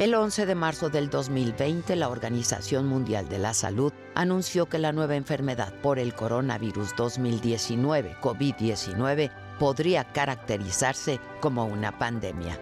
[0.00, 4.92] El 11 de marzo del 2020, la Organización Mundial de la Salud anunció que la
[4.92, 12.58] nueva enfermedad por el coronavirus 2019, COVID-19, podría caracterizarse como una pandemia.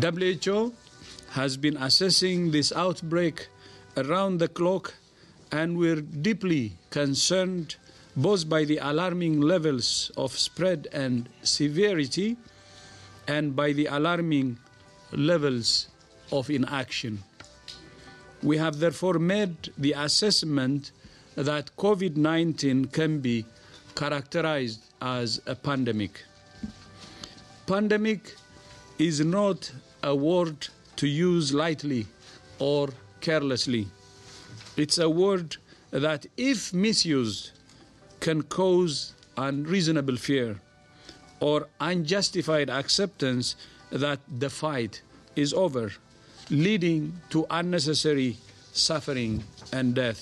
[0.00, 0.72] WHO
[1.34, 3.50] has been assessing this outbreak
[3.96, 4.92] around the clock
[5.50, 7.74] and we're deeply concerned
[8.14, 12.36] both by the alarming levels of spread and severity
[13.26, 14.56] and by the alarming
[15.10, 15.88] levels
[16.32, 17.22] of inaction.
[18.42, 20.92] We have therefore made the assessment
[21.34, 23.44] that COVID 19 can be
[23.94, 26.24] characterized as a pandemic.
[27.66, 28.34] Pandemic
[28.98, 29.70] is not
[30.02, 32.06] a word to use lightly
[32.58, 32.88] or
[33.20, 33.88] carelessly.
[34.76, 35.56] It's a word
[35.90, 37.50] that, if misused,
[38.20, 40.60] can cause unreasonable fear
[41.40, 43.54] or unjustified acceptance
[43.90, 45.02] that the fight
[45.36, 45.92] is over
[46.50, 48.36] leading to unnecessary
[48.72, 50.18] suffering and death.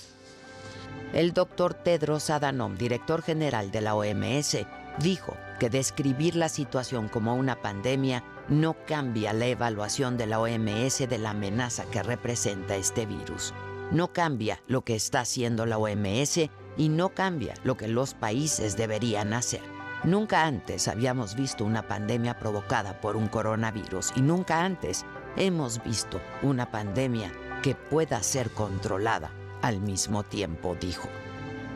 [1.12, 4.66] El doctor Tedros Adhanom, director general de la OMS,
[4.98, 11.08] dijo que describir la situación como una pandemia no cambia la evaluación de la OMS
[11.08, 13.54] de la amenaza que representa este virus.
[13.92, 16.38] No cambia lo que está haciendo la OMS
[16.76, 19.62] y no cambia lo que los países deberían hacer.
[20.04, 25.04] Nunca antes habíamos visto una pandemia provocada por un coronavirus y nunca antes
[25.36, 27.32] hemos visto una pandemia
[27.62, 29.30] que pueda ser controlada
[29.62, 31.08] al mismo tiempo, dijo.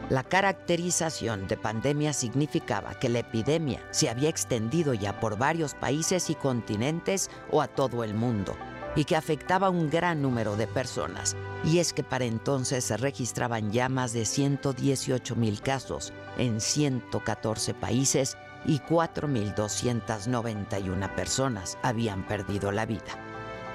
[0.09, 6.31] La caracterización de pandemia significaba que la epidemia se había extendido ya por varios países
[6.31, 8.57] y continentes o a todo el mundo
[8.97, 11.37] y que afectaba a un gran número de personas.
[11.63, 17.75] Y es que para entonces se registraban ya más de 118 mil casos en 114
[17.75, 23.30] países y 4.291 personas habían perdido la vida.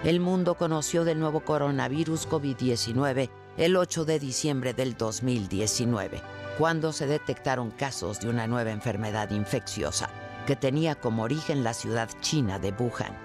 [0.05, 3.27] El mundo conoció del nuevo coronavirus COVID-19
[3.57, 6.21] el 8 de diciembre del 2019,
[6.59, 10.11] cuando se detectaron casos de una nueva enfermedad infecciosa
[10.45, 13.17] que tenía como origen la ciudad china de Wuhan.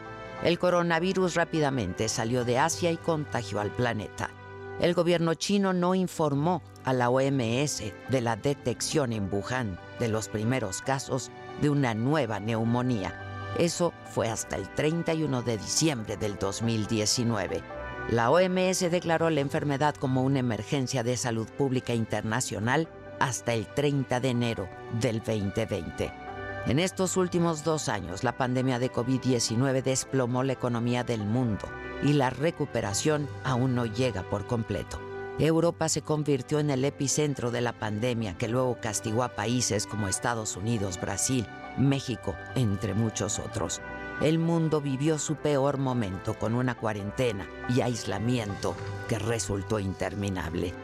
[0.43, 4.31] El coronavirus rápidamente salió de Asia y contagió al planeta.
[4.81, 10.29] El gobierno chino no informó a la OMS de la detección en Wuhan de los
[10.29, 11.31] primeros casos
[11.61, 13.27] de una nueva neumonía
[13.59, 17.63] eso fue hasta el 31 de diciembre del 2019.
[18.11, 24.21] La OMS declaró la enfermedad como una emergencia de salud pública internacional hasta el 30
[24.21, 24.69] de enero
[25.01, 26.13] del 2020.
[26.67, 31.69] En estos últimos dos años, la pandemia de COVID-19 desplomó la economía del mundo
[32.03, 35.01] y la recuperación aún no llega por completo.
[35.39, 40.07] Europa se convirtió en el epicentro de la pandemia que luego castigó a países como
[40.07, 41.47] Estados Unidos, Brasil,
[41.81, 43.81] México, entre muchos otros.
[44.21, 48.77] El mundo vivió su peor momento con una cuarentena y aislamiento
[49.09, 50.75] que resultó interminable.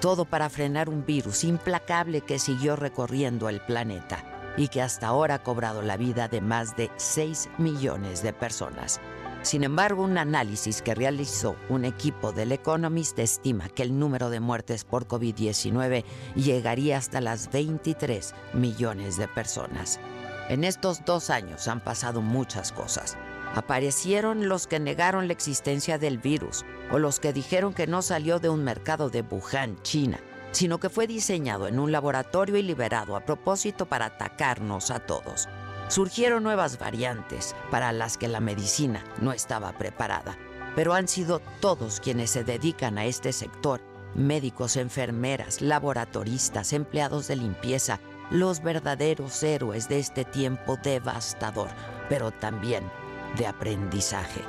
[0.00, 4.24] Todo para frenar un virus implacable que siguió recorriendo el planeta
[4.56, 9.00] y que hasta ahora ha cobrado la vida de más de 6 millones de personas.
[9.42, 14.40] Sin embargo, un análisis que realizó un equipo del Economist estima que el número de
[14.40, 20.00] muertes por COVID-19 llegaría hasta las 23 millones de personas.
[20.48, 23.16] En estos dos años han pasado muchas cosas.
[23.56, 28.38] Aparecieron los que negaron la existencia del virus o los que dijeron que no salió
[28.38, 30.20] de un mercado de Wuhan, China,
[30.52, 35.48] sino que fue diseñado en un laboratorio y liberado a propósito para atacarnos a todos.
[35.88, 40.36] Surgieron nuevas variantes para las que la medicina no estaba preparada,
[40.76, 43.80] pero han sido todos quienes se dedican a este sector,
[44.14, 48.00] médicos, enfermeras, laboratoristas, empleados de limpieza,
[48.30, 51.68] los verdaderos héroes de este tiempo devastador,
[52.08, 52.90] pero también
[53.36, 54.42] de aprendizaje.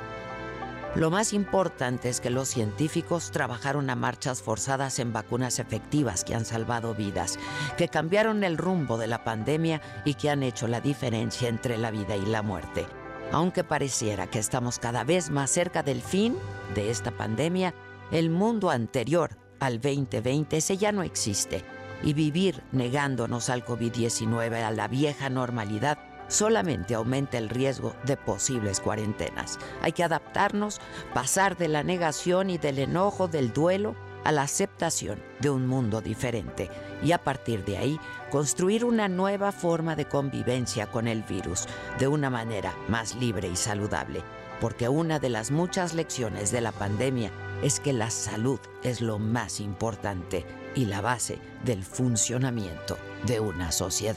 [0.94, 6.34] Lo más importante es que los científicos trabajaron a marchas forzadas en vacunas efectivas que
[6.34, 7.38] han salvado vidas,
[7.76, 11.90] que cambiaron el rumbo de la pandemia y que han hecho la diferencia entre la
[11.90, 12.86] vida y la muerte.
[13.30, 16.36] Aunque pareciera que estamos cada vez más cerca del fin
[16.74, 17.74] de esta pandemia,
[18.10, 24.70] el mundo anterior al 2020 ese ya no existe y vivir negándonos al COVID-19, a
[24.70, 25.98] la vieja normalidad,
[26.28, 29.58] solamente aumenta el riesgo de posibles cuarentenas.
[29.82, 30.80] Hay que adaptarnos,
[31.14, 36.00] pasar de la negación y del enojo, del duelo, a la aceptación de un mundo
[36.00, 36.70] diferente
[37.02, 38.00] y a partir de ahí
[38.30, 41.66] construir una nueva forma de convivencia con el virus
[41.98, 44.22] de una manera más libre y saludable.
[44.60, 47.30] Porque una de las muchas lecciones de la pandemia
[47.62, 53.72] es que la salud es lo más importante y la base del funcionamiento de una
[53.72, 54.16] sociedad.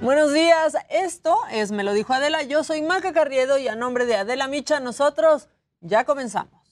[0.00, 4.04] Buenos días, esto es Me lo dijo Adela, yo soy Maca Carriedo y a nombre
[4.04, 5.48] de Adela Micha nosotros
[5.80, 6.63] ya comenzamos.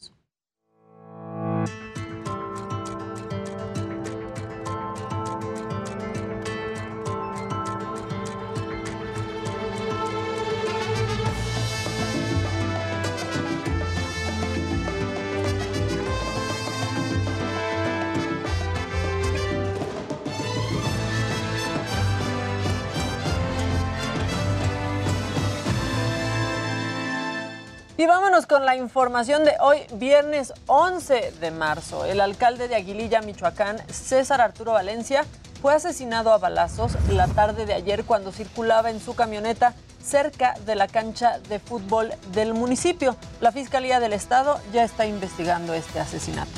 [28.02, 32.04] Y vámonos con la información de hoy, viernes 11 de marzo.
[32.04, 35.24] El alcalde de Aguililla, Michoacán, César Arturo Valencia,
[35.60, 40.74] fue asesinado a balazos la tarde de ayer cuando circulaba en su camioneta cerca de
[40.74, 43.16] la cancha de fútbol del municipio.
[43.40, 46.50] La Fiscalía del Estado ya está investigando este asesinato.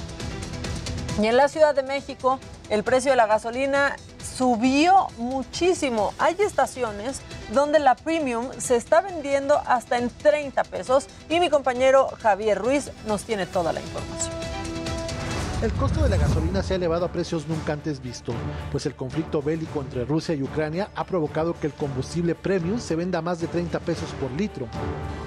[1.20, 2.38] Y en la Ciudad de México,
[2.70, 6.12] el precio de la gasolina subió muchísimo.
[6.18, 7.20] Hay estaciones
[7.52, 12.90] donde la premium se está vendiendo hasta en 30 pesos y mi compañero Javier Ruiz
[13.06, 14.32] nos tiene toda la información.
[15.62, 18.34] El costo de la gasolina se ha elevado a precios nunca antes visto,
[18.70, 22.96] pues el conflicto bélico entre Rusia y Ucrania ha provocado que el combustible premium se
[22.96, 24.66] venda a más de 30 pesos por litro.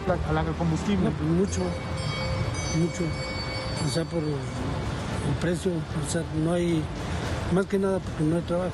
[0.08, 1.62] el combustible, mucho,
[2.78, 3.04] mucho,
[3.88, 4.36] o sea, por el
[5.42, 6.84] precio, o sea, no hay
[7.54, 8.72] más que nada porque no hay trabajo.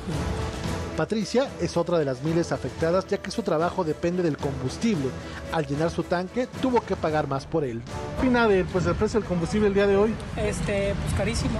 [0.96, 5.08] Patricia es otra de las miles afectadas ya que su trabajo depende del combustible.
[5.52, 7.82] Al llenar su tanque tuvo que pagar más por él.
[8.20, 10.14] ¿Qué opina del pues, el precio del combustible el día de hoy?
[10.36, 11.58] Este, pues carísimo.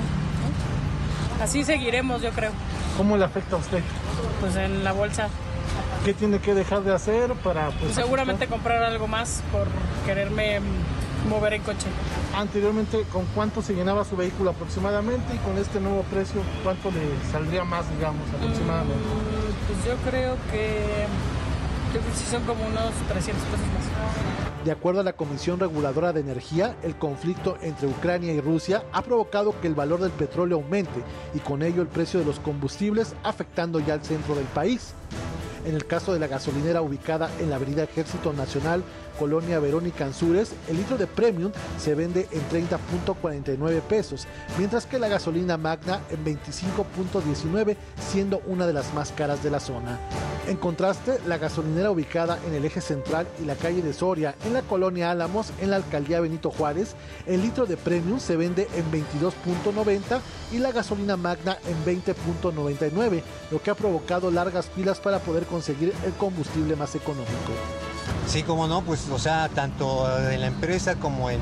[1.43, 2.53] Así seguiremos, yo creo.
[2.97, 3.83] ¿Cómo le afecta a usted?
[4.41, 5.29] Pues en la bolsa.
[6.05, 7.67] ¿Qué tiene que dejar de hacer para...
[7.67, 9.67] Pues, pues seguramente comprar algo más por
[10.07, 10.61] quererme
[11.29, 11.87] mover en coche.
[12.35, 15.35] Anteriormente, ¿con cuánto se llenaba su vehículo aproximadamente?
[15.35, 18.95] Y con este nuevo precio, ¿cuánto le saldría más, digamos, aproximadamente?
[18.95, 21.07] Mm, pues yo creo que,
[21.93, 24.65] yo creo que sí son como unos 300 pesos más.
[24.65, 29.03] De acuerdo a la Comisión Reguladora de Energía, el conflicto entre Ucrania y Rusia ha
[29.03, 31.03] provocado que el valor del petróleo aumente
[31.35, 34.95] y con ello el precio de los combustibles afectando ya al centro del país.
[35.67, 38.83] En el caso de la gasolinera ubicada en la Avenida Ejército Nacional,
[39.19, 44.27] Colonia Verónica Anzures, el litro de Premium se vende en 30.49 pesos,
[44.59, 47.77] mientras que la gasolina Magna en 25.19,
[48.11, 49.99] siendo una de las más caras de la zona.
[50.47, 54.53] En contraste, la gasolinera ubicada en el eje central y la calle de Soria, en
[54.53, 56.95] la colonia Álamos, en la alcaldía Benito Juárez,
[57.27, 60.21] el litro de Premium se vende en 22.90
[60.53, 65.95] y la gasolina Magna en 20.99, lo que ha provocado largas filas para poder conseguir
[66.05, 67.53] el combustible más económico.
[68.27, 71.41] Sí, como no, pues, o sea, tanto en la empresa como en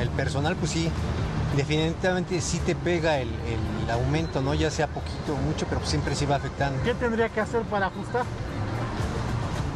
[0.00, 0.90] el personal, pues sí,
[1.56, 3.28] definitivamente sí te pega el,
[3.90, 4.54] aumento, ¿no?
[4.54, 6.80] Ya sea poquito o mucho, pero siempre sí va afectando.
[6.84, 8.24] ¿Qué tendría que hacer para ajustar?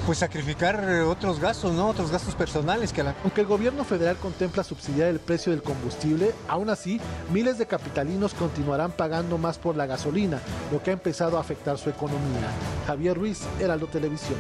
[0.06, 1.88] Pues sacrificar otros gastos, ¿no?
[1.88, 6.70] Otros gastos personales que Aunque el gobierno federal contempla subsidiar el precio del combustible, aún
[6.70, 7.00] así,
[7.32, 10.38] miles de capitalinos continuarán pagando más por la gasolina,
[10.70, 12.52] lo que ha empezado a afectar su economía.
[12.87, 14.38] Javier Ruiz, Heraldo Televisión.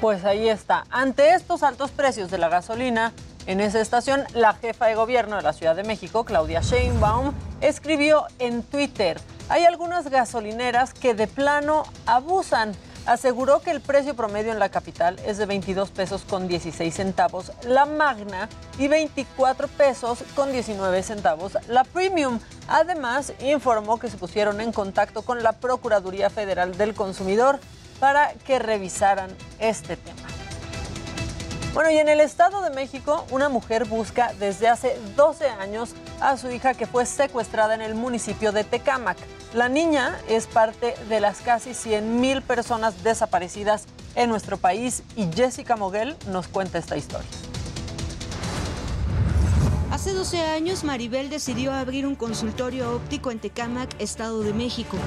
[0.00, 0.84] Pues ahí está.
[0.90, 3.12] Ante estos altos precios de la gasolina,
[3.46, 8.26] en esa estación, la jefa de gobierno de la Ciudad de México, Claudia Sheinbaum, escribió
[8.38, 12.72] en Twitter, hay algunas gasolineras que de plano abusan.
[13.06, 17.52] Aseguró que el precio promedio en la capital es de 22 pesos con 16 centavos
[17.62, 18.48] la Magna
[18.80, 22.40] y 24 pesos con 19 centavos la Premium.
[22.66, 27.60] Además, informó que se pusieron en contacto con la Procuraduría Federal del Consumidor
[28.00, 30.28] para que revisaran este tema.
[31.76, 36.38] Bueno, y en el Estado de México, una mujer busca desde hace 12 años a
[36.38, 39.18] su hija que fue secuestrada en el municipio de Tecámac.
[39.52, 43.84] La niña es parte de las casi 100 mil personas desaparecidas
[44.14, 47.28] en nuestro país y Jessica Moguel nos cuenta esta historia.
[49.96, 54.98] Hace 12 años, Maribel decidió abrir un consultorio óptico en Tecámac, Estado de México.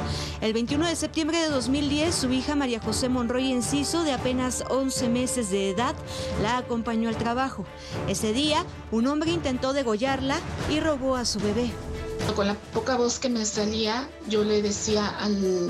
[0.42, 5.10] El 21 de septiembre de 2010, su hija María José Monroy Enciso, de apenas 11
[5.10, 5.94] meses de edad,
[6.42, 7.66] la acompañó al trabajo.
[8.08, 10.40] Ese día, un hombre intentó degollarla
[10.72, 11.70] y robó a su bebé.
[12.36, 15.70] Con la poca voz que me salía, yo le decía al,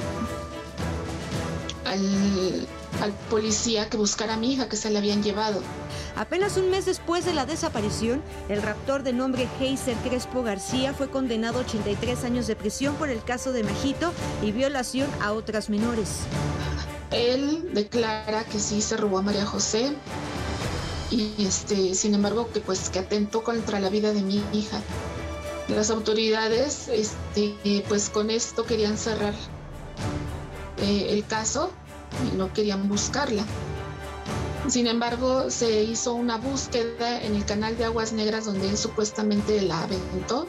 [1.83, 2.67] al,
[3.01, 5.61] al policía que buscara a mi hija, que se la habían llevado.
[6.15, 11.09] Apenas un mes después de la desaparición, el raptor de nombre Heiser Crespo García fue
[11.09, 15.69] condenado a 83 años de prisión por el caso de Majito y violación a otras
[15.69, 16.09] menores.
[17.11, 19.95] Él declara que sí se robó a María José
[21.09, 24.79] y este, sin embargo que pues que atentó contra la vida de mi hija.
[25.69, 27.55] Las autoridades este,
[27.87, 29.33] pues con esto querían cerrar
[30.81, 31.71] eh, el caso
[32.35, 33.43] no querían buscarla.
[34.67, 39.61] Sin embargo, se hizo una búsqueda en el canal de Aguas Negras donde él supuestamente
[39.61, 40.47] la aventó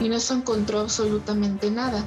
[0.00, 2.04] y no se encontró absolutamente nada.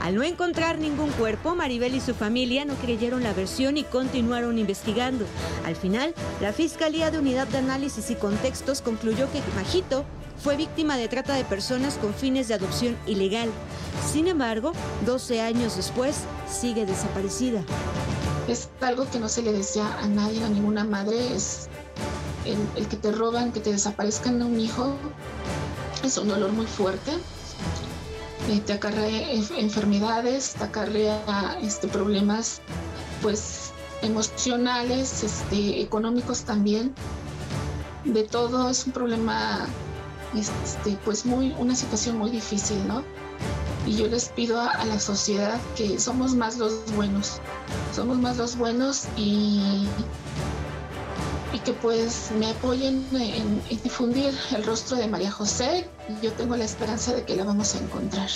[0.00, 4.56] Al no encontrar ningún cuerpo, Maribel y su familia no creyeron la versión y continuaron
[4.56, 5.26] investigando.
[5.64, 10.04] Al final, la Fiscalía de Unidad de Análisis y Contextos concluyó que Majito
[10.46, 13.50] fue víctima de trata de personas con fines de adopción ilegal.
[14.12, 14.70] Sin embargo,
[15.04, 17.64] 12 años después, sigue desaparecida.
[18.46, 21.18] Es algo que no se le decía a nadie, a ninguna madre,
[22.76, 24.94] el, que te roban, que te desaparezcan a un hijo,
[26.04, 27.10] es un dolor muy fuerte.
[28.48, 32.60] Eh, te acarrea enfermedades, te acarrea este, problemas
[33.20, 36.94] pues emocionales, este, económicos también.
[38.04, 39.66] De todo es un problema,
[40.34, 43.04] este, pues muy, una situación muy difícil, ¿no?
[43.86, 47.40] Y yo les pido a, la sociedad que somos más los buenos,
[47.94, 49.86] somos más los buenos y,
[51.52, 55.88] y que pues me apoyen en, difundir el rostro de María José.
[56.20, 58.28] Yo tengo la esperanza de que la vamos a encontrar.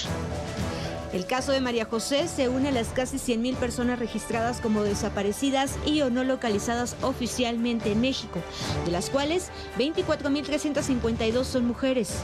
[1.13, 5.77] El caso de María José se une a las casi 100.000 personas registradas como desaparecidas
[5.85, 8.41] y o no localizadas oficialmente en México,
[8.85, 12.19] de las cuales 24.352 son mujeres.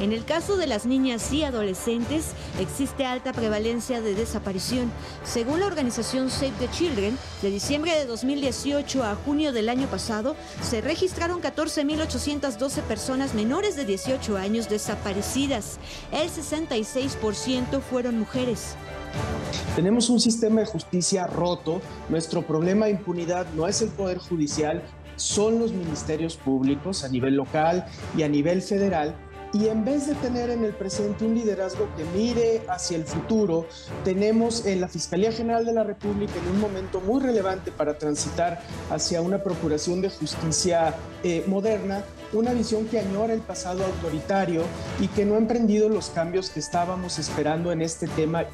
[0.00, 4.90] En el caso de las niñas y adolescentes, existe alta prevalencia de desaparición.
[5.24, 10.36] Según la organización Save the Children, de diciembre de 2018 a junio del año pasado,
[10.62, 15.78] se registraron 14.812 personas menores de 18 años desaparecidas.
[16.12, 18.74] El 66% fueron mujeres.
[19.74, 21.80] Tenemos un sistema de justicia roto.
[22.08, 24.82] Nuestro problema de impunidad no es el Poder Judicial,
[25.16, 29.14] son los ministerios públicos a nivel local y a nivel federal
[29.52, 33.66] y en vez de tener en el presente un liderazgo que mire hacia el futuro,
[34.04, 38.60] tenemos en la Fiscalía General de la República en un momento muy relevante para transitar
[38.90, 44.62] hacia una procuración de justicia eh, moderna, una visión que añora el pasado autoritario
[45.00, 48.44] y que no ha emprendido los cambios que estábamos esperando en este tema.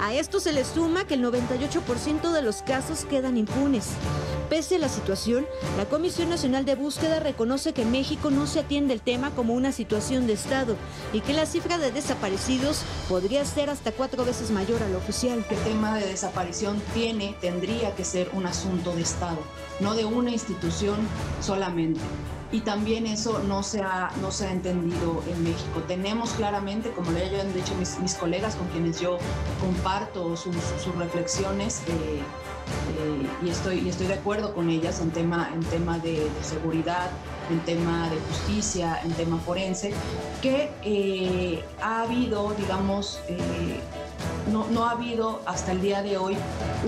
[0.00, 3.88] A esto se le suma que el 98% de los casos quedan impunes.
[4.48, 5.44] Pese a la situación,
[5.76, 9.54] la Comisión Nacional de Búsqueda reconoce que en México no se atiende el tema como
[9.54, 10.76] una situación de Estado
[11.12, 15.44] y que la cifra de desaparecidos podría ser hasta cuatro veces mayor a la oficial.
[15.50, 19.38] El tema de desaparición tiene, tendría que ser un asunto de Estado,
[19.80, 20.96] no de una institución
[21.40, 22.00] solamente
[22.50, 25.82] y también eso no se ha, no se ha entendido en México.
[25.86, 29.18] Tenemos claramente, como le han dicho mis, mis colegas con quienes yo
[29.60, 32.20] comparto sus, sus reflexiones, eh,
[33.00, 37.10] eh, y, estoy, estoy de acuerdo con ellas en tema, en tema de, seguridad,
[37.50, 39.92] en tema de justicia, en tema forense,
[40.42, 43.20] que eh, ha habido, digamos,
[44.52, 46.36] no, no, ha habido hasta el día de hoy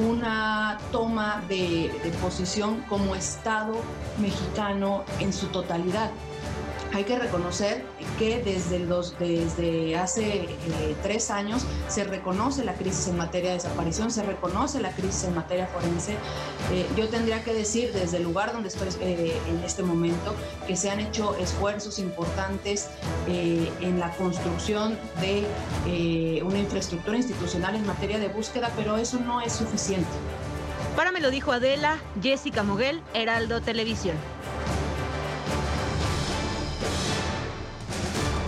[0.08, 3.74] una toma de, de posición como Estado
[4.18, 6.10] mexicano en su totalidad
[6.92, 7.82] hay que reconocer
[8.18, 13.56] que desde, los, desde hace eh, tres años se reconoce la crisis en materia de
[13.56, 16.12] desaparición, se reconoce la crisis en materia forense.
[16.72, 20.34] Eh, yo tendría que decir desde el lugar donde estoy eh, en este momento
[20.66, 22.88] que se han hecho esfuerzos importantes
[23.26, 29.52] en la construcción de una infraestructura institucional en materia de búsqueda, pero eso no es
[29.52, 30.08] suficiente.
[30.96, 34.16] Para me lo dijo Adela, Jessica Moguel, Heraldo Televisión.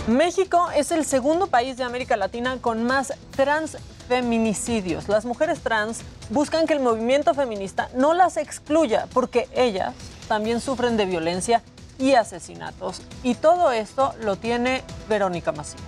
[0.07, 5.07] México es el segundo país de América Latina con más transfeminicidios.
[5.07, 9.95] Las mujeres trans buscan que el movimiento feminista no las excluya porque ellas
[10.27, 11.63] también sufren de violencia
[11.97, 13.01] y asesinatos.
[13.23, 15.81] Y todo esto lo tiene Verónica Macías.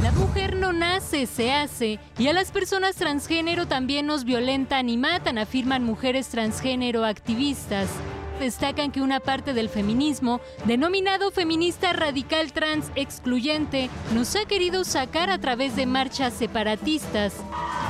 [0.00, 4.98] La mujer no nace, se hace, y a las personas transgénero también nos violentan y
[4.98, 7.88] matan, afirman mujeres transgénero activistas.
[8.38, 15.30] Destacan que una parte del feminismo, denominado feminista radical trans excluyente, nos ha querido sacar
[15.30, 17.34] a través de marchas separatistas.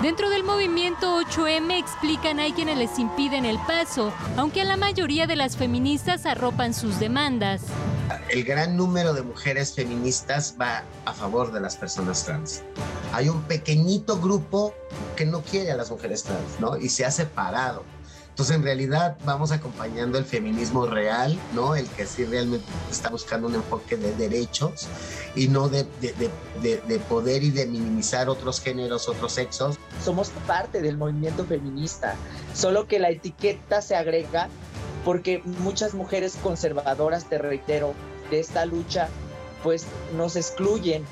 [0.02, 5.26] Dentro del movimiento 8M explican hay quienes les impiden el paso, aunque a la mayoría
[5.26, 7.62] de las feministas arropan sus demandas.
[8.28, 12.62] El gran número de mujeres feministas va a favor de las personas trans.
[13.12, 14.74] Hay un pequeñito grupo
[15.16, 16.76] que no quiere a las mujeres trans, ¿no?
[16.76, 17.84] Y se ha separado.
[18.34, 21.76] Entonces, en realidad, vamos acompañando el feminismo real, ¿no?
[21.76, 24.88] El que sí realmente está buscando un enfoque de derechos
[25.36, 29.76] y no de, de, de, poder y de minimizar otros géneros, otros sexos.
[30.04, 32.16] Somos parte del movimiento feminista,
[32.54, 34.48] solo que la etiqueta se agrega
[35.04, 37.94] porque muchas mujeres conservadoras, te reitero,
[38.32, 39.10] de esta lucha,
[39.62, 39.86] pues
[40.16, 41.04] nos excluyen,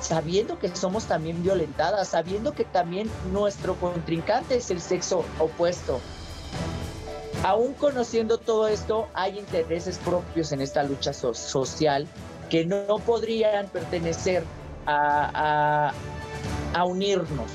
[0.00, 6.00] sabiendo que somos también violentadas, sabiendo que también nuestro contrincante es el sexo opuesto.
[7.44, 12.06] Aún conociendo todo esto, hay intereses propios en esta lucha social
[12.50, 14.42] que no podrían pertenecer
[14.86, 15.92] a,
[16.86, 17.50] unirnos.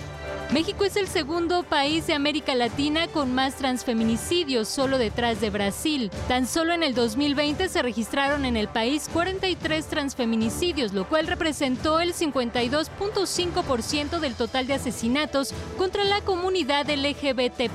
[0.53, 6.11] México es el segundo país de América Latina con más transfeminicidios, solo detrás de Brasil.
[6.27, 11.99] Tan solo en el 2020 se registraron en el país 43 transfeminicidios, lo cual representó
[11.99, 17.71] el 52.5% del total de asesinatos contra la comunidad LGBT.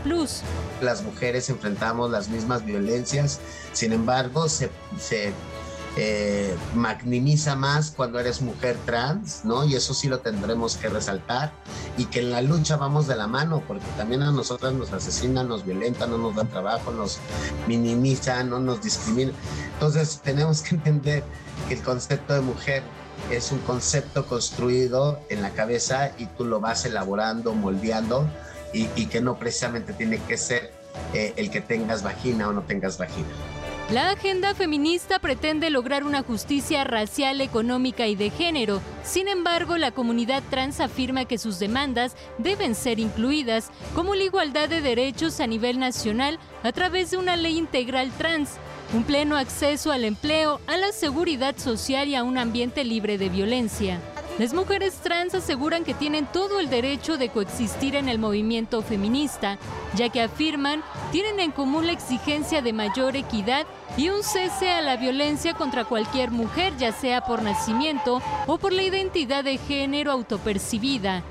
[0.81, 3.41] Las mujeres enfrentamos las mismas violencias,
[3.73, 4.71] sin embargo, se,
[5.01, 5.33] se
[6.01, 9.65] eh, magnimiza más cuando eres mujer trans, ¿no?
[9.65, 11.51] Y eso sí lo tendremos que resaltar
[11.97, 15.49] y que en la lucha vamos de la mano, porque también a nosotras nos asesinan,
[15.49, 17.19] nos violentan, no nos dan trabajo, nos
[17.67, 19.35] minimizan, no nos discriminan.
[19.73, 21.25] Entonces tenemos que entender
[21.67, 22.85] que el concepto de mujer
[23.33, 28.25] es un concepto construido en la cabeza y tú lo vas elaborando, moldeando
[28.73, 30.71] y, que no precisamente tiene que ser
[31.13, 33.27] eh, el que tengas vagina o no tengas vagina.
[33.91, 38.83] La agenda feminista pretende lograr una justicia racial, económica y de género.
[39.03, 44.69] Sin embargo, la comunidad trans afirma que sus demandas deben ser incluidas, como la igualdad
[44.69, 48.59] de derechos a nivel nacional a través de una ley integral trans,
[48.93, 53.31] un pleno acceso al empleo, a la seguridad social y a un ambiente libre de
[53.31, 54.03] violencia.
[54.39, 59.59] Las mujeres trans aseguran que tienen todo el derecho de coexistir en el movimiento feminista,
[59.97, 64.81] ya que afirman tienen en común la exigencia de mayor equidad y un cese a
[64.81, 70.13] la violencia contra cualquier mujer, ya sea por nacimiento o por la identidad de género
[70.13, 71.25] autopercibida.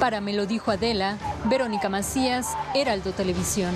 [0.00, 3.72] Para Me lo dijo Adela, Verónica Macías, Heraldo Televisión.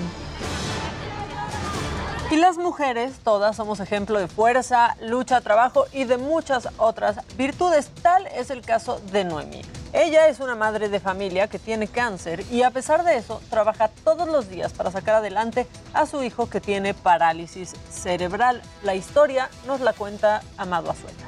[2.33, 7.91] Y las mujeres, todas somos ejemplo de fuerza, lucha, trabajo y de muchas otras virtudes.
[8.01, 9.61] Tal es el caso de Noemí.
[9.93, 13.87] Ella es una madre de familia que tiene cáncer y a pesar de eso trabaja
[14.03, 18.63] todos los días para sacar adelante a su hijo que tiene parálisis cerebral.
[18.81, 21.27] La historia nos la cuenta Amado Azuela.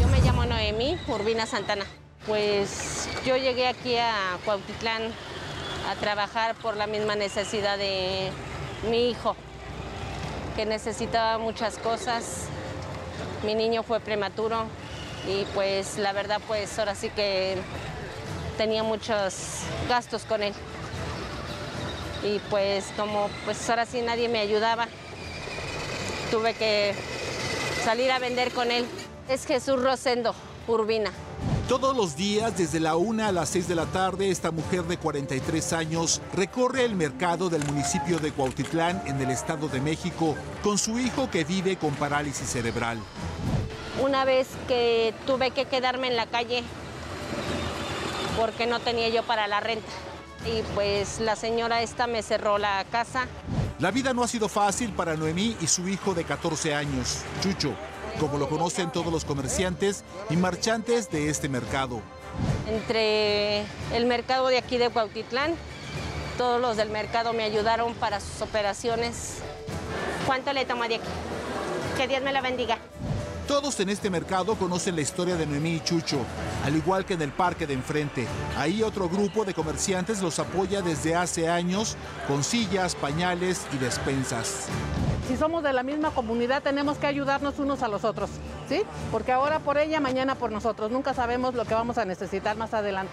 [0.00, 1.84] Yo me llamo Noemí Urbina Santana.
[2.28, 5.02] Pues yo llegué aquí a Cuautitlán
[5.90, 8.30] a trabajar por la misma necesidad de
[8.84, 9.36] mi hijo,
[10.54, 12.46] que necesitaba muchas cosas.
[13.44, 14.64] Mi niño fue prematuro
[15.28, 17.56] y pues la verdad pues ahora sí que
[18.56, 20.54] tenía muchos gastos con él.
[22.22, 24.88] Y pues como pues ahora sí nadie me ayudaba,
[26.30, 26.94] tuve que
[27.84, 28.86] salir a vender con él.
[29.28, 30.34] Es Jesús Rosendo,
[30.66, 31.12] Urbina.
[31.68, 34.98] Todos los días, desde la 1 a las 6 de la tarde, esta mujer de
[34.98, 40.78] 43 años recorre el mercado del municipio de Cuautitlán, en el Estado de México, con
[40.78, 42.98] su hijo que vive con parálisis cerebral.
[44.00, 46.62] Una vez que tuve que quedarme en la calle
[48.38, 49.90] porque no tenía yo para la renta.
[50.46, 53.26] Y pues la señora esta me cerró la casa.
[53.80, 57.74] La vida no ha sido fácil para Noemí y su hijo de 14 años, Chucho
[58.18, 62.00] como lo conocen todos los comerciantes y marchantes de este mercado.
[62.68, 63.60] Entre
[63.92, 65.54] el mercado de aquí de Cuautitlán,
[66.36, 69.38] todos los del mercado me ayudaron para sus operaciones.
[70.26, 71.08] ¿Cuánto le tomo de aquí?
[71.96, 72.78] Que Dios me la bendiga.
[73.46, 76.18] Todos en este mercado conocen la historia de Noemí y Chucho,
[76.64, 78.26] al igual que en el parque de enfrente.
[78.58, 84.66] Ahí otro grupo de comerciantes los apoya desde hace años con sillas, pañales y despensas.
[85.28, 88.30] Si somos de la misma comunidad tenemos que ayudarnos unos a los otros,
[88.68, 88.82] ¿sí?
[89.10, 90.90] Porque ahora por ella, mañana por nosotros.
[90.90, 93.12] Nunca sabemos lo que vamos a necesitar más adelante.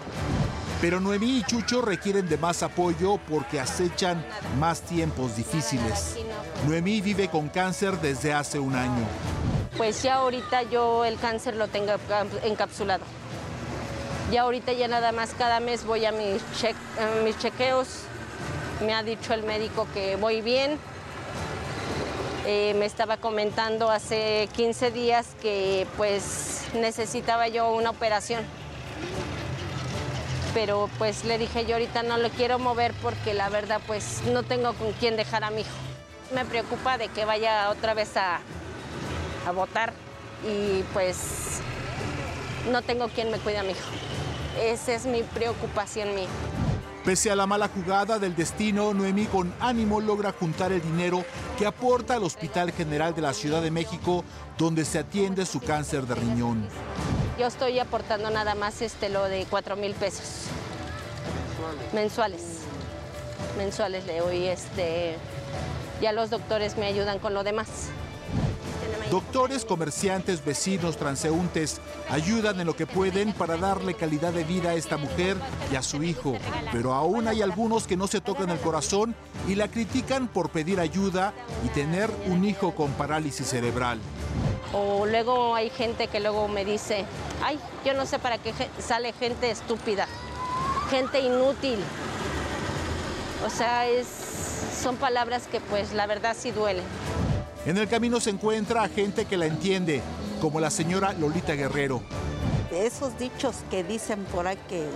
[0.80, 4.24] Pero Noemí y Chucho requieren de más apoyo porque acechan
[4.58, 6.16] más tiempos difíciles.
[6.68, 9.06] Noemí vive con cáncer desde hace un año
[9.76, 11.92] pues ya ahorita yo el cáncer lo tengo
[12.44, 13.04] encapsulado.
[14.30, 16.42] Ya ahorita ya nada más cada mes voy a mis,
[17.38, 17.88] chequeos.
[18.84, 20.78] Me ha dicho el médico que voy bien,
[22.46, 28.44] Eh, me estaba comentando hace 15 días que pues necesitaba yo una operación.
[30.52, 34.42] Pero pues le dije yo ahorita no lo quiero mover porque la verdad pues no
[34.42, 35.70] tengo con quién dejar a mi hijo.
[36.34, 38.40] Me preocupa de que vaya otra vez a,
[39.46, 39.94] a votar
[40.46, 41.60] y pues
[42.70, 43.90] no tengo quien me cuide a mi hijo.
[44.60, 46.28] Esa es mi preocupación mía.
[47.04, 51.22] Pese a la mala jugada del destino, Noemí con ánimo logra juntar el dinero
[51.58, 54.24] que aporta al Hospital General de la Ciudad de México,
[54.56, 56.66] donde se atiende su cáncer de riñón.
[57.38, 60.46] Yo estoy aportando nada más este lo de 4 mil pesos.
[61.92, 62.60] Mensuales.
[63.58, 65.16] Mensuales le doy este.
[66.00, 67.90] Ya los doctores me ayudan con lo demás.
[69.10, 74.74] Doctores, comerciantes, vecinos, transeúntes ayudan en lo que pueden para darle calidad de vida a
[74.74, 75.36] esta mujer
[75.70, 76.36] y a su hijo.
[76.72, 79.14] Pero aún hay algunos que no se tocan el corazón
[79.46, 84.00] y la critican por pedir ayuda y tener un hijo con parálisis cerebral.
[84.72, 87.04] O luego hay gente que luego me dice,
[87.42, 90.08] ay, yo no sé para qué sale gente estúpida,
[90.90, 91.78] gente inútil.
[93.46, 94.06] O sea, es,
[94.82, 96.84] son palabras que pues la verdad sí duelen.
[97.66, 100.02] En el camino se encuentra a gente que la entiende,
[100.42, 102.02] como la señora Lolita Guerrero.
[102.70, 104.86] Esos dichos que dicen por ahí que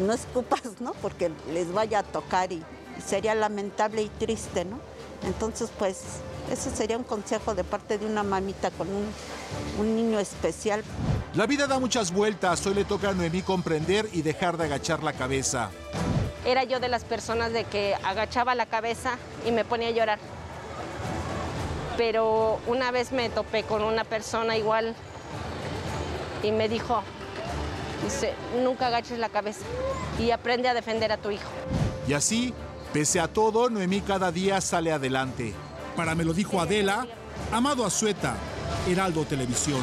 [0.00, 0.94] no escupas, ¿no?
[0.94, 2.60] Porque les vaya a tocar y
[3.06, 4.80] sería lamentable y triste, ¿no?
[5.24, 6.00] Entonces, pues,
[6.50, 9.06] ese sería un consejo de parte de una mamita con un,
[9.78, 10.82] un niño especial.
[11.34, 15.04] La vida da muchas vueltas, hoy le toca a Noemí comprender y dejar de agachar
[15.04, 15.70] la cabeza.
[16.44, 20.18] Era yo de las personas de que agachaba la cabeza y me ponía a llorar
[21.98, 24.94] pero una vez me topé con una persona igual
[26.44, 27.02] y me dijo,
[28.04, 29.64] dice, nunca agaches la cabeza
[30.16, 31.50] y aprende a defender a tu hijo.
[32.06, 32.54] Y así,
[32.92, 35.52] pese a todo, Noemí cada día sale adelante.
[35.96, 37.04] Para me lo dijo Adela,
[37.52, 38.36] Amado Azueta,
[38.88, 39.82] Heraldo Televisión.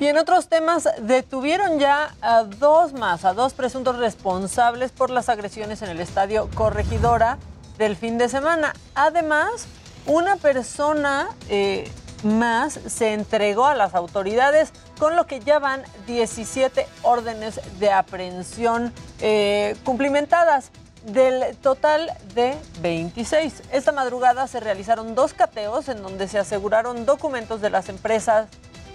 [0.00, 5.28] Y en otros temas, detuvieron ya a dos más, a dos presuntos responsables por las
[5.28, 7.38] agresiones en el estadio Corregidora
[7.78, 8.74] del fin de semana.
[8.94, 9.66] Además,
[10.06, 11.90] una persona eh,
[12.24, 18.92] más se entregó a las autoridades, con lo que ya van 17 órdenes de aprehensión
[19.20, 20.70] eh, cumplimentadas
[21.04, 23.62] del total de 26.
[23.72, 28.48] Esta madrugada se realizaron dos cateos en donde se aseguraron documentos de las empresas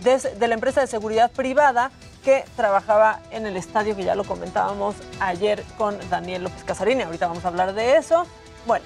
[0.04, 1.92] de, de, la empresa de seguridad privada
[2.24, 7.04] que trabajaba en el estadio que ya lo comentábamos ayer con Daniel López Casarini.
[7.04, 8.26] Ahorita vamos a hablar de eso.
[8.66, 8.86] Bueno,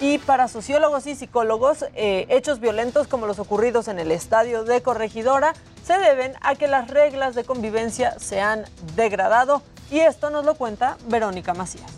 [0.00, 4.82] y para sociólogos y psicólogos, eh, hechos violentos como los ocurridos en el estadio de
[4.82, 8.64] Corregidora se deben a que las reglas de convivencia se han
[8.96, 9.62] degradado.
[9.90, 11.90] Y esto nos lo cuenta Verónica Macías.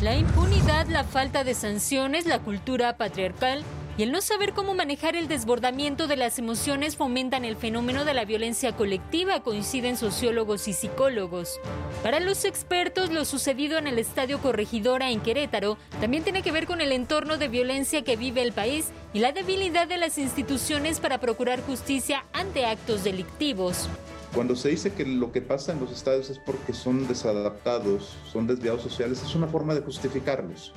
[0.00, 3.64] La impunidad, la falta de sanciones, la cultura patriarcal
[3.98, 8.14] y el no saber cómo manejar el desbordamiento de las emociones fomentan el fenómeno de
[8.14, 11.58] la violencia colectiva, coinciden sociólogos y psicólogos.
[12.04, 16.68] Para los expertos, lo sucedido en el Estadio Corregidora en Querétaro también tiene que ver
[16.68, 21.00] con el entorno de violencia que vive el país y la debilidad de las instituciones
[21.00, 23.88] para procurar justicia ante actos delictivos.
[24.32, 28.46] Cuando se dice que lo que pasa en los estadios es porque son desadaptados, son
[28.46, 30.72] desviados sociales, es una forma de justificarlos.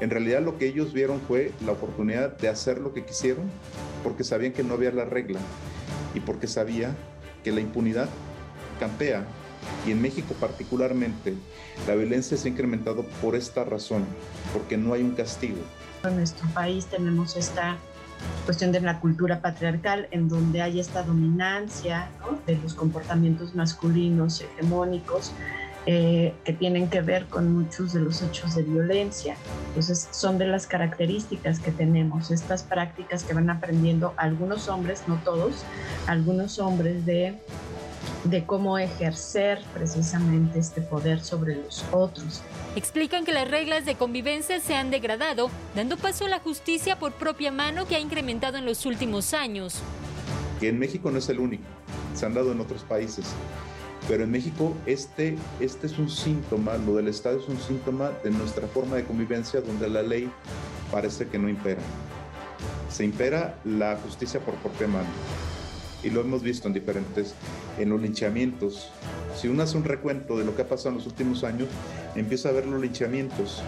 [0.00, 3.50] En realidad lo que ellos vieron fue la oportunidad de hacer lo que quisieron
[4.02, 5.38] porque sabían que no había la regla
[6.14, 6.94] y porque sabía
[7.42, 8.08] que la impunidad
[8.80, 9.24] campea
[9.86, 11.34] y en México particularmente
[11.86, 14.04] la violencia se ha incrementado por esta razón,
[14.52, 15.58] porque no hay un castigo.
[16.04, 17.78] En nuestro país tenemos esta
[18.44, 22.10] cuestión de la cultura patriarcal en donde hay esta dominancia
[22.46, 25.32] de los comportamientos masculinos hegemónicos
[25.86, 29.36] eh, que tienen que ver con muchos de los hechos de violencia.
[29.68, 35.16] Entonces son de las características que tenemos, estas prácticas que van aprendiendo algunos hombres, no
[35.24, 35.62] todos,
[36.06, 37.34] algunos hombres de,
[38.24, 42.40] de cómo ejercer precisamente este poder sobre los otros.
[42.76, 47.12] Explican que las reglas de convivencia se han degradado, dando paso a la justicia por
[47.12, 49.82] propia mano que ha incrementado en los últimos años.
[50.60, 51.64] Que en México no es el único,
[52.14, 53.26] se han dado en otros países.
[54.08, 58.30] Pero en México este, este es un síntoma, lo del Estado es un síntoma de
[58.30, 60.30] nuestra forma de convivencia donde la ley
[60.90, 61.80] parece que no impera.
[62.90, 65.08] Se impera la justicia por propia mano.
[66.02, 67.34] Y lo hemos visto en diferentes,
[67.78, 68.90] en los linchamientos.
[69.34, 71.68] Si uno hace un recuento de lo que ha pasado en los últimos años,
[72.14, 73.62] empieza a ver los linchamientos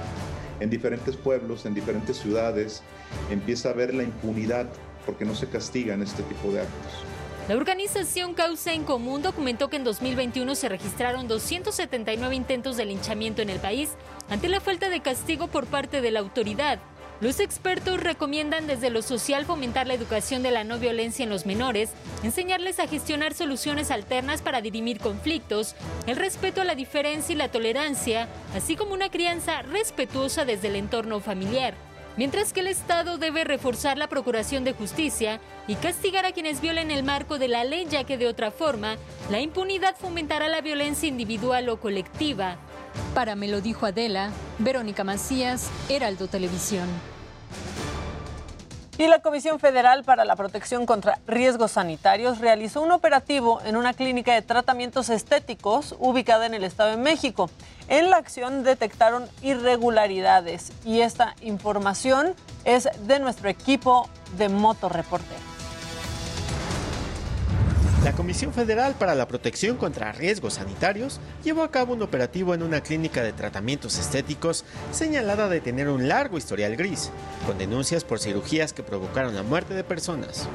[0.60, 2.82] en diferentes pueblos, en diferentes ciudades,
[3.30, 4.66] empieza a ver la impunidad
[5.06, 7.15] porque no se castigan este tipo de actos.
[7.48, 13.40] La organización Causa en Común documentó que en 2021 se registraron 279 intentos de linchamiento
[13.40, 13.90] en el país
[14.28, 16.80] ante la falta de castigo por parte de la autoridad.
[17.20, 21.46] Los expertos recomiendan desde lo social fomentar la educación de la no violencia en los
[21.46, 21.90] menores,
[22.24, 25.76] enseñarles a gestionar soluciones alternas para dirimir conflictos,
[26.08, 30.74] el respeto a la diferencia y la tolerancia, así como una crianza respetuosa desde el
[30.74, 31.85] entorno familiar.
[32.16, 36.90] Mientras que el Estado debe reforzar la procuración de justicia y castigar a quienes violen
[36.90, 38.96] el marco de la ley, ya que de otra forma,
[39.30, 42.56] la impunidad fomentará la violencia individual o colectiva.
[43.14, 46.88] Para me lo dijo Adela, Verónica Macías, Heraldo Televisión.
[48.98, 53.92] Y la Comisión Federal para la Protección contra Riesgos Sanitarios realizó un operativo en una
[53.92, 57.50] clínica de tratamientos estéticos ubicada en el Estado de México.
[57.88, 65.45] En la acción detectaron irregularidades y esta información es de nuestro equipo de Motorreporter.
[68.06, 72.62] La Comisión Federal para la Protección contra Riesgos Sanitarios llevó a cabo un operativo en
[72.62, 77.10] una clínica de tratamientos estéticos señalada de tener un largo historial gris,
[77.48, 80.46] con denuncias por cirugías que provocaron la muerte de personas.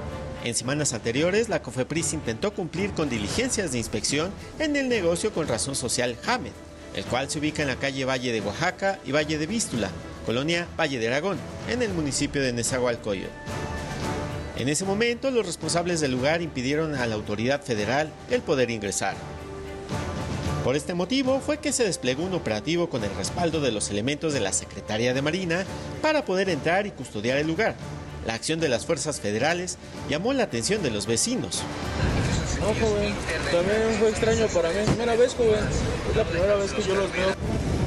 [0.46, 5.50] En semanas anteriores, la COFEPRIS intentó cumplir con diligencias de inspección en el negocio con
[5.50, 6.54] razón social Hamed,
[6.96, 9.90] el cual se ubica en la calle Valle de Oaxaca y Valle de Vístula,
[10.26, 11.38] colonia Valle de Aragón,
[11.68, 13.28] en el municipio de Nezahualcóyotl.
[14.58, 19.16] En ese momento, los responsables del lugar impidieron a la autoridad federal el poder ingresar.
[20.64, 24.34] Por este motivo fue que se desplegó un operativo con el respaldo de los elementos
[24.34, 25.66] de la Secretaría de Marina
[26.02, 27.76] para poder entrar y custodiar el lugar.
[28.28, 31.64] La acción de las fuerzas federales llamó la atención de los vecinos.
[32.60, 33.16] No, joven,
[33.52, 34.76] también fue extraño para mí.
[34.86, 35.66] Primera vez, joven,
[36.12, 37.34] es la primera vez que yo los veo.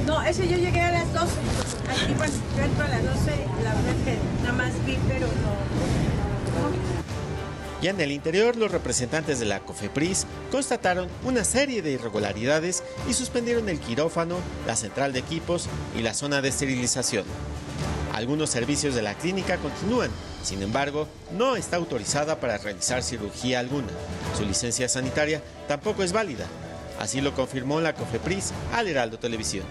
[0.05, 1.25] No, ese yo llegué a las 12.
[1.89, 3.31] Aquí pues entro a las 12,
[3.63, 5.74] la verdad es que nada más vi, pero no,
[7.81, 13.13] y en el interior, los representantes de la COFEPRIS constataron una serie de irregularidades y
[13.13, 17.25] suspendieron el quirófano, la central de equipos y la zona de esterilización.
[18.13, 20.09] Algunos servicios de la clínica continúan,
[20.41, 21.07] sin embargo,
[21.37, 23.89] no está autorizada para realizar cirugía alguna.
[24.37, 26.45] Su licencia sanitaria tampoco es válida.
[26.97, 29.65] Así lo confirmó la COFEPRIS al Heraldo Televisión.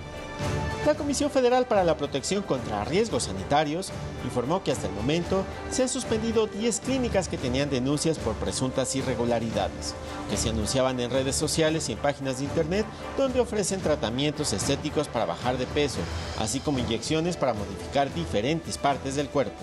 [0.87, 3.91] La Comisión Federal para la Protección contra Riesgos Sanitarios
[4.23, 8.95] informó que hasta el momento se han suspendido 10 clínicas que tenían denuncias por presuntas
[8.95, 9.95] irregularidades,
[10.29, 12.85] que se anunciaban en redes sociales y en páginas de internet
[13.17, 16.01] donde ofrecen tratamientos estéticos para bajar de peso,
[16.39, 19.57] así como inyecciones para modificar diferentes partes del cuerpo.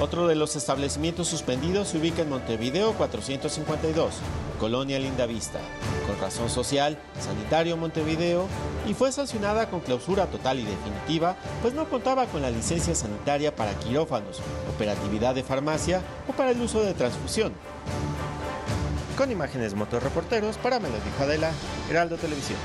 [0.00, 4.14] Otro de los establecimientos suspendidos se ubica en Montevideo 452,
[4.58, 5.60] Colonia Lindavista,
[6.06, 8.46] con razón social, Sanitario Montevideo,
[8.88, 13.56] y fue sancionada con clausura total y definitiva, pues no contaba con la licencia sanitaria
[13.56, 14.42] para quirófanos,
[14.74, 17.52] operatividad de farmacia o para el uso de transfusión.
[19.16, 21.50] Con imágenes motorreporteros para Melody Jadela,
[21.88, 22.58] Heraldo Televisión.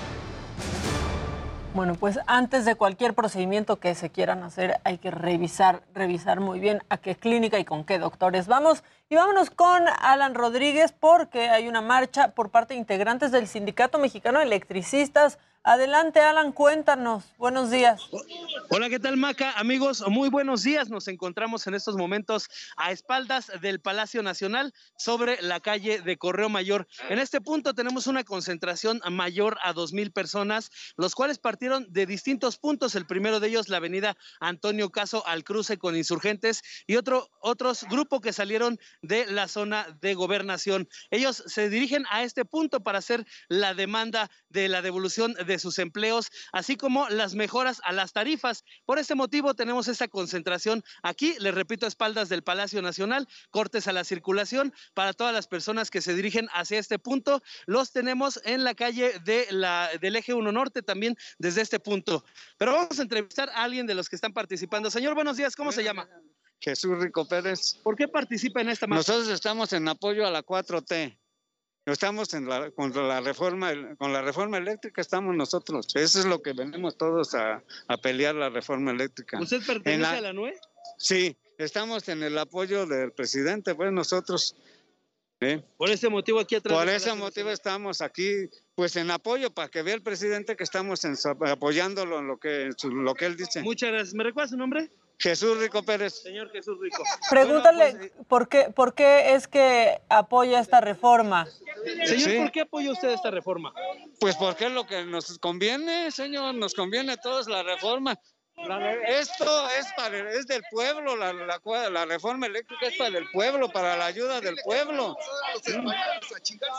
[1.73, 6.59] Bueno, pues antes de cualquier procedimiento que se quieran hacer, hay que revisar, revisar muy
[6.59, 8.83] bien a qué clínica y con qué doctores vamos.
[9.07, 13.99] Y vámonos con Alan Rodríguez porque hay una marcha por parte de integrantes del Sindicato
[13.99, 17.25] Mexicano de Electricistas Adelante, Alan, cuéntanos.
[17.37, 18.01] Buenos días.
[18.69, 19.51] Hola, ¿qué tal, Maca?
[19.59, 20.89] Amigos, muy buenos días.
[20.89, 26.47] Nos encontramos en estos momentos a espaldas del Palacio Nacional sobre la calle de Correo
[26.47, 26.87] Mayor.
[27.09, 32.05] En este punto tenemos una concentración mayor a dos mil personas, los cuales partieron de
[32.05, 32.95] distintos puntos.
[32.95, 37.83] El primero de ellos, la avenida Antonio Caso al cruce con insurgentes y otro, otros
[37.89, 40.87] grupos que salieron de la zona de gobernación.
[41.11, 45.59] Ellos se dirigen a este punto para hacer la demanda de la devolución de de
[45.59, 48.63] sus empleos, así como las mejoras a las tarifas.
[48.85, 53.87] Por este motivo tenemos esta concentración aquí, les repito, a espaldas del Palacio Nacional, cortes
[53.87, 57.41] a la circulación para todas las personas que se dirigen hacia este punto.
[57.65, 62.23] Los tenemos en la calle de la, del eje 1 Norte también desde este punto.
[62.57, 64.91] Pero vamos a entrevistar a alguien de los que están participando.
[64.91, 66.07] Señor, buenos días, ¿cómo se llama?
[66.61, 67.79] Jesús Rico Pérez.
[67.83, 69.11] ¿Por qué participa en esta marcha?
[69.11, 71.17] Nosotros estamos en apoyo a la 4T.
[71.91, 75.87] Estamos en la, contra la reforma, con la reforma eléctrica estamos nosotros.
[75.95, 77.63] Eso es lo que venimos todos a,
[78.01, 79.39] pelear la reforma eléctrica.
[79.39, 80.53] ¿Usted pertenece a la NUE?
[80.97, 84.55] Sí, estamos en el apoyo del presidente, pues nosotros.
[85.41, 85.63] ¿eh?
[85.77, 86.77] Por ese motivo aquí atrás.
[86.77, 91.01] Por ese motivo estamos aquí, pues en apoyo para que vea el presidente que estamos
[91.05, 93.61] apoyándolo en lo que, lo que él dice.
[93.61, 94.13] Muchas gracias.
[94.13, 94.89] ¿Me recuerda su nombre?
[95.19, 96.21] Jesús Rico Pérez.
[96.21, 97.03] Señor Jesús Rico.
[97.29, 101.45] Pregúntale pues, por, qué, por qué es que apoya esta reforma.
[102.05, 103.73] Señor, ¿por qué apoya usted esta reforma?
[104.19, 108.17] Pues porque es lo que nos conviene, señor, nos conviene a todos la reforma.
[109.07, 113.95] Esto es, para, es del pueblo, la, la, reforma eléctrica es para el pueblo, para
[113.95, 115.17] la ayuda del pueblo.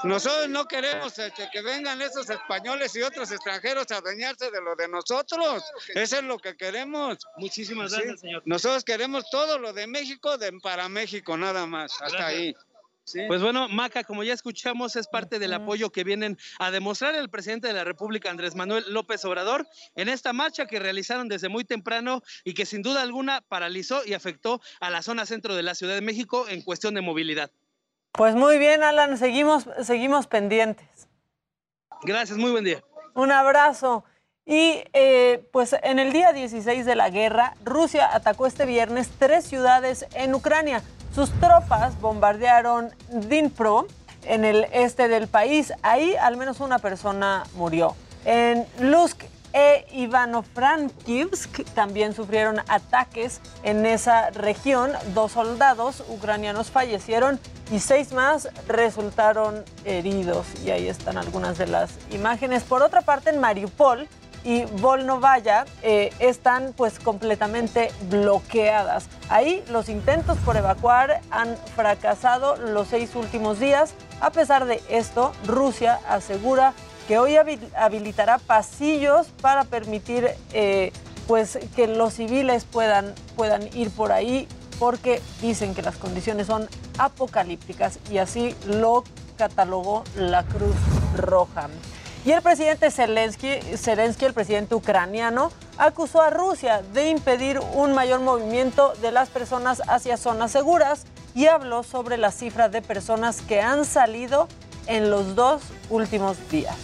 [0.05, 4.77] Nosotros no queremos este, que vengan esos españoles y otros extranjeros a adueñarse de lo
[4.77, 5.65] de nosotros.
[5.95, 7.19] Eso es lo que queremos.
[7.39, 8.43] Muchísimas gracias, señor.
[8.45, 12.01] Nosotros queremos todo lo de México de, para México, nada más.
[12.03, 12.55] Hasta ahí.
[13.27, 17.31] Pues bueno, Maca, como ya escuchamos, es parte del apoyo que vienen a demostrar el
[17.31, 21.65] presidente de la República, Andrés Manuel López Obrador, en esta marcha que realizaron desde muy
[21.65, 25.75] temprano y que sin duda alguna paralizó y afectó a la zona centro de la
[25.75, 27.51] Ciudad de México en cuestión de movilidad.
[28.13, 31.09] Pues muy bien, Alan, seguimos, seguimos pendientes.
[32.03, 32.83] Gracias, muy buen día.
[33.15, 34.05] Un abrazo.
[34.47, 39.45] Y eh, pues en el día 16 de la guerra, Rusia atacó este viernes tres
[39.45, 40.83] ciudades en Ucrania.
[41.15, 43.87] Sus tropas bombardearon Dnipro
[44.25, 45.73] en el este del país.
[45.83, 47.97] Ahí al menos una persona murió.
[48.25, 54.93] En Lusk e Ivano-Frankivsk también sufrieron ataques en esa región.
[55.13, 57.41] Dos soldados ucranianos fallecieron
[57.73, 60.47] y seis más resultaron heridos.
[60.65, 62.63] Y ahí están algunas de las imágenes.
[62.63, 64.09] Por otra parte, en Mariupol,
[64.45, 69.09] y Volnovaya eh, están pues completamente bloqueadas.
[69.29, 73.95] Ahí los intentos por evacuar han fracasado los seis últimos días.
[74.21, 76.75] A pesar de esto, Rusia asegura
[77.09, 77.37] que hoy
[77.77, 80.93] habilitará pasillos para permitir eh,
[81.27, 84.49] pues que los civiles puedan, puedan ir por ahí
[84.79, 89.05] porque dicen que las condiciones son apocalípticas y así lo
[89.37, 90.77] catalogó la Cruz
[91.17, 91.69] Roja.
[92.23, 98.21] Y el presidente Zelensky, Zelensky, el presidente ucraniano, acusó a Rusia de impedir un mayor
[98.21, 103.63] movimiento de las personas hacia zonas seguras y habló sobre la cifra de personas que
[103.63, 104.49] han salido
[104.87, 106.77] en los dos últimos días.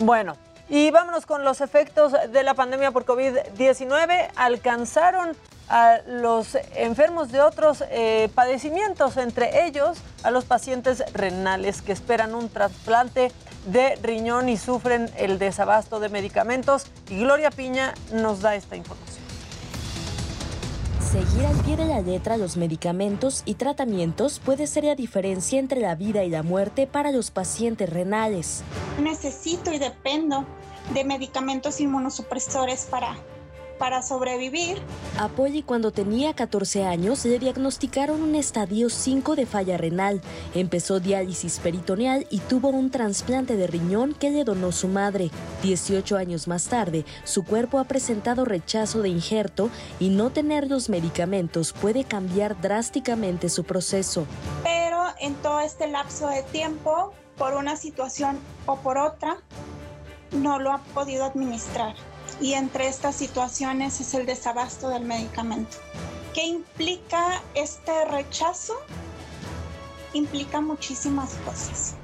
[0.00, 0.36] Bueno,
[0.68, 4.30] y vámonos con los efectos de la pandemia por COVID-19.
[4.34, 5.36] Alcanzaron
[5.68, 12.34] a los enfermos de otros eh, padecimientos, entre ellos a los pacientes renales que esperan
[12.34, 13.32] un trasplante
[13.66, 16.86] de riñón y sufren el desabasto de medicamentos.
[17.08, 19.26] Y Gloria Piña nos da esta información.
[21.00, 25.80] Seguir al pie de la letra los medicamentos y tratamientos puede ser la diferencia entre
[25.80, 28.62] la vida y la muerte para los pacientes renales.
[29.00, 30.44] Necesito y dependo
[30.92, 33.16] de medicamentos inmunosupresores para
[33.78, 34.78] para sobrevivir.
[35.18, 40.20] A Polly cuando tenía 14 años le diagnosticaron un estadio 5 de falla renal.
[40.54, 45.30] Empezó diálisis peritoneal y tuvo un trasplante de riñón que le donó su madre.
[45.62, 50.88] 18 años más tarde, su cuerpo ha presentado rechazo de injerto y no tener los
[50.88, 54.26] medicamentos puede cambiar drásticamente su proceso.
[54.62, 59.38] Pero en todo este lapso de tiempo, por una situación o por otra,
[60.32, 61.94] no lo ha podido administrar
[62.40, 65.76] y entre estas situaciones es el desabasto del medicamento.
[66.34, 68.74] ¿Qué implica este rechazo?
[70.12, 71.94] Implica muchísimas cosas,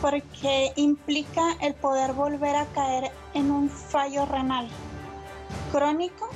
[0.00, 4.68] porque implica el poder volver a caer en un fallo renal
[5.72, 6.28] crónico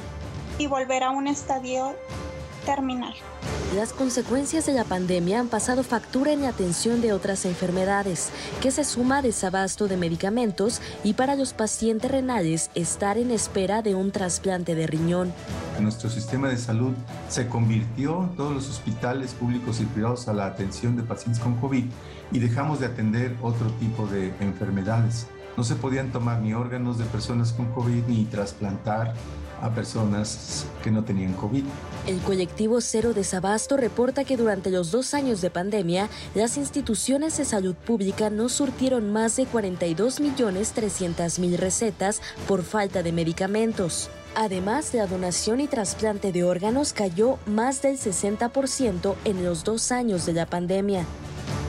[0.58, 1.94] y volver a un estadio
[2.64, 3.14] terminal.
[3.74, 8.30] Las consecuencias de la pandemia han pasado factura en la atención de otras enfermedades,
[8.60, 13.80] que se suma a desabasto de medicamentos y para los pacientes renales estar en espera
[13.80, 15.32] de un trasplante de riñón.
[15.78, 16.94] Nuestro sistema de salud
[17.28, 21.84] se convirtió, todos los hospitales públicos y privados, a la atención de pacientes con COVID
[22.32, 25.28] y dejamos de atender otro tipo de enfermedades.
[25.56, 29.14] No se podían tomar ni órganos de personas con COVID ni trasplantar
[29.60, 31.64] a personas que no tenían COVID.
[32.06, 37.44] El colectivo Cero Desabasto reporta que durante los dos años de pandemia, las instituciones de
[37.44, 44.10] salud pública no surtieron más de 42 millones 300 mil recetas por falta de medicamentos.
[44.34, 50.24] Además, la donación y trasplante de órganos cayó más del 60% en los dos años
[50.24, 51.04] de la pandemia.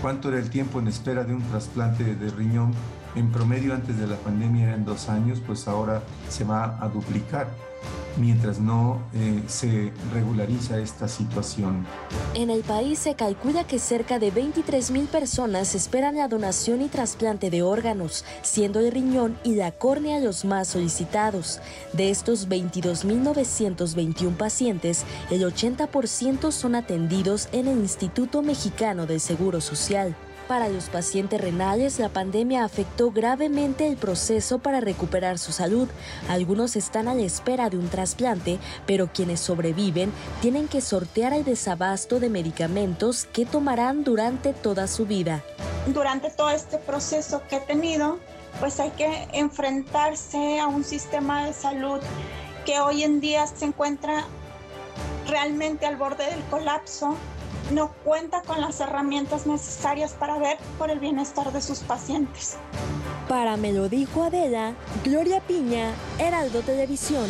[0.01, 2.73] ¿Cuánto era el tiempo en espera de un trasplante de riñón?
[3.15, 7.49] En promedio antes de la pandemia eran dos años, pues ahora se va a duplicar
[8.17, 11.85] mientras no eh, se regulariza esta situación.
[12.33, 16.87] En el país se calcula que cerca de 23 mil personas esperan la donación y
[16.87, 21.59] trasplante de órganos, siendo el riñón y la córnea los más solicitados.
[21.93, 30.15] De estos 22.921 pacientes, el 80% son atendidos en el Instituto Mexicano del Seguro Social.
[30.51, 35.87] Para los pacientes renales, la pandemia afectó gravemente el proceso para recuperar su salud.
[36.27, 41.45] Algunos están a la espera de un trasplante, pero quienes sobreviven tienen que sortear el
[41.45, 45.41] desabasto de medicamentos que tomarán durante toda su vida.
[45.87, 48.19] Durante todo este proceso que he tenido,
[48.59, 52.01] pues hay que enfrentarse a un sistema de salud
[52.65, 54.25] que hoy en día se encuentra
[55.29, 57.15] realmente al borde del colapso,
[57.71, 62.55] no cuenta con las herramientas necesarias para ver por el bienestar de sus pacientes.
[63.27, 67.25] Para Me lo dijo Adela, Gloria Piña, Heraldo Televisión.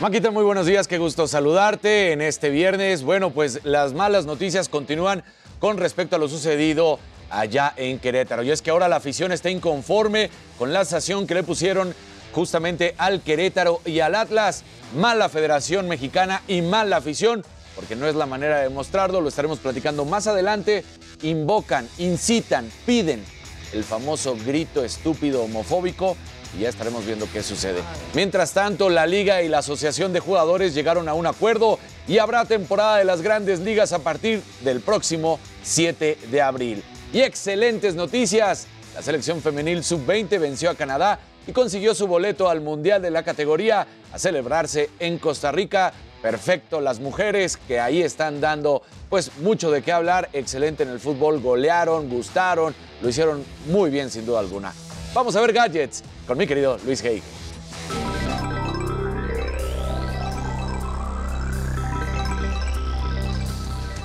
[0.03, 3.05] Maquita, muy buenos días, qué gusto saludarte en este viernes.
[3.05, 5.23] Bueno, pues las malas noticias continúan
[5.61, 6.99] con respecto a lo sucedido
[7.31, 8.43] allá en Querétaro.
[8.43, 10.29] Y es que ahora la afición está inconforme
[10.59, 11.95] con la sanción que le pusieron
[12.33, 14.65] justamente al Querétaro y al Atlas.
[14.97, 17.45] Mala Federación Mexicana y mala afición,
[17.77, 20.85] porque no es la manera de demostrarlo, lo estaremos platicando más adelante.
[21.23, 23.25] Invocan, incitan, piden
[23.73, 26.17] el famoso grito estúpido homofóbico
[26.57, 27.81] y ya estaremos viendo qué sucede.
[28.15, 32.45] Mientras tanto, la liga y la asociación de jugadores llegaron a un acuerdo y habrá
[32.45, 36.83] temporada de las grandes ligas a partir del próximo 7 de abril.
[37.13, 38.67] Y excelentes noticias.
[38.95, 43.23] La selección femenil sub-20 venció a Canadá y consiguió su boleto al Mundial de la
[43.23, 45.93] categoría a celebrarse en Costa Rica.
[46.21, 51.01] Perfecto, las mujeres que ahí están dando pues mucho de qué hablar, excelente en el
[51.01, 54.73] fútbol, golearon, gustaron, lo hicieron muy bien sin duda alguna.
[55.15, 57.23] Vamos a ver gadgets con mi querido Luis Hay.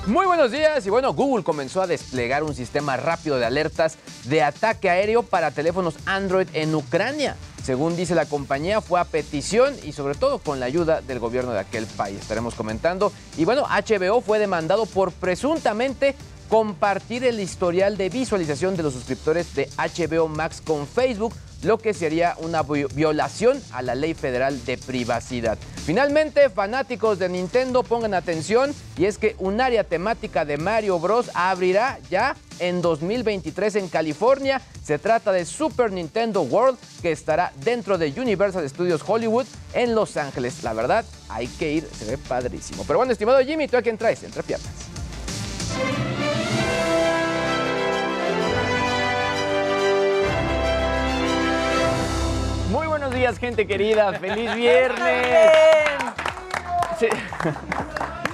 [0.06, 4.42] Muy buenos días y bueno, Google comenzó a desplegar un sistema rápido de alertas de
[4.42, 7.36] ataque aéreo para teléfonos Android en Ucrania.
[7.62, 11.52] Según dice la compañía, fue a petición y sobre todo con la ayuda del gobierno
[11.52, 12.18] de aquel país.
[12.18, 13.12] Estaremos comentando.
[13.36, 16.14] Y bueno, HBO fue demandado por presuntamente
[16.48, 21.92] compartir el historial de visualización de los suscriptores de HBO Max con Facebook, lo que
[21.92, 25.58] sería una violación a la ley federal de privacidad.
[25.84, 31.30] Finalmente, fanáticos de Nintendo pongan atención y es que un área temática de Mario Bros
[31.34, 34.60] abrirá ya en 2023 en California.
[34.84, 40.16] Se trata de Super Nintendo World que estará dentro de Universal Studios Hollywood en Los
[40.16, 40.62] Ángeles.
[40.62, 42.84] La verdad, hay que ir, se ve padrísimo.
[42.86, 44.22] Pero bueno, estimado Jimmy, ¿tú a quién traes?
[44.22, 44.87] Entre piernas.
[53.28, 54.12] Días, gente querida.
[54.14, 55.50] ¡Feliz viernes!
[56.98, 57.08] Sí.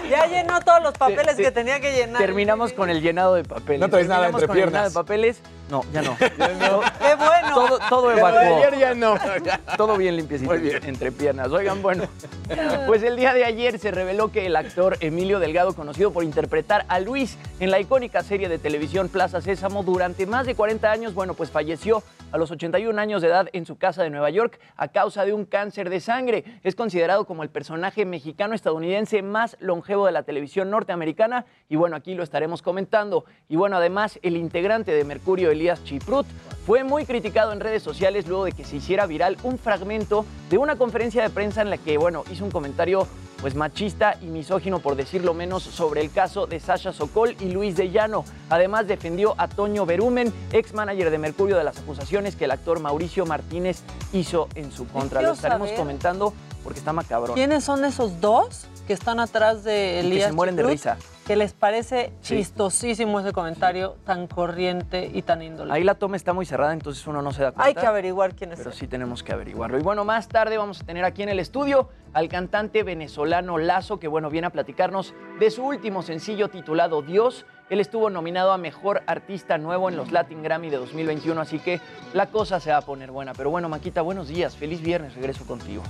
[0.09, 2.21] Ya llenó todos los papeles que tenía que llenar.
[2.21, 3.81] Terminamos con el llenado de papeles.
[3.81, 4.93] No traes nada Terminamos entre con el llenado piernas.
[4.93, 5.41] de papeles.
[5.71, 6.17] No, ya no.
[6.19, 7.79] ¡Qué bueno!
[7.89, 8.39] Todo, evacuó.
[8.39, 9.15] ayer ya no.
[9.77, 10.85] Todo bien limpiecito Muy bien.
[10.85, 11.51] entre piernas.
[11.51, 12.05] Oigan, bueno,
[12.87, 16.85] pues el día de ayer se reveló que el actor Emilio Delgado, conocido por interpretar
[16.89, 21.15] a Luis en la icónica serie de televisión Plaza Sésamo durante más de 40 años,
[21.15, 22.03] bueno, pues falleció
[22.33, 25.33] a los 81 años de edad en su casa de Nueva York a causa de
[25.33, 26.45] un cáncer de sangre.
[26.65, 32.15] Es considerado como el personaje mexicano-estadounidense más longevo de la televisión norteamericana y bueno, aquí
[32.15, 33.25] lo estaremos comentando.
[33.49, 36.27] Y bueno, además, el integrante de Mercurio, Elías Chiprut,
[36.67, 40.59] fue muy criticado en redes sociales luego de que se hiciera viral un fragmento de
[40.59, 43.07] una conferencia de prensa en la que, bueno, hizo un comentario
[43.41, 47.77] pues machista y misógino, por decirlo menos, sobre el caso de Sasha Sokol y Luis
[47.77, 48.27] de Llano.
[48.51, 52.81] Además, defendió a Toño Berumen, ex manager de Mercurio, de las acusaciones que el actor
[52.81, 55.23] Mauricio Martínez hizo en su contra.
[55.23, 55.81] Lo estaremos saber.
[55.81, 57.35] comentando porque está macabrón.
[57.35, 60.99] ¿Quiénes son esos dos que están atrás de Y que Elías se mueren de risa.
[61.27, 65.73] Que les parece chistosísimo ese comentario tan corriente y tan índole.
[65.73, 67.67] Ahí la toma está muy cerrada, entonces uno no se da cuenta.
[67.67, 68.59] Hay que averiguar quién es.
[68.59, 69.79] Pero sí tenemos que averiguarlo.
[69.79, 73.99] Y bueno, más tarde vamos a tener aquí en el estudio al cantante venezolano Lazo,
[73.99, 77.47] que bueno, viene a platicarnos de su último sencillo titulado Dios.
[77.71, 81.81] Él estuvo nominado a Mejor Artista Nuevo en los Latin Grammy de 2021, así que
[82.13, 83.33] la cosa se va a poner buena.
[83.33, 85.83] Pero bueno, Maquita, buenos días, feliz viernes, regreso contigo.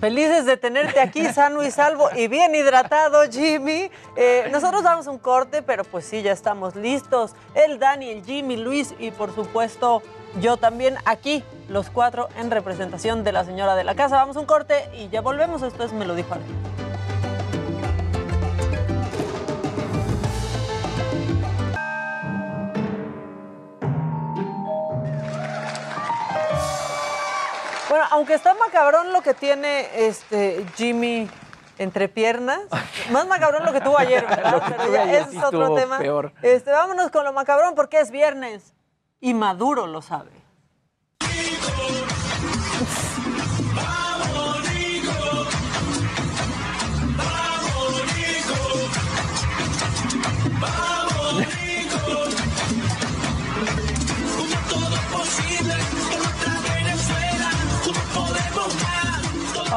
[0.00, 3.90] Felices de tenerte aquí, sano y salvo y bien hidratado, Jimmy.
[4.14, 7.32] Eh, nosotros damos un corte, pero pues sí, ya estamos listos.
[7.54, 10.02] El Dani, el Jimmy, Luis y por supuesto
[10.40, 14.16] yo también aquí, los cuatro en representación de la señora de la casa.
[14.16, 15.62] Vamos un corte y ya volvemos.
[15.62, 16.87] Esto es Me lo dijo Ale.
[27.88, 31.28] Bueno, aunque está macabrón lo que tiene este Jimmy
[31.78, 32.60] entre piernas,
[33.10, 34.62] más macabrón lo que tuvo ayer, ¿verdad?
[34.76, 35.98] Pero ya ese es otro tema.
[35.98, 36.32] peor.
[36.42, 38.74] Este, vámonos con lo macabrón porque es viernes
[39.20, 40.30] y Maduro lo sabe.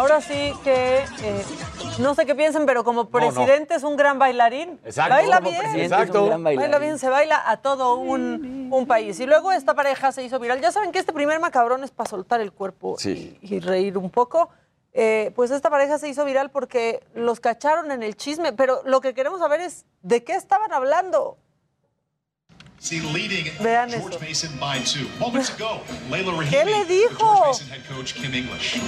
[0.02, 1.44] Ahora sí que eh,
[2.00, 3.10] no sé qué piensen, pero como no.
[3.12, 4.80] presidente es un gran bailarín.
[4.84, 5.14] Exacto.
[5.14, 5.62] Baila Como bien.
[5.62, 6.26] presidente es un Exacto.
[6.26, 6.72] gran bailarín.
[6.72, 9.20] Baila bien, se baila a todo un, un país.
[9.20, 10.60] Y luego esta pareja se hizo viral.
[10.60, 13.38] Ya saben que este primer macabrón es para soltar el cuerpo Sí.
[13.44, 14.50] y reír un poco.
[14.94, 19.02] Eh, pues esta pareja se hizo viral porque los cacharon en el chisme, pero lo
[19.02, 21.38] que queremos saber es de qué estaban hablando.
[22.82, 24.20] Vean George eso.
[24.20, 25.08] Mason by two.
[25.20, 27.20] Moments ago, Layla Rahimi, ¿Qué le dijo?
[27.20, 28.82] George Mason head coach Kim English.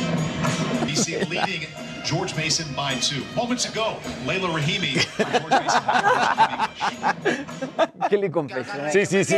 [0.88, 1.68] He's seen leading
[2.04, 3.24] George Mason by two.
[3.36, 8.10] Moments ago, Layla Rahimi, with George Mason head coach Kim English.
[8.10, 8.72] ¿Qué le confesó?
[8.92, 9.36] Sí, sí, sí.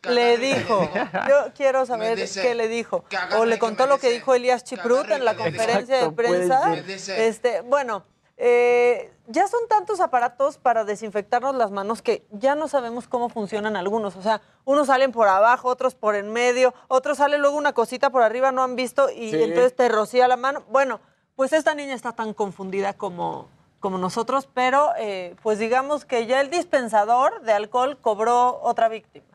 [0.00, 0.90] ¿Qué le dijo?
[1.28, 3.04] Yo quiero saber dice, qué le dijo.
[3.36, 6.74] O le contó lo que dice, dijo Elías Chiprut en la conferencia de Exacto, prensa.
[7.18, 8.04] Este, bueno,
[8.36, 13.76] eh, ya son tantos aparatos para desinfectarnos las manos que ya no sabemos cómo funcionan
[13.76, 14.16] algunos.
[14.16, 18.10] O sea, unos salen por abajo, otros por en medio, otros sale luego una cosita
[18.10, 19.42] por arriba, no han visto, y Sí.
[19.42, 20.64] entonces te rocía la mano.
[20.68, 21.00] Bueno,
[21.36, 23.48] pues esta niña está tan confundida como,
[23.80, 29.26] como nosotros, pero eh, pues digamos que ya el dispensador de alcohol cobró otra víctima.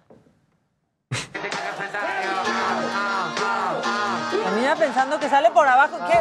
[4.43, 6.17] La niña pensando que sale por abajo, ¿qué?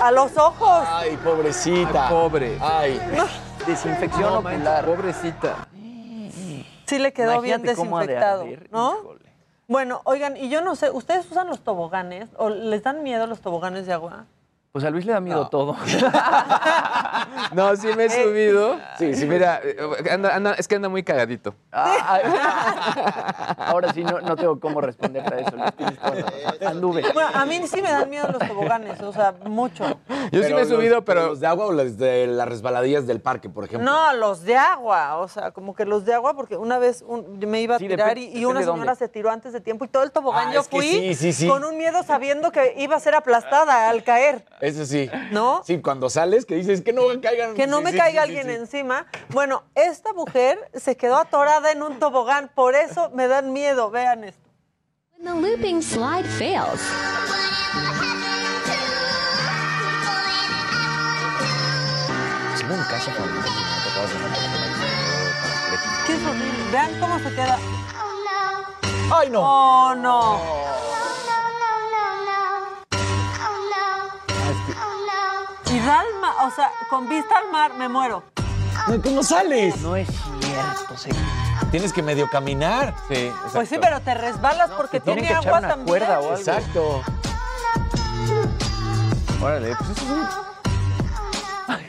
[0.00, 0.84] A los ojos.
[0.90, 2.08] Ay, pobrecita.
[2.08, 2.58] Ay, pobre.
[2.60, 3.00] Ay.
[3.66, 4.84] Desinfección No, ocular.
[4.84, 5.68] pobrecita.
[6.86, 8.98] Sí le quedó bien Imagínate de desinfectado, arder, ¿no?
[9.00, 9.20] híjole.
[9.66, 13.40] Bueno, oigan, y yo no sé, ¿ustedes usan los toboganes o les dan miedo los
[13.40, 14.26] toboganes de agua?
[14.74, 15.76] Pues a Luis le da miedo todo.
[17.52, 18.76] No, sí me he subido.
[18.98, 19.26] Sí, sí.
[19.26, 19.76] Mira, eh,
[20.10, 21.54] anda- anda- es que anda muy cagadito.
[23.58, 25.56] Ahora sí no, no tengo cómo responderte a eso.
[25.56, 25.70] Luis.
[26.66, 27.02] Anduve.
[27.12, 29.84] Bueno, a mí sí me dan miedo los toboganes, o sea, mucho.
[30.32, 33.06] Yo sí me he los- subido, pero ¿Los de agua o los de las resbaladillas
[33.06, 33.88] del parque, por ejemplo?
[33.88, 37.38] No, los de agua, o sea, como que los de agua, porque una vez un-
[37.40, 38.96] yo me iba a Sí, tirar y, una señora dónde.
[38.96, 41.46] se tiró antes de tiempo y todo el tobogán Ah, yo fui sí, sí, sí.
[41.48, 45.10] con un miedo sabiendo que iba a ser aplastada al caer, Eso sí.
[45.30, 45.62] ¿no?
[45.64, 47.54] Sí, cuando sales que dices que no caigan.
[47.54, 48.52] Que no Sí, me sí, caiga sí, alguien sí.
[48.54, 49.06] encima.
[49.28, 54.24] Bueno, esta mujer se quedó atorada en un tobogán, por eso me dan miedo, vean
[54.24, 54.40] esto.
[55.18, 56.80] When the looping slide fails,
[57.74, 58.74] me quedó parapléjica.
[66.06, 66.70] Qué horrible.
[66.72, 67.58] Vean cómo se queda.
[69.12, 69.40] ¡Ay, no!
[69.42, 70.40] Oh, no.
[75.84, 78.22] Y Dalma, o sea, con vista al mar me muero.
[78.88, 79.76] No, ¿Cómo sales?
[79.82, 81.10] No es cierto, sí.
[81.70, 82.94] Tienes que medio caminar.
[83.08, 85.86] sí, Pues sí, pero te resbalas porque tiene que echar agua una también.
[85.88, 86.36] cuerda o algo.
[86.38, 87.02] Exacto.
[89.42, 90.54] Órale, pues eso es un-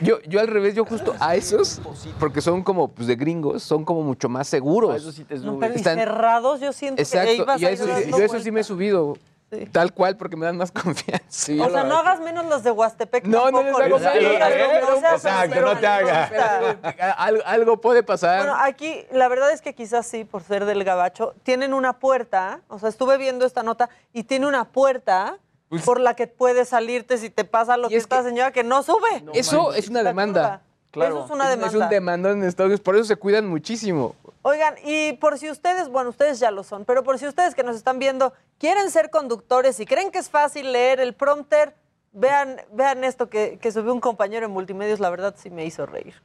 [0.06, 1.80] Yo, yo al revés, yo justo a esos,
[2.20, 4.92] porque son como pues, de gringos, son como mucho más seguros.
[4.92, 7.64] A eso sí te No, pero y Están- cerrados yo siento que Exacto, ibas y
[7.64, 9.16] a ahí eso, dando yo eso sí me he subido,
[9.52, 9.64] Sí.
[9.66, 11.52] tal cual, porque me dan más confianza.
[11.64, 14.02] O sea, no hagas menos los de Huastepec No, no les tampoco, hago Luis.
[14.02, 14.80] menos, Sí, ¿eh?
[14.82, 16.32] no seas Exacto, no te hagas.
[16.32, 17.12] antagonista.
[17.12, 18.38] Algo, algo puede pasar.
[18.38, 22.60] Bueno, aquí la verdad es que quizás sí, por ser del gabacho, tienen una puerta,
[22.68, 25.38] o sea, estuve viendo esta nota y tiene una puerta
[25.68, 28.24] Pues- por la que puedes salirte si te pasa lo Y que es esta que-
[28.30, 29.24] señora que no sube.
[29.34, 30.62] eso es una demanda.
[30.90, 31.16] Claro.
[31.18, 31.76] Eso es una Es- demanda.
[31.78, 34.16] Es un demandón en Estados Unidos, por eso se cuidan muchísimo.
[34.48, 37.64] Oigan, y por si ustedes, bueno, ustedes ya lo son, pero por si ustedes que
[37.64, 41.74] nos están viendo quieren ser conductores y creen que es fácil leer el prompter,
[42.12, 45.84] vean, vean esto que, que subió un compañero en multimedios, la verdad sí me hizo
[45.84, 46.22] reír.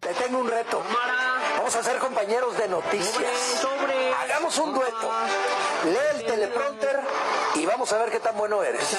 [0.00, 0.82] Te tengo un reto.
[1.56, 3.64] Vamos a ser compañeros de noticias.
[4.20, 5.12] Hagamos un dueto.
[5.84, 6.98] Lee el teleprompter
[7.54, 8.98] y vamos a ver qué tan bueno eres.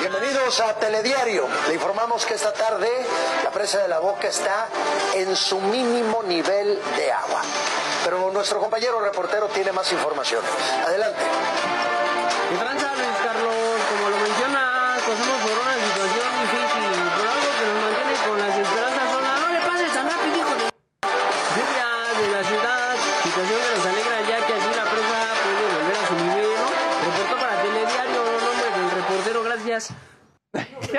[0.00, 1.48] Bienvenidos a Telediario.
[1.68, 2.88] Le informamos que esta tarde
[3.42, 4.68] la presa de la boca está
[5.14, 7.40] en su mínimo nivel de agua.
[8.04, 10.42] Pero nuestro compañero reportero tiene más información.
[10.86, 11.22] Adelante.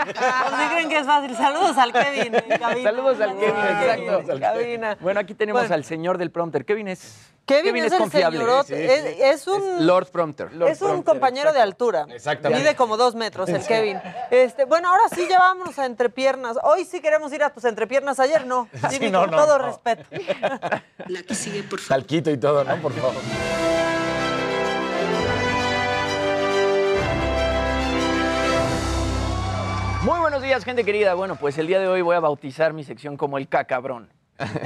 [0.05, 1.35] Sí creen que es fácil.
[1.35, 2.35] Saludos al Kevin.
[2.35, 2.89] en cabina.
[2.91, 4.31] Saludos al Kevin, exacto.
[4.33, 4.97] en cabina.
[4.99, 5.75] Bueno, aquí tenemos Bueno.
[5.75, 6.65] al señor del prompter.
[6.65, 7.31] Kevin es.
[7.45, 8.39] Kevin, es, el confiable.
[8.39, 8.93] señorote.
[8.93, 10.49] Es, es un, Lord Prompter.
[10.67, 12.05] es un compañero de altura.
[12.09, 12.61] Exactamente.
[12.61, 14.01] Mide como dos metros el Kevin.
[14.31, 16.57] Este, bueno, ahora sí ya vámonos a entrepiernas.
[16.61, 18.19] Hoy sí queremos ir a tus entrepiernas.
[18.19, 18.67] Ayer no.
[18.89, 19.65] Sí, no, con no, todo no.
[19.65, 20.03] respeto.
[21.87, 22.75] Talquito y todo, ¿no?
[22.81, 23.13] Por favor.
[30.37, 31.15] Buenos días, gente querida.
[31.15, 34.07] Bueno, pues el día de hoy voy a bautizar mi sección como el cacabrón.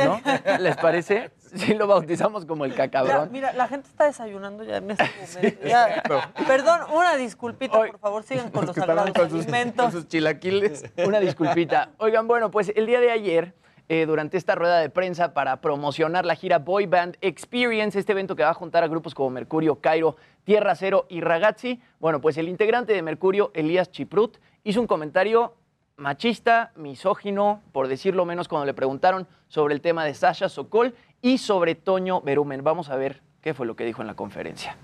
[0.03, 0.19] ¿No?
[0.59, 1.32] ¿Les parece?
[1.55, 3.30] Sí, lo bautizamos como el Ya, cacabrón.
[3.32, 5.05] mira, la gente está desayunando ya en este
[5.38, 5.65] momento.
[5.65, 6.03] Ya.
[6.45, 10.09] Perdón, una disculpita, por favor, sigan con los sagrados alimentos.
[10.09, 10.84] chilaquiles.
[11.05, 11.91] Una disculpita.
[11.99, 13.53] Oigan, bueno, pues el día de ayer,
[13.88, 18.36] eh, durante esta rueda de prensa para promocionar la gira Boy Band Experience, este evento
[18.36, 22.38] que va a juntar a grupos como Mercurio, Cairo, Tierra Cero y Ragazzi, bueno, pues
[22.38, 25.55] el integrante de Mercurio, Elías Chiprut, hizo un comentario
[26.02, 31.38] machista, misógino, por decirlo menos, cuando le preguntaron sobre el tema de Sasha Sokol y
[31.38, 32.64] sobre Toño Berumen.
[32.64, 34.76] Vamos a ver qué fue lo que dijo en la conferencia.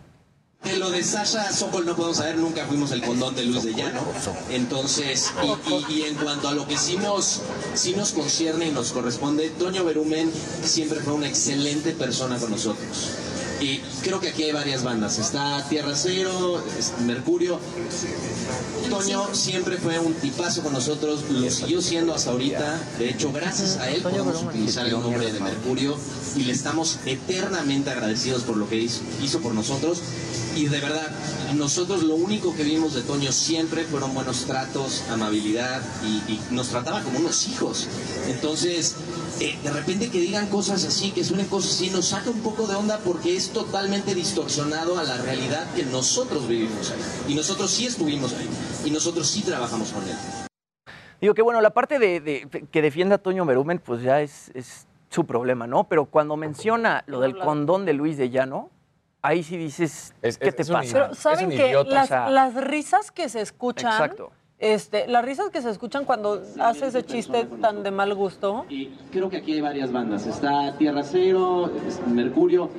[0.63, 3.73] De lo de Sasha Sokol no podemos saber, nunca fuimos el condón de Luis de
[3.73, 4.01] Llano.
[4.49, 7.41] Entonces, y, y- y en cuanto a lo que nos,
[7.73, 13.11] sí nos concierne y nos corresponde, Toño Berumen siempre fue una excelente persona con nosotros.
[13.59, 15.17] Y creo que aquí hay varias bandas.
[15.17, 16.63] Está Tierra Cero,
[17.05, 17.59] Mercurio.
[18.89, 22.79] Toño siempre fue un tipazo con nosotros, lo siguió siendo hasta ahorita.
[22.99, 25.97] De hecho, gracias a él podemos utilizar el nombre de Mercurio
[26.35, 30.01] y le estamos eternamente agradecidos por lo que hizo, hizo por nosotros.
[30.55, 31.11] Y de verdad,
[31.55, 36.69] nosotros lo único que vimos de Toño siempre fueron buenos tratos, amabilidad y, y nos
[36.69, 37.87] trataba como unos hijos.
[38.27, 38.95] Entonces,
[39.39, 42.65] eh, de repente que digan cosas así, que suenen cosas así, nos saca un poco
[42.65, 47.33] de onda porque es totalmente distorsionado a la realidad que nosotros vivimos ahí.
[47.33, 48.47] Y nosotros sí estuvimos ahí.
[48.85, 50.15] Y nosotros sí trabajamos con él.
[51.19, 54.51] Digo que bueno, la parte de, de- que defienda a Toño Berumen, pues ya es,
[54.53, 55.85] es su problema, ¿no?
[55.85, 58.69] Pero cuando menciona lo del condón de Luis de Llano,
[59.23, 60.93] ahí sí dices, ¿qué te pasa?
[60.93, 64.31] Pero saben que las, O sea, las risas que se escuchan, Exacto.
[64.59, 68.87] este, las risas que se escuchan cuando hace ese chiste tan de mal gusto, Y
[69.11, 70.27] creo que aquí hay varias bandas.
[70.27, 72.69] Está Tierra Cero, es Mercurio.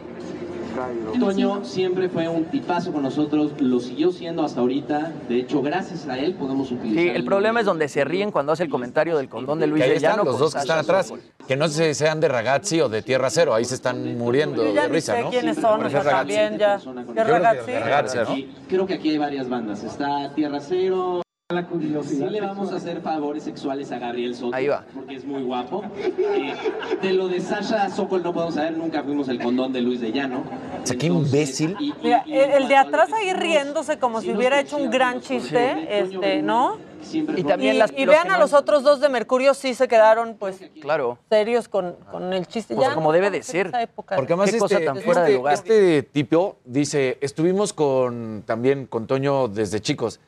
[1.19, 5.13] Toño siempre fue un tipazo con nosotros, lo siguió siendo hasta ahorita.
[5.29, 7.03] De hecho, gracias a él podemos utilizar.
[7.03, 9.81] Sí, el problema es donde se ríen cuando hace el comentario del condón de Luis
[9.81, 10.25] Que ahí de están Llano.
[10.25, 11.13] los dos que están atrás.
[11.47, 13.55] Que no sé si sean de Ragazzi o de Tierra Cero.
[13.55, 15.31] Ahí se están muriendo yo ya de risa, sé ¿no?
[15.31, 16.35] quiénes son, o Pero sea, es Ragazzi.
[16.35, 16.79] también ya.
[16.79, 18.49] Yo ¿Qué ragazzi?
[18.69, 19.83] creo que aquí hay varias bandas.
[19.85, 21.23] Está Tierra Cero.
[21.51, 22.27] La curiosidad.
[22.27, 24.55] Sí le vamos a hacer favores sexuales a Gabriel Soto.
[24.55, 24.85] Ahí va.
[24.93, 25.83] Porque es muy guapo.
[25.97, 26.53] Eh,
[27.01, 30.13] de lo de Sasha Sokol no podemos saber, nunca fuimos el condón de Luis de
[30.13, 30.45] Llano.
[30.83, 31.75] O sea, qué imbécil.
[32.03, 36.43] Mira, el, el de atrás ahí riéndose como si hubiera hecho un gran chiste, este,
[36.43, 36.77] ¿no?
[37.11, 39.89] Y también y, las- y vean a no- los otros dos de Mercurio, sí se
[39.89, 41.17] quedaron, pues, Claro.
[41.31, 42.75] serios con, con el chiste.
[42.75, 43.73] Pues Ya como no debe de ser.
[43.81, 44.17] época.
[44.17, 45.55] Porque además Qué cosa este, tan fuera de este- lugar.
[45.55, 50.21] este tipo dice, estuvimos con también con Toño desde chicos.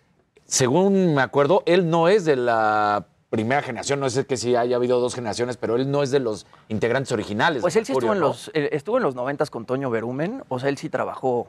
[0.51, 4.75] Según me acuerdo, él no es de la primera generación, no sé que si haya
[4.75, 7.63] habido dos generaciones, pero él no es de los integrantes originales.
[7.63, 10.43] Pues él sí estuvo Mercurio, en, los, eh, estuvo en los 90 con Toño Berumen,
[10.49, 11.47] o sea, él sí trabajó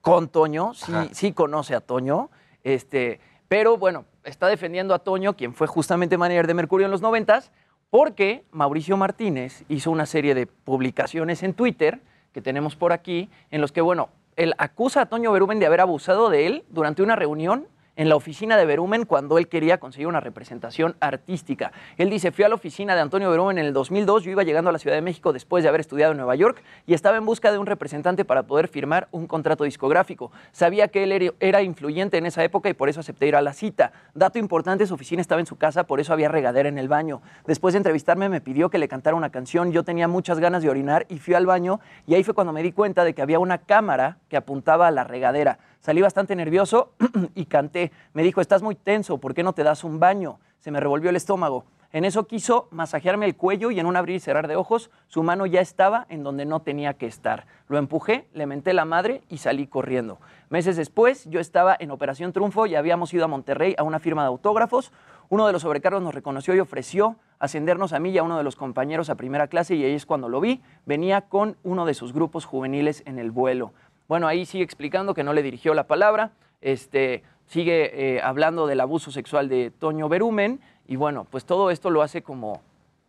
[0.00, 2.30] con Toño, sí, sí conoce a Toño,
[2.62, 3.18] este,
[3.48, 7.42] pero bueno, está defendiendo a Toño, quien fue justamente manager de Mercurio en los 90
[7.90, 12.00] porque Mauricio Martínez hizo una serie de publicaciones en Twitter
[12.32, 15.80] que tenemos por aquí, en los que, bueno, él acusa a Toño Berumen de haber
[15.80, 17.66] abusado de él durante una reunión
[17.96, 21.72] en la oficina de Berumen cuando él quería conseguir una representación artística.
[21.96, 24.68] Él dice, fui a la oficina de Antonio Berumen en el 2002, yo iba llegando
[24.70, 27.26] a la Ciudad de México después de haber estudiado en Nueva York y estaba en
[27.26, 30.30] busca de un representante para poder firmar un contrato discográfico.
[30.52, 33.52] Sabía que él era- influyente en esa época y por eso acepté ir a la
[33.52, 33.92] cita.
[34.14, 37.22] Dato importante, su oficina estaba en su casa, por eso había regadera en el baño.
[37.46, 40.68] Después de entrevistarme me pidió que le cantara una canción, yo tenía muchas ganas de
[40.68, 43.38] orinar y fui al baño y ahí fue cuando me di cuenta de que había
[43.38, 45.58] una cámara que apuntaba a la regadera.
[45.80, 46.92] Salí bastante nervioso
[47.34, 47.92] y canté.
[48.12, 50.38] Me dijo, estás muy tenso, ¿por qué no te das un baño?
[50.66, 51.64] se me revolvió el estómago.
[51.92, 55.22] En eso quiso masajearme el cuello y en un abrir y cerrar de ojos, su
[55.22, 57.46] mano ya estaba en donde no tenía que estar.
[57.68, 60.18] Lo empujé, le menté la madre y salí corriendo.
[60.50, 64.22] Meses después, yo estaba en Operación Triunfo y habíamos ido a Monterrey a una firma
[64.22, 64.90] de autógrafos.
[65.28, 68.44] Uno de los sobrecargos nos reconoció y ofreció ascendernos a mí y a uno de
[68.44, 70.62] los compañeros a primera clase y ahí es cuando lo vi.
[70.84, 73.72] Venía con uno de sus grupos juveniles en el vuelo.
[74.08, 78.80] Bueno, ahí sigue explicando que no le dirigió la palabra, este, sigue eh, hablando del
[78.80, 82.62] abuso sexual de Toño Berumen y bueno, pues todo esto lo hace como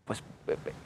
[0.06, 0.24] pues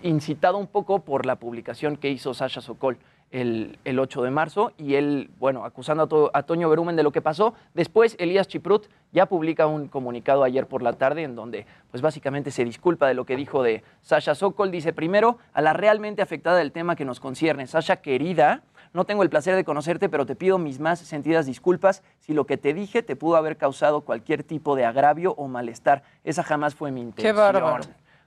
[0.02, 2.98] incitado un poco por la publicación que hizo Sasha Sokol
[3.32, 7.12] el, el 8 de marzo y él, bueno, acusando a, a Toño Berumen de lo
[7.12, 7.54] que pasó.
[7.74, 12.52] Después, Elías Chiprut ya publica un comunicado ayer por la tarde en donde, pues básicamente
[12.52, 14.72] se disculpa de lo que dijo de Sasha Sokol.
[14.72, 17.68] Dice, primero, a la realmente afectada del tema que nos concierne.
[17.68, 22.04] Sasha, querida, no tengo el placer de conocerte, pero te pido mis más sentidas disculpas
[22.20, 26.04] si lo que te dije te pudo haber causado cualquier tipo de agravio o malestar.
[26.24, 27.36] Esa jamás fue mi intención.
[27.36, 27.84] bárbaro.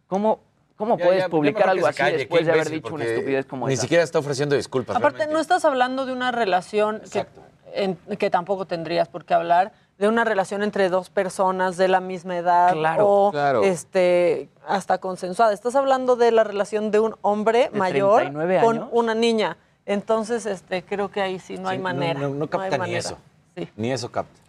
[0.07, 0.41] ¿Cómo,
[0.77, 3.05] cómo Ya, puedes ya, publicar ya algo así calle, después qué de haber dicho una
[3.05, 3.83] estupidez como Ni esa?
[3.83, 4.97] siquiera está ofreciendo disculpas.
[4.97, 7.27] Aparte, no estás hablando de una relación que,
[7.75, 12.01] en- que tampoco tendrías por qué hablar, de una relación entre dos personas de la
[12.01, 13.63] misma edad Claro, o claro.
[13.63, 15.53] este hasta consensuada.
[15.53, 18.89] Estás hablando de la relación de un hombre ¿De mayor 39 con años?
[18.93, 19.57] una niña.
[19.87, 22.21] Entonces, este, creo que ahí sí no hay Sí, manera.
[22.21, 22.99] No, no, no capta ni manera.
[22.99, 23.19] eso.
[23.57, 23.69] Sí.
[23.77, 24.41] Ni eso capta.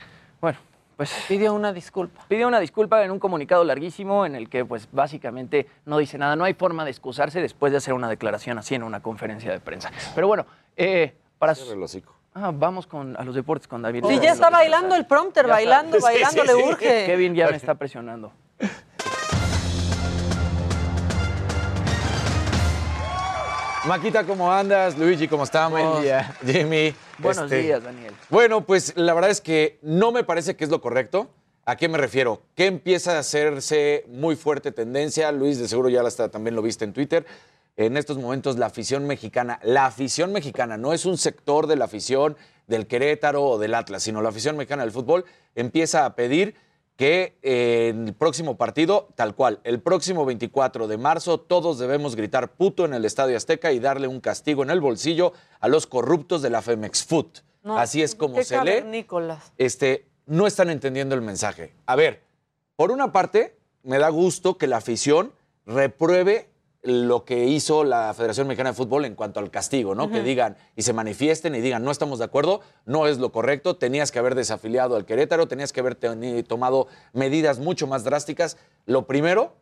[0.42, 0.58] Bueno,
[0.98, 2.24] pues pidió una disculpa.
[2.28, 6.36] Pidió una disculpa en un comunicado larguísimo en el que pues básicamente no dice nada.
[6.36, 9.60] No hay forma de excusarse después de hacer una declaración así en una conferencia de
[9.60, 9.92] prensa.
[10.16, 10.46] Pero bueno,
[10.78, 11.54] eh, para...
[12.38, 14.04] Ah, vamos con, a los deportes con David.
[14.08, 15.56] Sí, ya está bailando el prompter, Ya está.
[15.56, 16.70] bailando, Sí, bailando, sí, le sí.
[16.70, 17.06] urge.
[17.06, 18.32] Kevin ya me está presionando.
[23.88, 24.98] Maquita, ¿cómo andas?
[24.98, 25.80] Luigi, ¿cómo estamos?
[25.80, 26.36] Buen día.
[26.44, 26.94] Jimmy.
[27.20, 28.14] Buenos este, días, Daniel.
[28.30, 31.30] Bueno, pues la verdad es que no me parece que es lo correcto.
[31.66, 32.42] ¿A qué me refiero?
[32.56, 35.32] Que empieza a hacerse muy fuerte tendencia.
[35.32, 37.26] Luis, de seguro ya la está- también lo viste en Twitter.
[37.78, 41.86] En estos momentos la afición mexicana, la afición mexicana, no es un sector de la
[41.86, 46.56] afición del Querétaro o del Atlas, sino la afición mexicana del fútbol empieza a pedir
[46.96, 52.16] que eh, en el próximo partido, tal cual, el próximo 24 de marzo, todos debemos
[52.16, 55.88] gritar puto en el Estadio Azteca y darle un castigo en el bolsillo a los
[55.88, 57.28] corruptos de la Femex Food.
[57.64, 59.06] No, Así es como se lee
[59.58, 61.74] este, no están entendiendo el mensaje.
[61.86, 62.22] A ver,
[62.76, 65.34] por una parte, me da gusto que la afición
[65.66, 66.50] repruebe
[66.86, 70.12] lo que hizo la Federación Mexicana de Fútbol en cuanto al castigo, ¿no?
[70.12, 73.76] Que digan y se manifiesten y digan, no estamos de acuerdo, no es lo correcto,
[73.76, 75.96] tenías que haber desafiliado al Querétaro, tenías que haber
[76.44, 78.58] tomado medidas mucho más drásticas.
[78.86, 79.56] Lo primero,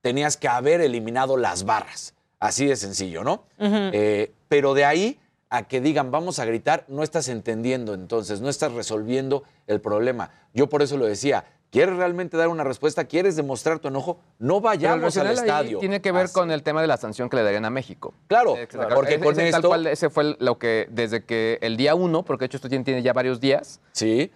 [0.00, 2.14] tenías que haber eliminado las barras.
[2.38, 3.44] Así de sencillo, ¿no?
[3.58, 5.20] Eh, pero de ahí
[5.50, 10.30] a que digan vamos a gritar, no estás entendiendo entonces, no estás resolviendo el problema.
[10.54, 13.04] Yo por eso lo decía, ¿quieres realmente dar una respuesta?
[13.04, 14.20] ¿Quieres demostrar tu enojo?
[14.38, 15.78] No vayamos al estadio.
[15.78, 18.12] Tiene que ver con el tema de la sanción que le darían a México.
[18.26, 21.76] Claro, Eh, porque con ese tal esto- cual, ese fue lo que, desde que el
[21.76, 23.80] día uno, porque de hecho esto tiene, tiene ya varios días.
[23.92, 24.30] Sí.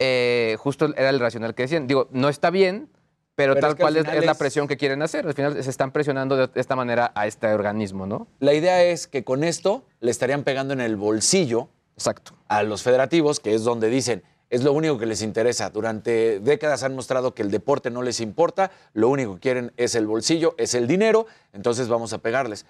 [0.59, 1.87] justo era el racional que decían.
[1.87, 2.89] Digo, no está bien,
[3.37, 5.27] pero, Pero tal es que al cual es, es la es- presión que quieren hacer.
[5.27, 8.29] Al final se están presionando de esta manera a este organismo, ¿no?
[8.39, 12.33] La idea es que con esto le estarían pegando en el bolsillo Exacto.
[12.49, 14.23] a los federativos, que es donde dicen,
[14.55, 15.71] es lo único que les interesa.
[15.71, 19.97] Durante décadas han mostrado que el deporte no les importa, lo único que quieren es
[19.97, 22.65] el bolsillo, es el dinero, entonces vamos a pegarles.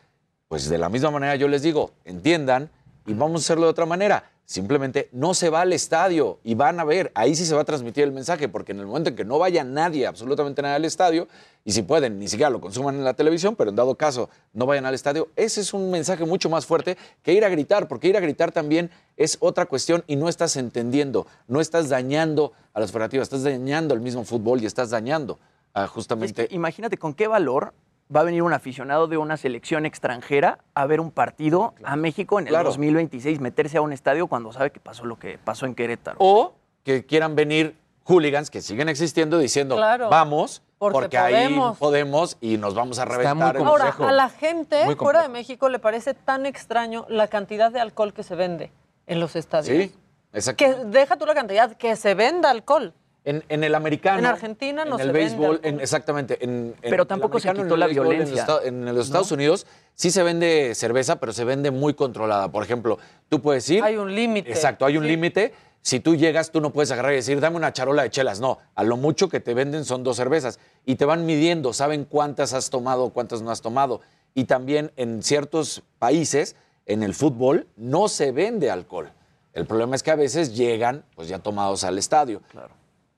[0.49, 2.71] Pues de la misma manera yo les digo, entiendan
[3.07, 4.31] y vamos a hacerlo de otra manera.
[4.47, 7.65] Simplemente no se va al estadio y van a ver, ahí sí se va a
[7.65, 10.85] transmitir el mensaje, porque en el momento en que no vaya nadie, absolutamente nadie al
[10.85, 11.29] estadio,
[11.65, 14.67] y si pueden, ni siquiera lo consuman en la televisión, pero en dado caso no
[14.67, 18.09] vayan al estadio, ese es un mensaje mucho más fuerte que ir a gritar, porque
[18.09, 22.81] ir a gritar también es otra cuestión y no estás entendiendo, no estás dañando a
[22.81, 25.39] los federativos, estás dañando al mismo fútbol y estás dañando
[25.73, 26.49] a justamente...
[26.51, 27.73] Imagínate con qué valor
[28.15, 32.39] va a venir un aficionado de una selección extranjera a ver un partido a México
[32.39, 32.69] en el Claro.
[32.69, 36.17] 2026, meterse a un estadio cuando sabe que pasó lo que pasó en Querétaro.
[36.21, 41.79] O que quieran venir hooligans que siguen existiendo diciendo, Claro, vamos, porque porque, ahí podemos".
[41.79, 43.57] podemos y nos vamos a reventar.
[43.57, 45.29] el Ahora, a la gente Muy fuera de.
[45.31, 48.71] México le parece tan extraño la cantidad de alcohol que se vende
[49.07, 49.69] en los estadios.
[49.85, 49.95] Sí,
[50.35, 50.63] exacto.
[50.63, 52.93] Que deja tú la cantidad, que se venda alcohol.
[53.27, 54.19] En, en el americano.
[54.19, 56.45] En Argentina no en se el vende béisbol, en- exactamente.
[56.45, 56.51] En,
[56.83, 59.07] en Pero tampoco se quitó en el la béisbol, en los violencia, Estados- En, los
[59.07, 62.51] Estados Unidos sí se vende cerveza, pero se vende muy controlada.
[62.53, 62.99] Por ejemplo,
[63.31, 63.83] tú puedes ir.
[63.83, 64.51] Hay un límite.
[64.51, 65.09] Exacto, hay un Sí.
[65.09, 65.55] límite.
[65.81, 68.41] Si tú llegas, tú no puedes agarrar y decir, dame una charola de chelas.
[68.41, 70.59] No, a lo mucho que te venden son dos cervezas.
[70.85, 74.01] Y te van midiendo, saben cuántas has tomado, cuántas no has tomado.
[74.35, 76.57] Y también en ciertos países,
[76.87, 79.11] en el fútbol, no se vende alcohol.
[79.55, 82.43] El problema es que a veces llegan, pues ya tomados al estadio.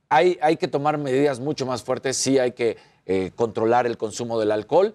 [0.09, 2.77] Hay, que tomar medidas mucho más fuertes, sí hay que
[3.07, 4.95] eh, controlar el consumo del alcohol,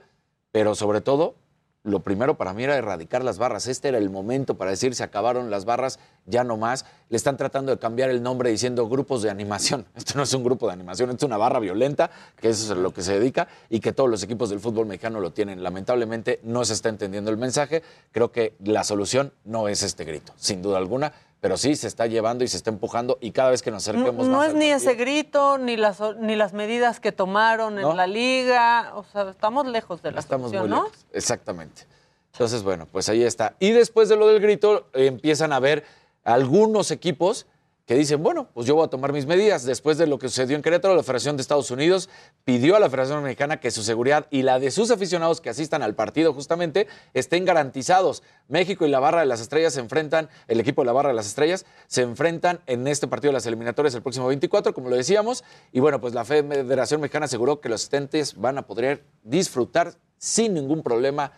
[0.51, 1.36] pero sobre todo
[1.84, 3.68] lo primero para mí era erradicar las barras.
[3.68, 6.86] Este era el momento para decir se acabaron las barras, ya no más.
[7.09, 9.88] Le están tratando de cambiar el nombre diciendo grupos de animación.
[9.95, 12.72] Esto no es un grupo de animación, esto es una barra violenta, que eso es
[12.72, 15.64] a lo que se dedica y que todos los equipos del fútbol mexicano lo tienen.
[15.64, 17.82] Lamentablemente no se está entendiendo el mensaje.
[18.12, 21.14] Creo que la solución no es este grito, sin duda alguna.
[21.41, 23.91] Pero sí se está llevando y se está empujando y cada vez que nos No,
[23.93, 27.11] acerquemos no más es al ni partido- ese grito, ni las, ni las medidas que
[27.11, 27.93] tomaron en No.
[27.95, 28.91] la liga.
[28.95, 30.83] O sea, estamos lejos de la Estamos solución, muy ¿no?
[30.85, 31.05] lejos.
[31.13, 31.87] Exactamente.
[32.33, 33.55] Entonces, bueno, pues ahí está.
[33.59, 35.83] Y después de lo del grito, eh, empiezan a ver
[36.23, 37.47] algunos equipos
[37.86, 39.65] que dicen, bueno, pues yo voy a tomar mis medidas.
[39.65, 42.09] Después de lo que sucedió en Querétaro, la Federación de Estados Unidos
[42.45, 45.82] pidió a la Federación Mexicana que su seguridad y la de sus aficionados que asistan
[45.84, 48.23] al partido justamente estén garantizados.
[48.47, 51.15] México y la Barra de las Estrellas se enfrentan, el equipo de la Barra de
[51.15, 54.95] las Estrellas se enfrentan en este partido de las eliminatorias el próximo 24, como lo
[54.95, 55.43] decíamos.
[55.71, 60.53] Y bueno, pues la Federación Mexicana aseguró que los asistentes van a poder disfrutar sin
[60.53, 61.32] ningún problema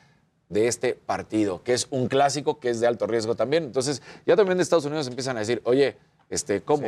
[0.50, 3.64] de este partido, que es un clásico, que es de alto riesgo también.
[3.64, 5.98] Entonces, ya también de Estados Unidos empiezan a decir, oye,
[6.34, 6.86] este, ¿cómo?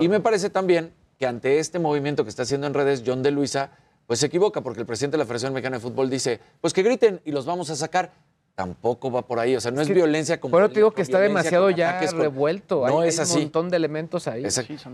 [0.00, 3.30] Y me parece también que ante este movimiento que está haciendo en redes John de
[3.30, 3.70] Luisa,
[4.06, 6.82] pues se equivoca, porque el presidente de la Federación Mexicana de Fútbol dice, pues que
[6.82, 8.12] griten y los vamos a sacar.
[8.54, 11.02] Tampoco va por ahí, o sea, no es, que- violencia con Pero te digo que
[11.02, 12.86] está demasiado ya con- revuelto.
[12.86, 13.34] No hay, es hay así.
[13.36, 14.44] un montón de elementos ahí.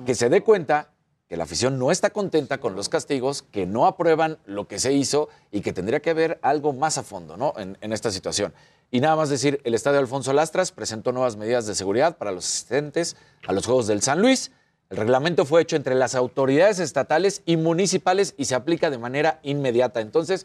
[0.05, 0.89] Que se dé cuenta
[1.29, 4.93] que la afición no está contenta con los castigos, que no aprueban lo que se
[4.93, 7.55] hizo y que tendría que haber algo más a fondo ¿no?
[7.57, 8.53] en, en esta situación.
[8.95, 12.45] Y nada más decir, el estadio Alfonso Lastras presentó nuevas medidas de seguridad para los
[12.45, 13.17] asistentes
[13.47, 14.53] a los Juegos del San Luis.
[14.91, 19.41] El reglamento fue hecho entre las autoridades estatales y municipales y se aplica de manera
[19.45, 20.03] inmediata.
[20.03, 20.45] Entonces,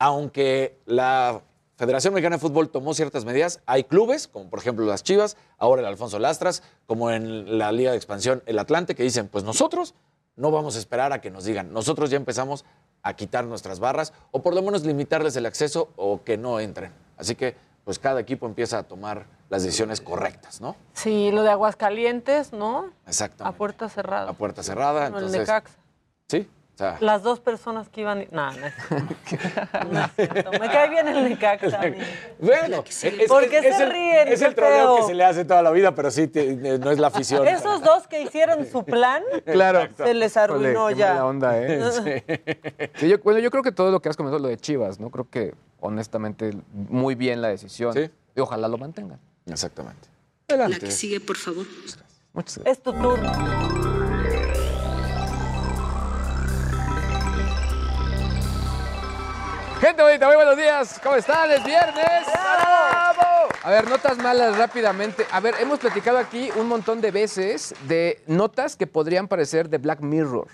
[0.00, 1.42] aunque la
[1.76, 5.82] Federación Mexicana de Fútbol tomó ciertas medidas, hay clubes, como por ejemplo las Chivas, ahora
[5.82, 9.94] el Alfonso Lastras, como en la Liga de Expansión el Atlante, que dicen, pues nosotros
[10.34, 12.64] no vamos a esperar a que nos digan, nosotros ya empezamos
[13.02, 16.92] a quitar nuestras barras o por lo menos limitarles el acceso o que no entren.
[17.16, 17.54] Así que,
[17.86, 20.74] pues cada equipo empieza a tomar las decisiones correctas, ¿no?
[20.92, 22.90] Sí, lo de Aguascalientes, ¿no?
[23.06, 23.44] Exacto.
[23.46, 24.28] A puerta cerrada.
[24.28, 25.40] A puerta cerrada, Bueno, el entonces...
[25.42, 25.76] Necaxa.
[26.28, 28.26] Sí, o sea, Las dos personas que iban...
[28.32, 29.14] No, no es cierto.
[29.92, 30.50] No es cierto.
[30.50, 31.80] Me cae bien el Necaxa.
[32.40, 34.28] Bueno, es, ¿Por qué es se el, ríen?
[34.32, 36.90] Es Qué el troleo que se le hace toda la vida, pero sí, te- no
[36.90, 37.46] es la afición.
[37.48, 39.88] Esos dos que hicieron su plan, Claro.
[39.96, 41.10] se les arruinó qué ya.
[41.10, 42.90] mala onda, ¿eh?
[42.96, 45.08] Sí, yo, bueno, yo creo que todo lo que has comentado, lo de Chivas, ¿no?
[45.12, 47.94] Creo que, honestamente, muy bien la decisión.
[48.34, 49.18] Y ojalá lo mantengan.
[49.46, 50.08] Exactamente.
[50.48, 50.74] Adelante.
[50.74, 51.66] La que sigue, por favor.
[52.32, 52.78] Muchas gracias.
[52.78, 53.32] Es tu turno.
[59.80, 60.98] Gente bonita, muy buenos días.
[61.02, 61.50] ¿Cómo están?
[61.50, 62.26] Es viernes.
[62.32, 63.48] ¡Bravo!
[63.62, 65.26] A ver, notas malas rápidamente.
[65.30, 69.78] A ver, hemos platicado aquí un montón de veces de notas que podrían parecer de
[69.78, 70.48] Black Mirror.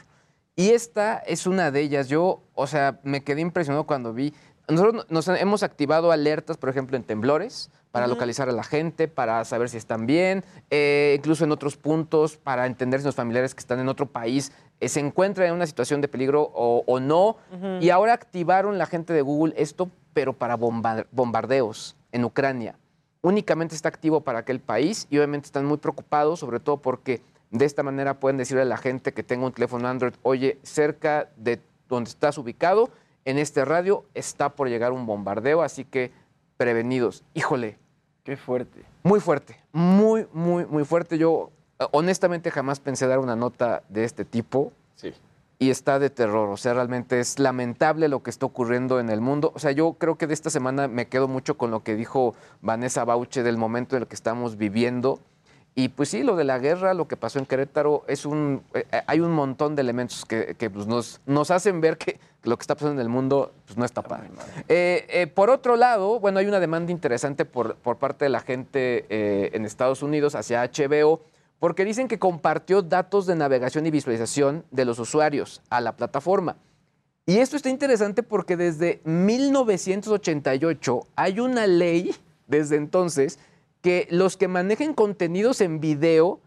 [0.57, 2.09] Y esta es una de ellas.
[2.09, 4.35] Yo, o sea, me quedé impresionado cuando vi.
[4.73, 9.45] Nosotros nos hemos activado alertas, por ejemplo, en temblores, para localizar a la gente, para
[9.45, 13.61] saber si están bien, eh, incluso en otros puntos, para entender si los familiares que
[13.61, 14.51] están en otro país
[14.81, 17.37] eh, se encuentran en una situación de peligro o, o no.
[17.81, 22.77] Y ahora activaron la gente de Google esto, pero para bomba- bombardeos en Ucrania.
[23.21, 27.21] Únicamente está activo para aquel país y obviamente están muy preocupados, sobre todo porque
[27.51, 31.29] de esta manera pueden decirle a la gente que tenga un teléfono Android, oye, cerca
[31.37, 32.89] de donde estás ubicado,
[33.25, 36.13] en este radio está por llegar un bombardeo, así que
[36.57, 37.25] prevenidos.
[37.35, 37.79] Híjole.
[38.25, 38.85] Qué fuerte.
[39.03, 41.19] Muy fuerte, muy, muy, muy fuerte.
[41.19, 41.51] Yo
[41.81, 44.73] eh, honestamente jamás pensé dar una nota de este tipo.
[44.95, 45.13] Sí.
[45.59, 49.21] Y está de terror, o sea, realmente es lamentable lo que está ocurriendo en el
[49.21, 49.53] mundo.
[49.55, 52.35] O sea, yo creo que de esta semana me quedo mucho con lo que dijo
[52.61, 55.21] Vanessa Bauche del momento en el que estamos viviendo.
[55.75, 58.85] Y pues sí, lo de la guerra, lo que pasó en Querétaro, es un, eh,
[58.93, 62.59] eh, hay un montón de elementos que, que, pues, nos, nos hacen ver que lo
[62.59, 64.29] que está pasando en el mundo pues, no está padre.
[64.69, 68.41] Eh, eh, por otro lado, bueno, hay una demanda interesante por, por parte de la
[68.41, 69.07] gente
[69.57, 71.23] en Estados Unidos hacia HBO,
[71.59, 76.57] porque dicen que compartió datos de navegación y visualización de los usuarios a la plataforma.
[77.25, 82.15] Y esto está interesante porque desde 1988 hay una ley,
[82.49, 83.39] desde entonces,
[83.83, 86.41] que los que manejen contenidos en video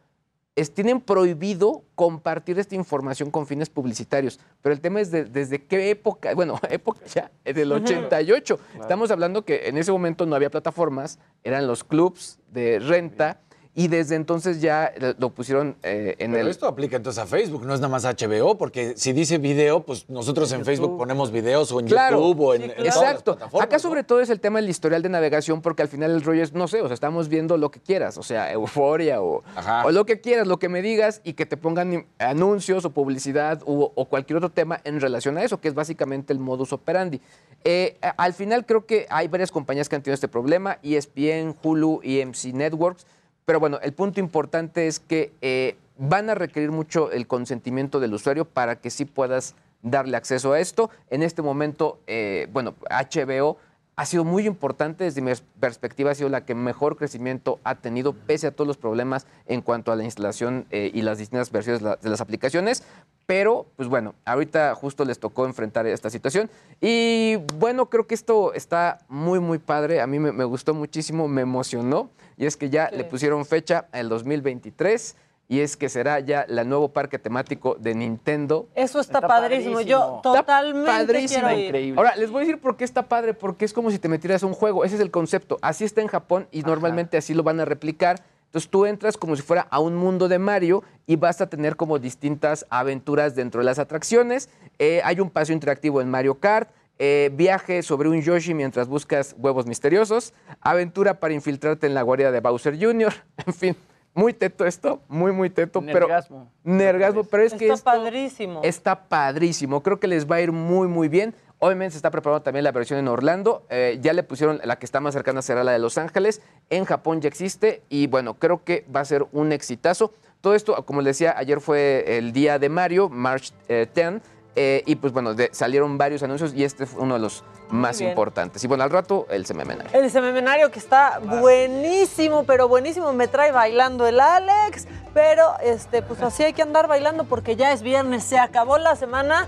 [0.55, 4.39] es- tienen prohibido compartir esta información con fines publicitarios.
[4.61, 7.83] Pero el tema es de- desde qué época, bueno, época ya, del Ujú.
[7.83, 8.57] 88.
[8.57, 8.81] Claro.
[8.81, 13.41] Estamos hablando que en ese momento no había plataformas, eran los clubs de renta
[13.77, 16.49] y desde entonces ya lo- pusieron eh, en Pero el...
[16.49, 20.09] esto aplica entonces a Facebook, no es nada más HBO, porque si dice video, pues
[20.09, 23.35] nosotros en Facebook ponemos videos o en Claro, YouTube o en, en todas las Exacto.
[23.35, 23.79] plataformas, Acá ¿no?
[23.81, 26.53] sobre todo es el tema del historial de navegación porque al final el rollo es,
[26.53, 29.43] no sé, o sea, estamos viendo lo que quieras, o sea, euforia o,
[29.83, 33.61] o lo que quieras, lo que me digas y que te pongan anuncios o publicidad
[33.65, 37.19] o, o cualquier otro tema en relación a eso, que es básicamente el modus operandi.
[37.65, 41.99] Eh, al final creo que hay varias compañías que han tenido este problema, ESPN, Hulu,
[42.03, 43.05] EMC Networks,
[43.45, 48.13] pero bueno, el punto importante es que eh, van a requerir mucho el consentimiento del
[48.13, 50.89] usuario para que sí puedas darle acceso a esto.
[51.11, 53.57] En este momento, eh, bueno, HBO
[53.97, 57.75] ha sido muy importante desde mi pers- perspectiva, ha sido la que mejor crecimiento ha
[57.75, 61.51] tenido, pese a todos los problemas en cuanto a la instalación eh, y las distintas
[61.51, 62.83] versiones de las aplicaciones.
[63.25, 66.49] Pero, pues bueno, ahorita justo les tocó enfrentar esta situación.
[66.79, 70.01] Y bueno, creo que esto está muy, muy padre.
[70.01, 72.09] A mí me, me gustó muchísimo, me emocionó.
[72.37, 75.15] Y es que ya le pusieron fecha al 2023
[75.47, 78.67] y es que será ya el nuevo parque temático de Nintendo.
[78.73, 79.79] Eso está, padrísimo.
[79.81, 81.47] Yo Está totalmente padrísimo.
[81.47, 81.97] quiero ir.
[81.97, 84.41] Ahora, les voy a decir por qué está padre, porque es como si te metieras
[84.43, 84.83] a un juego.
[84.83, 85.59] Ese es el concepto.
[85.61, 88.21] Así está en Japón y normalmente así lo van a replicar.
[88.55, 91.75] Entonces tú entras como si fuera a un mundo de Mario y vas a tener
[91.75, 94.47] como distintas aventuras dentro de las atracciones.
[94.79, 96.69] Eh, hay un paseo interactivo en Mario Kart.
[96.97, 100.33] eh, viaje sobre un Yoshi mientras buscas huevos misteriosos.
[100.61, 103.13] Aventura para infiltrarte en la guarida de Bowser Jr.
[103.45, 103.75] En fin,
[104.13, 105.81] muy teto esto, muy, muy teto.
[105.81, 106.49] Nergasmo.
[106.63, 108.61] Pero, nergasmo, pero es que Está padrísimo.
[108.63, 109.83] Está padrísimo.
[109.83, 111.35] Creo que les va a ir muy, muy bien.
[111.65, 113.65] Obviamente se está preparando también la versión en Orlando.
[113.69, 116.41] Eh, ya le pusieron la que está más cercana será la de Los Ángeles.
[116.69, 120.13] En Japón ya existe y bueno, creo que va a ser un exitazo.
[120.41, 124.21] Todo esto, como les decía, ayer fue el día de Mario, March eh, 10.
[124.55, 127.99] eh, y pues bueno, de- salieron varios anuncios y este fue uno de los más
[127.99, 128.63] importantes.
[128.63, 129.89] Y bueno, al rato el sememenario.
[129.99, 133.11] El semenario que está buenísimo, pero buenísimo.
[133.13, 134.87] Me trae bailando el Alex.
[135.15, 138.23] Pero este, pues así hay que andar bailando porque ya es viernes.
[138.23, 139.47] Se acabó la semana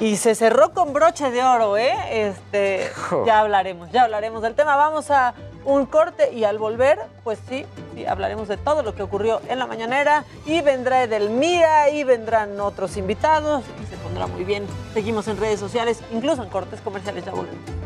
[0.00, 1.94] y se cerró con broche de oro, ¿eh?
[2.10, 2.90] Este,
[3.26, 4.76] ya hablaremos, ya hablaremos del tema.
[4.76, 5.34] Vamos a
[5.64, 9.58] un corte y al volver, pues sí, sí, hablaremos de todo lo que ocurrió en
[9.58, 10.24] la mañanera.
[10.46, 14.66] Y vendrá Edelmira y vendrán otros invitados y se pondrá muy bien.
[14.94, 17.24] Seguimos en redes sociales, incluso en cortes comerciales.
[17.24, 17.77] Ya volvemos.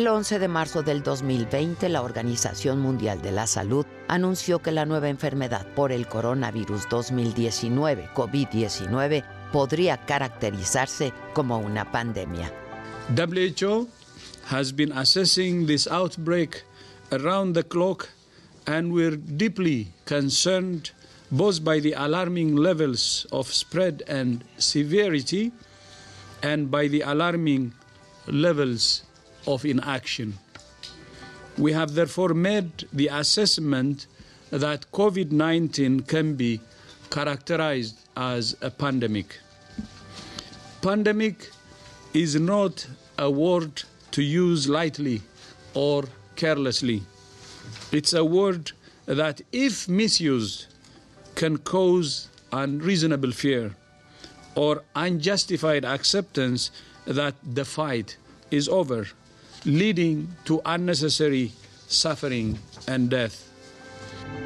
[0.00, 4.86] El 11 de marzo del 2020, la Organización Mundial de la Salud anunció que la
[4.86, 9.22] nueva enfermedad por el coronavirus 2019, COVID-19,
[9.52, 12.50] podría caracterizarse como una pandemia.
[13.14, 13.88] WHO
[14.48, 16.64] has been assessing this outbreak
[17.12, 18.08] around the clock,
[18.66, 20.92] and we're deeply concerned
[21.30, 25.52] both by the alarming levels of spread and severity
[26.42, 27.74] and by the alarming
[28.26, 29.04] levels
[29.46, 30.38] of inaction.
[31.58, 34.06] We have therefore made the assessment
[34.50, 36.60] that COVID 19 can be
[37.10, 39.38] characterized as a pandemic.
[40.82, 41.50] Pandemic
[42.14, 42.86] is not
[43.18, 43.82] a word
[44.12, 45.22] to use lightly
[45.74, 46.04] or
[46.36, 47.02] carelessly.
[47.92, 48.72] It's a word
[49.06, 50.66] that, if misused,
[51.34, 53.74] can cause unreasonable fear
[54.54, 56.70] or unjustified acceptance
[57.06, 58.16] that the fight
[58.50, 59.06] is over,
[59.64, 61.52] leading to unnecessary
[61.86, 63.34] suffering and death.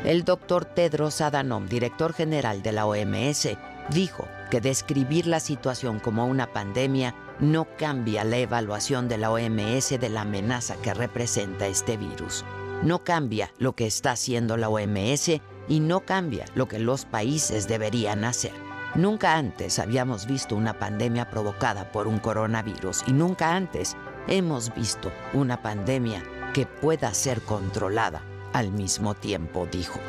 [0.04, 3.48] El doctor Tedros Adhanom, director general de la OMS,
[3.90, 9.98] dijo que describir la situación como una pandemia no cambia la evaluación de la OMS
[9.98, 12.44] de la amenaza que representa este virus.
[12.82, 17.66] No cambia lo que está haciendo la OMS y no cambia lo que los países
[17.66, 18.52] deberían hacer.
[18.94, 23.96] Nunca antes habíamos visto una pandemia provocada por un coronavirus y nunca antes
[24.28, 26.22] hemos visto una pandemia
[26.52, 28.22] que pueda ser controlada
[28.52, 30.00] al mismo tiempo, dijo.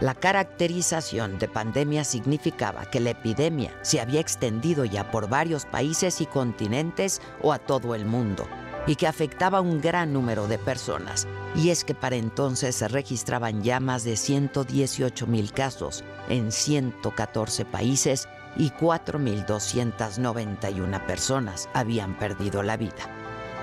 [0.00, 6.20] La caracterización de pandemia significaba que la epidemia se había extendido ya por varios países
[6.20, 8.46] y continentes o a todo el mundo
[8.86, 11.26] y que afectaba a un gran número de personas.
[11.56, 17.64] Y es que para entonces se registraban ya más de 118 mil casos en 114
[17.64, 23.17] países y 4.291 personas habían perdido la vida.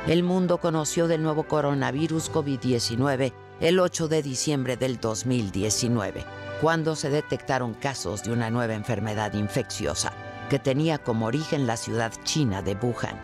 [0.08, 6.24] El mundo conoció del nuevo coronavirus COVID-19 el 8 de diciembre del 2019,
[6.62, 10.14] cuando se detectaron casos de una nueva enfermedad infecciosa
[10.48, 13.20] que tenía como origen la ciudad china de Wuhan.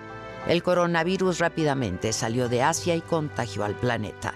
[0.48, 4.34] El coronavirus rápidamente salió de Asia y contagió al planeta.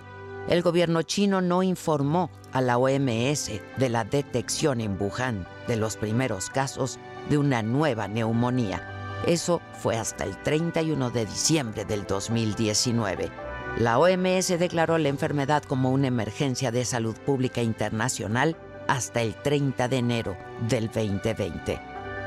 [0.48, 5.98] el gobierno chino no informó a la OMS de la detección en Wuhan de los
[5.98, 8.95] primeros casos de una nueva neumonía.
[9.28, 13.32] Eso fue hasta el 31 de diciembre del 2019.
[13.80, 18.56] La OMS declaró la enfermedad como una emergencia de salud pública internacional
[18.88, 20.38] hasta el 30 de enero
[20.70, 21.82] del 2020.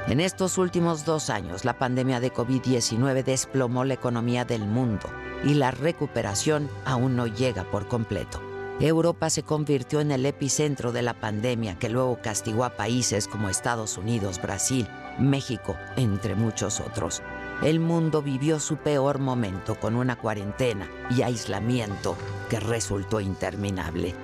[0.09, 5.09] En estos últimos dos años, la pandemia de COVID-19 desplomó la economía del mundo
[5.44, 8.40] y la recuperación aún no llega por completo.
[8.80, 13.49] Europa se convirtió en el epicentro de la pandemia que luego castigó a países como
[13.49, 14.88] Estados Unidos, Brasil,
[15.19, 17.23] México, entre muchos otros.
[17.62, 22.16] El mundo vivió su peor momento con una cuarentena y aislamiento
[22.49, 24.14] que resultó interminable.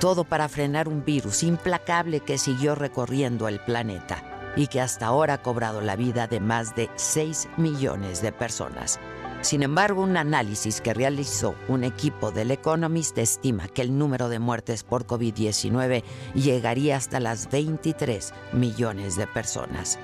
[0.00, 4.22] Todo para frenar un virus implacable que siguió recorriendo el planeta
[4.56, 9.00] y que hasta ahora ha cobrado la vida de más de 6 millones de personas.
[9.42, 14.38] Sin embargo, un análisis que realizó un equipo del Economist estima que el número de
[14.38, 19.98] muertes por COVID-19 llegaría hasta las 23 millones de personas.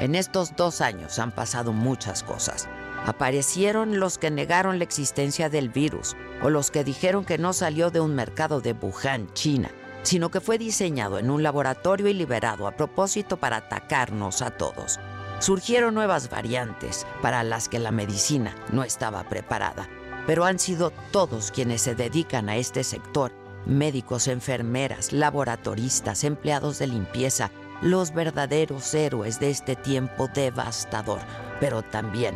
[0.00, 2.68] En estos dos años han pasado muchas cosas.
[3.06, 7.90] Aparecieron los que negaron la existencia del virus o los que dijeron que no salió
[7.90, 9.70] de un mercado de Wuhan, China,
[10.02, 14.98] sino que fue diseñado en un laboratorio y liberado a propósito para atacarnos a todos.
[15.38, 19.88] Surgieron nuevas variantes para las que la medicina no estaba preparada,
[20.26, 23.32] pero han sido todos quienes se dedican a este sector,
[23.66, 27.50] médicos, enfermeras, laboratoristas, empleados de limpieza,
[27.84, 31.20] los verdaderos héroes de este tiempo devastador,
[31.60, 32.34] pero también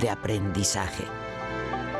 [0.00, 1.04] de aprendizaje.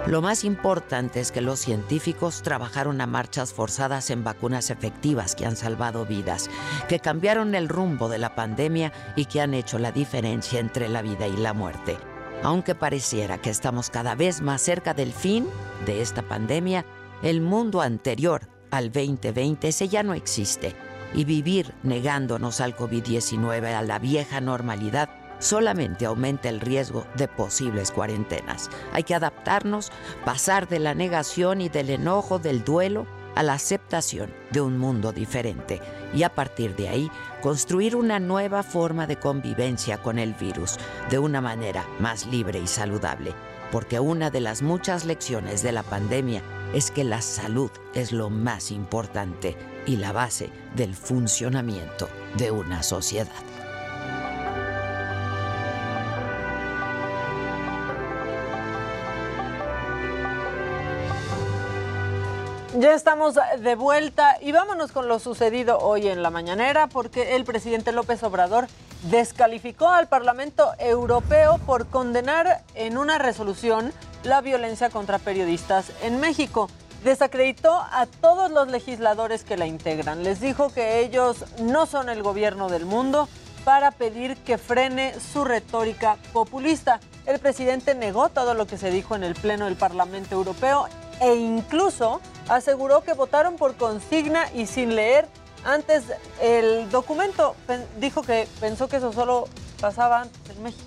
[0.07, 5.45] Lo más importante es que los científicos trabajaron a marchas forzadas en vacunas efectivas que
[5.45, 6.49] han salvado vidas,
[6.89, 11.03] que cambiaron el rumbo de la pandemia y que han hecho la diferencia entre la
[11.03, 11.99] vida y la muerte.
[12.43, 15.47] Aunque pareciera que estamos cada vez más cerca del fin
[15.85, 16.87] de esta pandemia,
[17.23, 20.86] el mundo anterior al 2020 ese ya no existe
[21.17, 25.09] y vivir negándonos al COVID-19, a la vieja normalidad,
[25.39, 28.71] solamente aumenta el riesgo de posibles cuarentenas.
[28.93, 29.91] Hay que adaptarnos,
[30.25, 35.13] pasar de la negación y del enojo, del duelo, a la aceptación de un mundo
[35.13, 35.81] diferente
[36.15, 37.11] y a partir de ahí
[37.43, 40.79] construir una nueva forma de convivencia con el virus
[41.11, 43.35] de una manera más libre y saludable.
[43.71, 46.43] Porque una de las muchas lecciones de la pandemia
[46.73, 49.57] es que la salud es lo más importante
[49.87, 53.33] y la base del funcionamiento de una sociedad.
[62.79, 67.45] Ya estamos de vuelta y vámonos con lo sucedido hoy en la mañanera porque el
[67.45, 68.67] presidente López Obrador
[69.05, 76.69] descalificó al Parlamento Europeo por condenar en una resolución la violencia contra periodistas en México.
[77.07, 80.25] Desacreditó a todos los legisladores que la integran.
[80.25, 83.29] Les dijo que ellos no son el gobierno del mundo
[83.65, 86.99] para pedir que frene su retórica populista.
[87.25, 90.89] El presidente negó todo lo que se dijo en el Pleno del Parlamento Europeo
[91.21, 95.29] e incluso aseguró que votaron por consigna y sin leer
[95.65, 96.03] antes
[96.43, 97.55] el documento.
[98.01, 99.45] Dijo que pensó que eso solo
[99.81, 100.83] pasaba antes en México.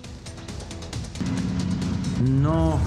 [2.20, 2.78] No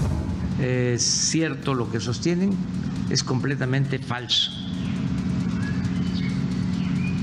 [0.60, 2.56] es cierto lo que sostienen,
[3.10, 4.50] es completamente falso.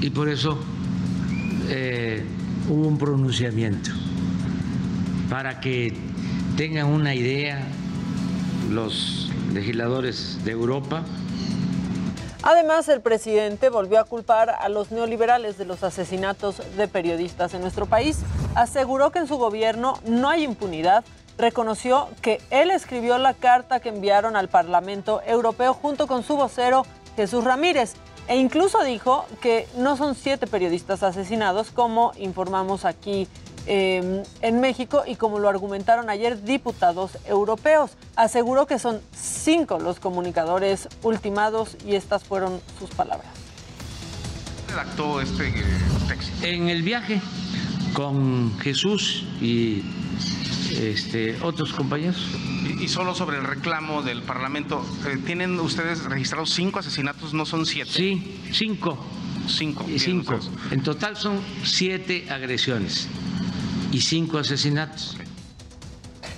[0.01, 0.59] Y por eso
[1.69, 2.25] eh,
[2.69, 3.91] hubo un pronunciamiento
[5.29, 5.93] para que
[6.57, 7.63] tengan una idea
[8.69, 11.03] los legisladores de Europa.
[12.43, 17.61] Además, el presidente volvió a culpar a los neoliberales de los asesinatos de periodistas en
[17.61, 18.19] nuestro país.
[18.55, 21.03] Aseguró que en su gobierno no hay impunidad.
[21.41, 26.85] Reconoció que él escribió la carta que enviaron al Parlamento Europeo junto con su vocero
[27.15, 27.95] Jesús Ramírez.
[28.27, 33.27] E incluso dijo que no son siete periodistas asesinados, como informamos aquí
[33.65, 37.97] eh, en México y como lo argumentaron ayer diputados europeos.
[38.15, 43.31] Aseguró que son cinco los comunicadores ultimados y estas fueron sus palabras.
[44.69, 45.63] redactó este eh,
[46.07, 46.45] texto?
[46.45, 47.19] En el viaje
[47.95, 49.83] con Jesús y
[50.77, 52.17] este, otros compañeros.
[52.63, 57.45] Y, y solo sobre el reclamo del Parlamento, eh, ¿tienen ustedes registrados cinco asesinatos, no
[57.45, 57.91] son siete?
[57.91, 58.97] Sí, cinco.
[59.47, 59.85] Cinco.
[59.87, 60.39] Y cinco.
[60.69, 63.07] En total son siete agresiones
[63.91, 65.17] y cinco asesinatos.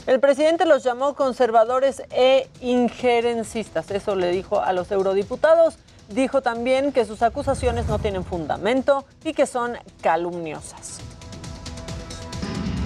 [0.06, 3.90] El presidente los llamó conservadores e injerencistas.
[3.92, 5.76] Eso le dijo a los eurodiputados.
[6.10, 11.00] Dijo también que sus acusaciones no tienen fundamento y que son calumniosas.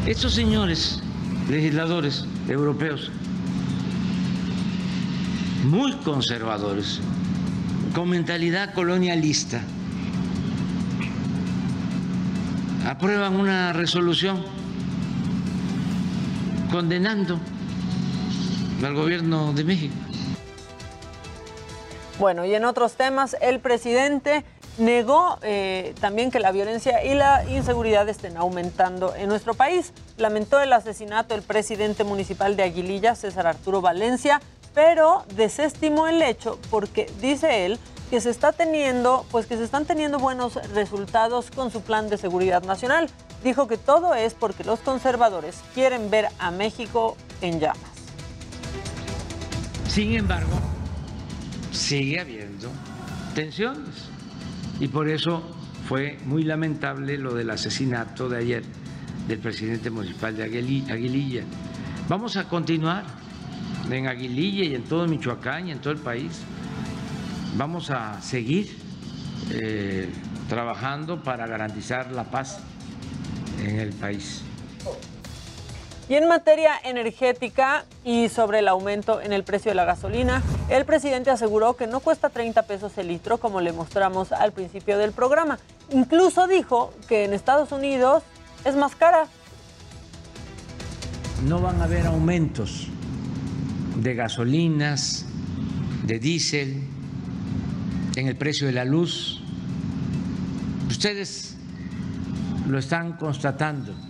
[0.06, 1.02] Estos señores
[1.50, 3.12] legisladores europeos,
[5.64, 7.00] muy conservadores,
[7.96, 9.62] con mentalidad colonialista
[12.86, 14.44] aprueban una resolución
[16.72, 17.40] condenando
[18.84, 19.96] al gobierno de México.
[22.20, 24.44] Bueno, y en otros temas, el presidente
[24.78, 29.94] negó eh, también que la violencia y la inseguridad estén aumentando en nuestro país.
[30.18, 34.42] Lamentó el asesinato del presidente municipal de Aguililla, César Arturo Valencia,
[34.74, 37.80] pero desestimó el hecho porque dice él
[38.10, 42.18] que se está teniendo, pues que se están teniendo buenos resultados con su plan de
[42.18, 43.10] seguridad nacional.
[43.44, 47.78] Dijo que todo es porque los conservadores quieren ver a México en llamas.
[49.90, 50.54] Sin embargo,
[51.72, 52.70] sigue habiendo
[53.36, 54.07] tensiones
[54.80, 55.44] y por eso
[55.88, 58.64] fue muy lamentable lo del asesinato de ayer
[59.28, 61.44] del presidente municipal de Aguililla.
[62.08, 63.04] Vamos a continuar
[63.90, 66.42] en Aguililla y en todo Michoacán y en todo el país.
[67.58, 68.78] Vamos a seguir
[69.52, 70.10] eh,
[70.50, 72.60] trabajando para garantizar la paz
[73.64, 74.44] en el país.
[76.10, 80.86] Y en materia energética y sobre el aumento en el precio de la gasolina, el
[80.86, 85.12] presidente aseguró que no cuesta 30 pesos el litro como le mostramos al principio del
[85.12, 85.60] programa.
[85.92, 88.24] Incluso dijo que en Estados Unidos
[88.64, 89.28] es más cara.
[91.46, 92.88] No van a haber aumentos
[93.98, 95.26] de gasolinas,
[96.06, 96.84] de diésel,
[98.16, 99.42] en el precio de la luz.
[100.88, 101.58] Ustedes
[102.66, 104.07] lo están constatando.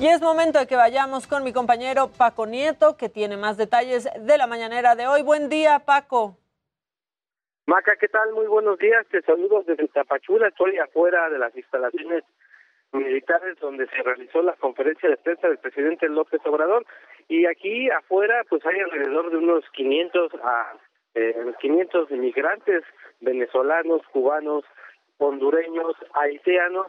[0.00, 4.08] Y es momento de que vayamos con mi compañero Paco Nieto, que tiene más detalles
[4.16, 5.22] de la mañanera de hoy.
[5.24, 6.36] Buen día, Paco.
[7.66, 8.32] Maca, ¿qué tal?
[8.32, 9.04] Muy buenos días.
[9.10, 10.48] Te saludo desde Tapachula.
[10.48, 12.22] Estoy afuera de las instalaciones
[12.92, 16.86] militares donde se realizó la conferencia de prensa del presidente López Obrador.
[17.26, 20.74] Y aquí afuera, pues hay alrededor de unos 500 a
[21.16, 22.84] eh, 500 inmigrantes
[23.18, 24.64] venezolanos, cubanos,
[25.18, 26.86] hondureños, haitianos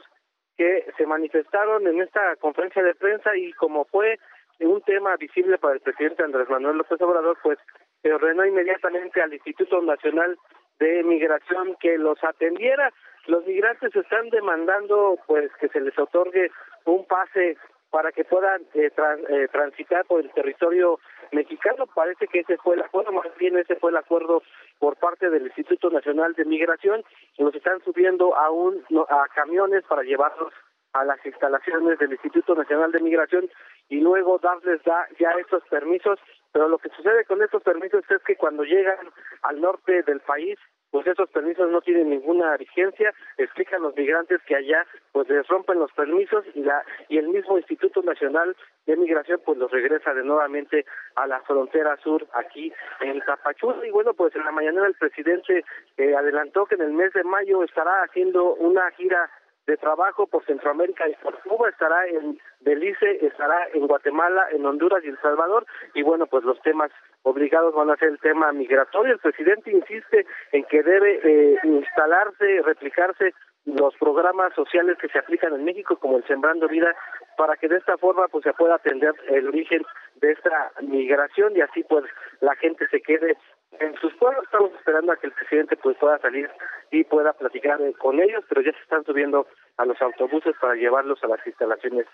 [0.59, 4.19] que se manifestaron en esta conferencia de prensa y como fue
[4.59, 7.57] un tema visible para el presidente Andrés Manuel López Obrador, pues
[8.03, 10.37] ordenó inmediatamente al Instituto Nacional
[10.79, 12.91] de Migración que los atendiera.
[13.27, 16.51] Los migrantes están demandando pues que se les otorgue
[16.83, 17.55] un pase
[17.89, 18.91] para que puedan eh,
[19.29, 20.99] eh, transitar por el territorio
[21.31, 21.87] mexicano.
[21.87, 24.43] Parece que ese fue el acuerdo, más bien ese fue el acuerdo
[24.79, 27.03] por parte del Instituto Nacional de Migración.
[27.37, 30.53] Los están subiendo a, un, a camiones para llevarlos
[30.93, 33.49] a las instalaciones del Instituto Nacional de Migración
[33.89, 36.19] y luego darles da ya estos permisos.
[36.51, 39.09] Pero lo que sucede con estos permisos es que cuando llegan
[39.43, 40.57] al norte del país
[40.91, 45.79] pues esos permisos no tienen ninguna vigencia, explican los migrantes que allá pues les rompen
[45.79, 48.55] los permisos y la y el mismo Instituto Nacional
[48.85, 50.85] de Migración pues los regresa de nuevamente
[51.15, 53.85] a la frontera sur aquí en Tapachula.
[53.85, 55.63] Y bueno pues en la mañana el presidente
[55.97, 59.29] eh, adelantó que en el mes de mayo estará haciendo una gira
[59.69, 65.03] de trabajo por Centroamérica y por Cuba, estará en Belice, estará en Guatemala, en Honduras
[65.03, 66.89] y El Salvador, y bueno, pues los temas
[67.21, 69.13] obligados van a ser el tema migratorio.
[69.13, 73.33] El presidente insiste en que debe eh, instalarse, replicarse
[73.65, 76.95] los programas sociales que se aplican en México, como el Sembrando Vida,
[77.37, 79.83] para que de esta forma pues se pueda atender el origen
[80.15, 82.05] de esta migración y así pues
[82.41, 83.37] la gente se quede
[83.79, 84.43] en sus pueblos.
[84.45, 86.49] Estamos esperando a que el presidente pues pueda salir
[86.91, 89.47] y pueda platicar eh, con ellos, pero ya se están subiendo
[89.79, 92.05] a los autobuses para llevarlos a las instalaciones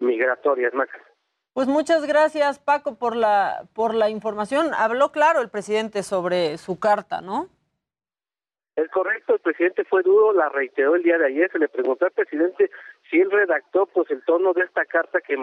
[0.00, 1.00] migratorias, Maca.
[1.54, 4.74] Pues muchas gracias, Paco, por la, por la información.
[4.76, 7.48] Habló claro el presidente sobre su carta, ¿no?
[8.74, 12.06] Es correcto, el presidente fue duro, la reiteró el día de ayer, se le preguntó
[12.06, 12.70] al presidente
[13.10, 15.36] si él redactó pues el tono de esta carta que,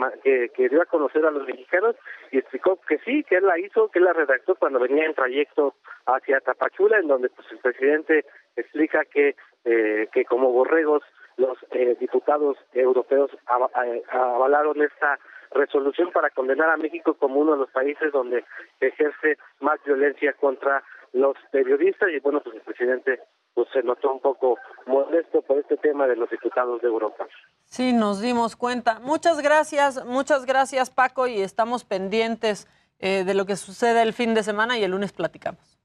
[0.53, 1.95] que, dio a conocer a los mexicanos
[2.31, 5.13] y explicó que sí, que él la hizo, que él la redactó cuando venía en
[5.13, 5.75] trayecto
[6.07, 8.25] hacia Tapachula, en donde pues el presidente
[8.55, 11.03] explica que, eh, que como borregos
[11.39, 15.17] los eh, diputados europeos avalaron esta
[15.51, 18.43] resolución para condenar a México como uno de los países donde
[18.79, 20.83] ejerce más violencia contra
[21.13, 23.19] los periodistas y bueno pues el presidente
[23.55, 27.25] pues se notó un poco molesto por este tema de los diputados de Europa.
[27.65, 28.99] Sí, nos dimos cuenta.
[28.99, 32.67] Muchas gracias, muchas gracias Paco y estamos pendientes
[32.99, 35.79] eh, de lo que sucede el fin de semana y el lunes platicamos.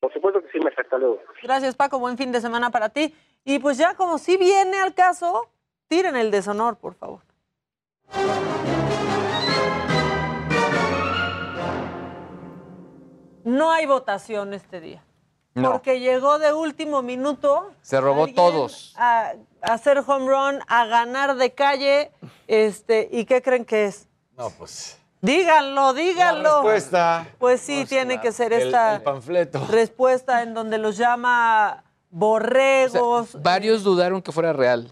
[0.00, 1.20] Por supuesto que sí, me hasta luego.
[1.42, 3.14] Gracias Paco, buen fin de semana para ti.
[3.44, 5.48] Y pues ya como si viene al caso,
[5.88, 7.20] tiren el deshonor, por favor.
[13.44, 15.02] No hay votación este día.
[15.54, 17.72] Porque llegó de último minuto.
[17.82, 18.94] Se robó todos.
[18.96, 22.10] A, hacer home run, a ganar de calle.
[22.46, 24.08] Este, ¿Y qué creen que es?
[24.36, 24.98] No, pues.
[25.20, 26.42] Díganlo, díganlo.
[26.42, 27.26] La respuesta.
[27.38, 29.64] Pues sí, tiene que ser El- esta el panfleto.
[29.70, 33.42] respuesta en donde los llama borregos.
[33.42, 34.88] Varios dudaron que fuera real.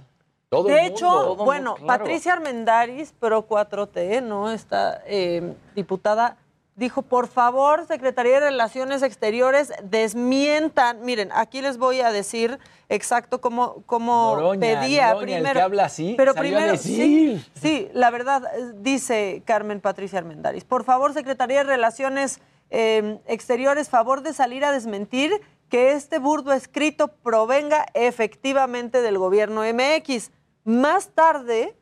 [0.51, 4.51] de hecho, bueno, Patricia Armendaris, Pro 4T, ¿no?
[4.51, 6.39] Esta eh, diputada,
[6.75, 11.03] dijo, por favor, Secretaría de Relaciones Exteriores, desmientan.
[11.03, 15.61] Miren, aquí les voy a decir exacto cómo, cómo Noroña, pedía Noroña, el primero.
[15.61, 16.97] que habla así, pero salió a primero, decir.
[16.97, 20.65] Sí, sí, la verdad, eh, dice Carmen Patricia Armendaris.
[20.65, 22.41] Por favor, Secretaría de Relaciones
[22.71, 25.41] eh, Exteriores, favor de salir a desmentir
[25.71, 30.33] que este burdo escrito provenga efectivamente del gobierno MX.
[30.65, 31.75] Más tarde,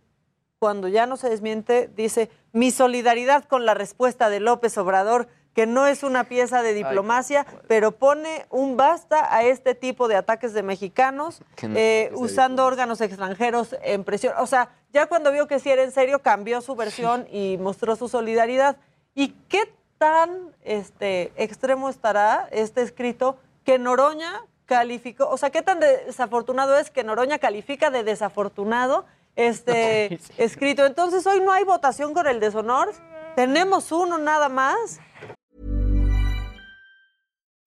[0.59, 5.67] cuando ya no se desmiente, dice, mi solidaridad con la respuesta de López Obrador, que
[5.67, 10.53] no es una pieza de diplomacia, pero pone un basta a este tipo de ataques
[10.53, 14.35] de mexicanos no eh, usando órganos extranjeros en presión.
[14.39, 17.97] O sea, ya cuando vio que sí era en serio, cambió su versión y mostró
[17.97, 18.77] su solidaridad.
[19.15, 23.37] ¿Y qué tan este, extremo estará este escrito
[23.69, 25.29] que Noroña calificó?
[25.29, 29.05] O sea, ¿qué tan desafortunado es que Noroña califica de desafortunado
[29.37, 30.87] este escrito?
[30.87, 32.95] Entonces, hoy no hay votación con el deshonor.
[33.37, 35.01] Tenemos uno nada más.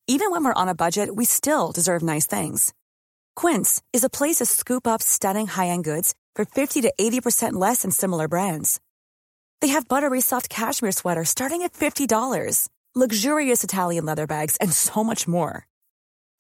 [0.07, 2.73] Even when we're on a budget, we still deserve nice things.
[3.35, 7.83] Quince is a place to scoop up stunning high-end goods for 50 to 80% less
[7.83, 8.81] than similar brands.
[9.61, 15.03] They have buttery soft cashmere sweaters starting at $50, luxurious Italian leather bags, and so
[15.03, 15.67] much more.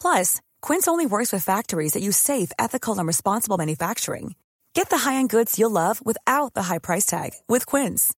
[0.01, 4.35] Plus, Quince only works with factories that use safe, ethical, and responsible manufacturing.
[4.73, 8.13] Get the high-end goods you'll love without the high price tag with Quince.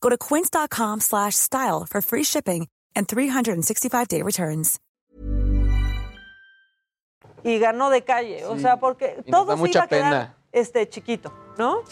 [0.00, 4.78] Go to quince.com slash style for free shipping and 365-day returns.
[7.42, 8.44] y ganó de calle.
[8.44, 10.36] O sea, porque Y nos todo se mucha iba a quedar pena.
[10.52, 11.82] este, chiquito, ¿no?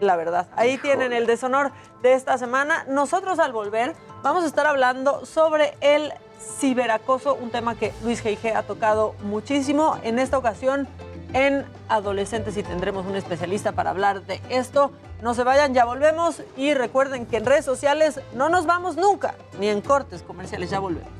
[0.00, 0.48] La verdad.
[0.56, 2.84] Ahí tienen el deshonor de esta semana.
[2.88, 8.54] Nosotros al volver vamos a estar hablando sobre el ciberacoso, un tema que Luis G.I.G.
[8.54, 9.98] ha tocado muchísimo.
[10.02, 10.88] En esta ocasión
[11.32, 14.92] en adolescentes y tendremos un especialista para hablar de esto.
[15.22, 19.34] No se vayan, ya volvemos y recuerden que en redes sociales no nos vamos nunca,
[19.58, 21.10] ni en cortes comerciales, ya volvemos.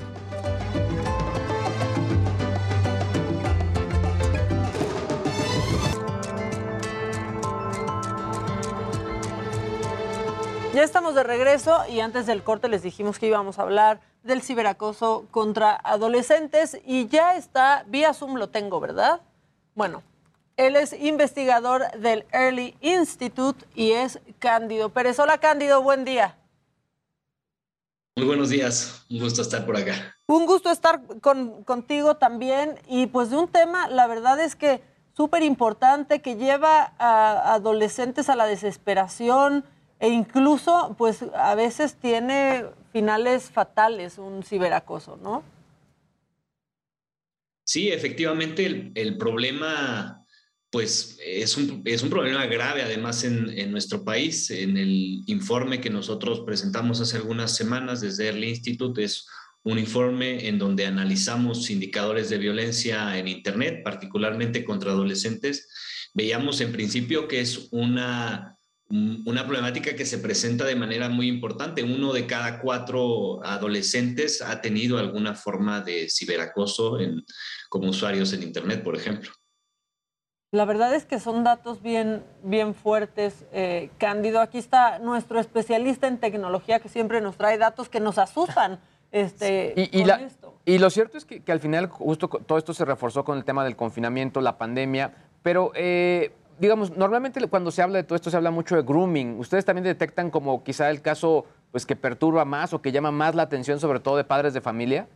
[10.73, 14.41] Ya estamos de regreso y antes del corte les dijimos que íbamos a hablar del
[14.41, 19.21] ciberacoso contra adolescentes y ya está, vía Zoom lo tengo, ¿verdad?
[19.73, 20.03] Bueno,
[20.57, 25.17] él es investigador del Early Institute y es Cándido Pérez.
[25.19, 26.35] Hola Cándido, buen día.
[28.15, 30.15] Muy buenos días, un gusto estar por acá.
[30.27, 34.83] Un gusto estar con- contigo también y pues de un tema, la verdad es que
[35.15, 39.65] súper importante que lleva a adolescentes a la desesperación
[39.99, 45.43] e incluso pues a veces tiene finales fatales un ciberacoso, ¿no?
[47.63, 50.25] Sí, efectivamente el, el problema
[50.71, 54.51] pues es un, es un problema grave además en, en nuestro país.
[54.51, 59.27] En el informe que nosotros presentamos hace algunas semanas desde Early Institute es
[59.63, 65.69] un informe en donde analizamos indicadores de violencia en Internet, particularmente contra adolescentes.
[66.13, 68.57] Veíamos en principio que es una,
[68.91, 71.83] una problemática que se presenta de manera muy importante.
[71.83, 77.23] Uno de cada cuatro adolescentes ha tenido alguna forma de ciberacoso en,
[77.69, 79.29] como usuarios en Internet, por ejemplo.
[80.51, 84.41] La verdad es que son datos bien, bien fuertes, eh, Cándido.
[84.41, 88.79] Aquí está nuestro especialista en tecnología que siempre nos trae datos que nos asustan.
[89.11, 90.55] Este, Y, y con la- esto.
[90.65, 93.43] y lo cierto es que, que al final justo todo esto se reforzó con el
[93.45, 95.13] tema del confinamiento, la pandemia,
[95.43, 99.39] pero eh, digamos, normalmente cuando se habla de todo esto se habla mucho de grooming.
[99.39, 103.35] ¿Ustedes también detectan como quizá el caso pues, que perturba más o que llama más
[103.35, 105.07] la atención, sobre todo de padres de familia?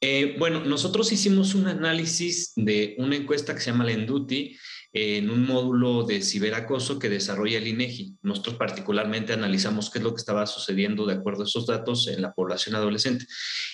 [0.00, 4.54] Eh, bueno, nosotros hicimos un análisis de una encuesta que se llama Lenduti
[4.96, 8.14] en un módulo de ciberacoso que desarrolla el INEGI.
[8.22, 12.22] Nosotros particularmente analizamos qué es lo que estaba sucediendo de acuerdo a esos datos en
[12.22, 13.26] la población adolescente.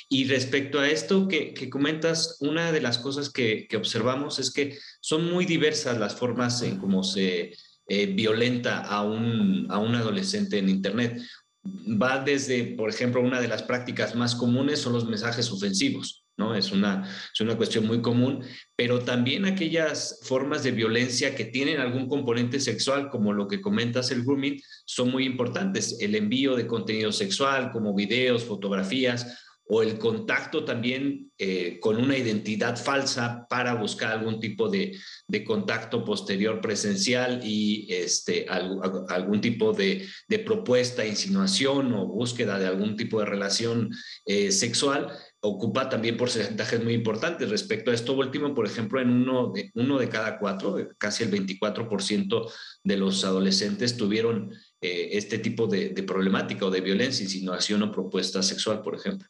[0.08, 4.50] Y respecto a esto que, que comentas, una de las cosas que, que observamos es
[4.50, 7.52] que son muy diversas las formas en cómo se
[7.86, 11.20] eh, violenta a un, a un adolescente en Internet.
[11.62, 16.56] Va desde, por ejemplo, una de las prácticas más comunes son los mensajes ofensivos, ¿no?
[16.56, 18.42] Es una, es una cuestión muy común,
[18.74, 24.10] pero también aquellas formas de violencia que tienen algún componente sexual, como lo que comentas
[24.10, 25.98] el grooming, son muy importantes.
[26.00, 29.26] El envío de contenido sexual, como videos, fotografías,
[29.72, 34.98] o el contacto también eh, con una identidad falsa para buscar algún tipo de,
[35.28, 42.58] de contacto posterior presencial y este, algún, algún tipo de, de, propuesta, insinuación o búsqueda
[42.58, 43.90] de algún tipo de relación
[44.26, 47.48] eh, sexual ocupa también porcentajes muy importantes.
[47.48, 51.30] Respecto a esto último, por ejemplo, en uno de, uno de cada cuatro, casi el
[51.30, 52.52] 24%
[52.84, 57.92] de los adolescentes tuvieron eh, este tipo de, de problemática o de violencia, insinuación o
[57.92, 59.28] propuesta sexual, por ejemplo.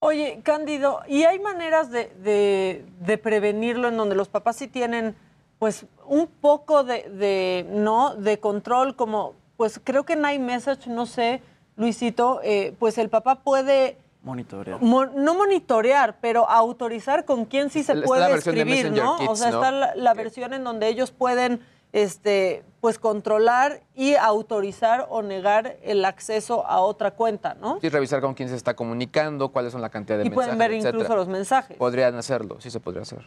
[0.00, 5.16] Oye, Cándido, ¿y hay maneras de, de, de, prevenirlo en donde los papás sí tienen,
[5.58, 11.42] pues, un poco de, no, de control, como, pues, creo que en iMessage, no sé,
[11.74, 14.80] Luisito, eh, pues el papá puede monitorear.
[14.82, 19.16] Mo no monitorear, pero autorizar con quién sí se está puede escribir, ¿no?
[19.18, 19.56] Kids, o sea, ¿no?
[19.58, 21.60] está la, la versión en donde ellos pueden
[21.92, 27.78] este, pues controlar y autorizar o negar el acceso a otra cuenta, ¿no?
[27.80, 30.52] Sí, revisar con quién se está comunicando, cuáles son la cantidad de y mensajes.
[30.52, 31.76] Y pueden ver incluso los mensajes.
[31.78, 33.24] Podrían hacerlo, sí se podría hacer.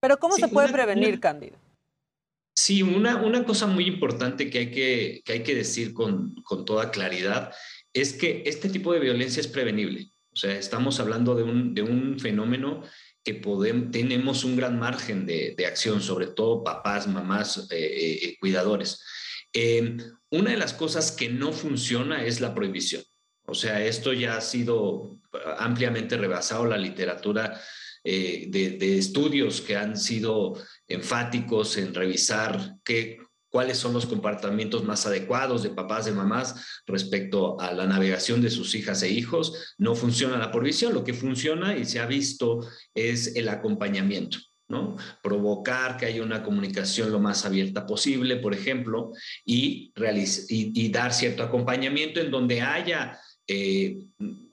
[0.00, 1.56] Pero ¿cómo Sí, se puede una- prevenir, una- Cándido?
[2.54, 6.64] Sí, una, una cosa muy importante que hay que, que, hay que decir con, con
[6.64, 7.52] toda claridad
[7.92, 10.10] es que este tipo de violencia es prevenible.
[10.32, 12.82] O sea, estamos hablando de un, de un fenómeno
[13.24, 18.36] que podemos, tenemos un gran margen de, de acción, sobre todo papás, mamás, eh, eh,
[18.40, 19.02] cuidadores.
[19.52, 19.96] Eh,
[20.30, 23.02] una de las cosas que no funciona es la prohibición.
[23.44, 25.18] O sea, esto ya ha sido
[25.58, 27.60] ampliamente rebasado la literatura
[28.04, 30.54] eh, de, de, estudios que han sido
[30.86, 33.18] enfáticos en revisar qué,
[33.50, 38.50] cuáles son los comportamientos más adecuados de papás, de mamás respecto a la navegación de
[38.50, 39.74] sus hijas e hijos.
[39.76, 42.60] No funciona la prohibición, lo que funciona y se ha visto
[42.94, 44.38] es el acompañamiento.
[44.68, 44.96] ¿no?
[45.20, 49.10] Provocar que haya una comunicación lo más abierta posible, por ejemplo,
[49.44, 53.18] y, y, y dar cierto acompañamiento en donde haya
[53.52, 53.98] eh,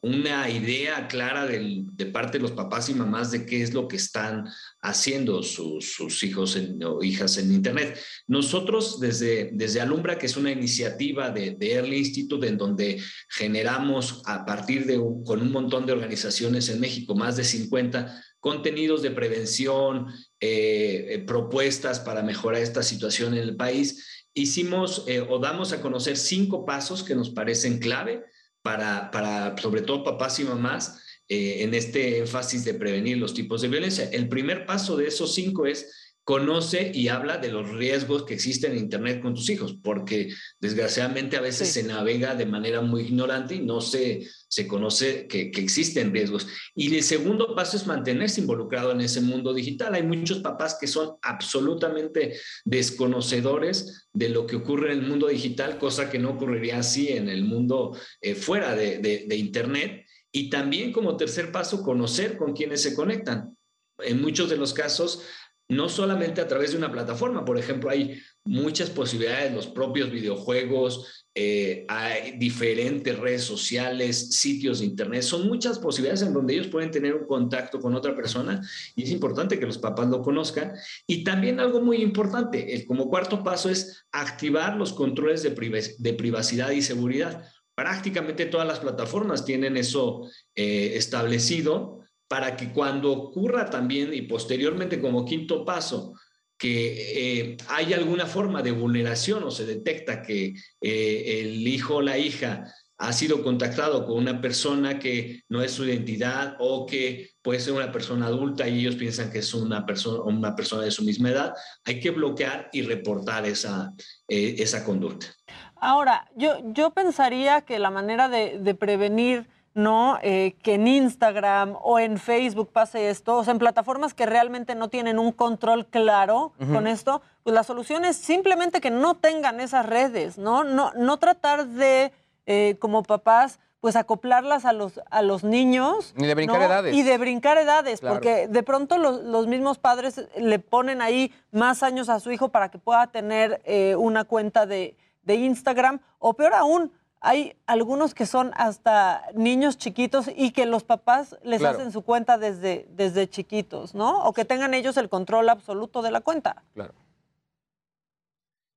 [0.02, 3.98] una idea clara de parte de los papás y mamás de qué es lo que
[3.98, 4.45] están
[4.82, 7.99] haciendo sus, hijos en, o hijas en Internet.
[8.26, 12.99] Nosotros desde, desde Alumbra, que es una iniciativa de, de Early Institute, en donde
[13.30, 18.24] generamos a partir de un, con un montón de organizaciones en México, más de 50,
[18.40, 20.07] contenidos de prevención,
[20.40, 24.26] eh, propuestas para mejorar esta situación en el país.
[24.34, 28.24] Hicimos eh, o damos a conocer cinco pasos que nos parecen clave
[28.61, 33.61] para, para sobre todo papás y mamás, eh, en este énfasis de prevenir los tipos
[33.61, 34.09] de violencia.
[34.11, 38.73] El primer paso de esos cinco es conoce y habla de los riesgos que existen
[38.73, 40.27] en Internet con tus hijos, porque
[40.59, 41.79] desgraciadamente a veces sí.
[41.79, 46.45] se navega de manera muy ignorante y no se, se conoce que, que, existen riesgos.
[46.75, 49.95] Y el segundo paso es mantenerse involucrado en ese mundo digital.
[49.95, 55.77] Hay muchos papás que son absolutamente desconocedores de lo que ocurre en el mundo digital,
[55.77, 60.05] cosa que no ocurriría así en el mundo eh, fuera de, de, de Internet.
[60.33, 63.55] Y también como tercer paso, conocer con quienes se conectan.
[63.99, 65.23] En muchos de los casos,
[65.69, 71.27] no solamente a través de una plataforma, por ejemplo, hay muchas posibilidades, los propios videojuegos,
[71.35, 76.89] eh, hay diferentes redes sociales, sitios de internet, son muchas posibilidades en donde ellos pueden
[76.89, 78.61] tener un contacto con otra persona
[78.95, 80.73] y es importante que los papás lo conozcan.
[81.06, 85.84] Y también algo muy importante, el, como cuarto paso es activar los controles de, privac
[85.98, 87.45] de privacidad y seguridad.
[87.76, 91.97] Prácticamente todas las plataformas tienen eso eh, establecido
[92.27, 96.13] para que cuando ocurra también y posteriormente como quinto paso
[96.57, 102.01] que eh, hay alguna forma de vulneración o se detecta que eh, el hijo o
[102.01, 102.65] la hija
[102.99, 107.73] ha sido contactado con una persona que no es su identidad o que puede ser
[107.73, 111.29] una persona adulta y ellos piensan que es una persona, una persona de su misma
[111.29, 111.53] edad,
[111.85, 113.93] hay que bloquear y reportar esa,
[114.27, 115.27] eh, esa conducta.
[115.75, 119.47] Ahora, yo, yo pensaría que la manera de, de prevenir
[119.77, 120.17] ¿no?
[120.23, 124.73] Eh, que en Instagram o en Facebook pase esto, o sea, en plataformas que realmente
[124.73, 126.73] no tienen un control claro uh -huh.
[126.73, 130.63] con esto, pues la solución es simplemente que no tengan esas redes, ¿no?
[130.63, 132.11] No, no tratar de,
[132.47, 136.13] eh, como papás, pues acoplarlas a los, a los niños.
[136.17, 136.65] Ni de brincar ¿no?
[136.65, 136.95] edades.
[136.95, 138.15] Y de brincar edades, Claro.
[138.15, 142.49] porque de pronto los, los mismos padres le ponen ahí más años a su hijo
[142.49, 146.91] para que pueda tener eh, una cuenta de, de Instagram, o peor aún,
[147.22, 151.77] hay algunos que son hasta niños chiquitos y que los papás les Claro.
[151.77, 154.23] hacen su cuenta desde, desde chiquitos, ¿no?
[154.23, 156.64] O que tengan ellos el control absoluto de la cuenta.
[156.73, 156.94] Claro.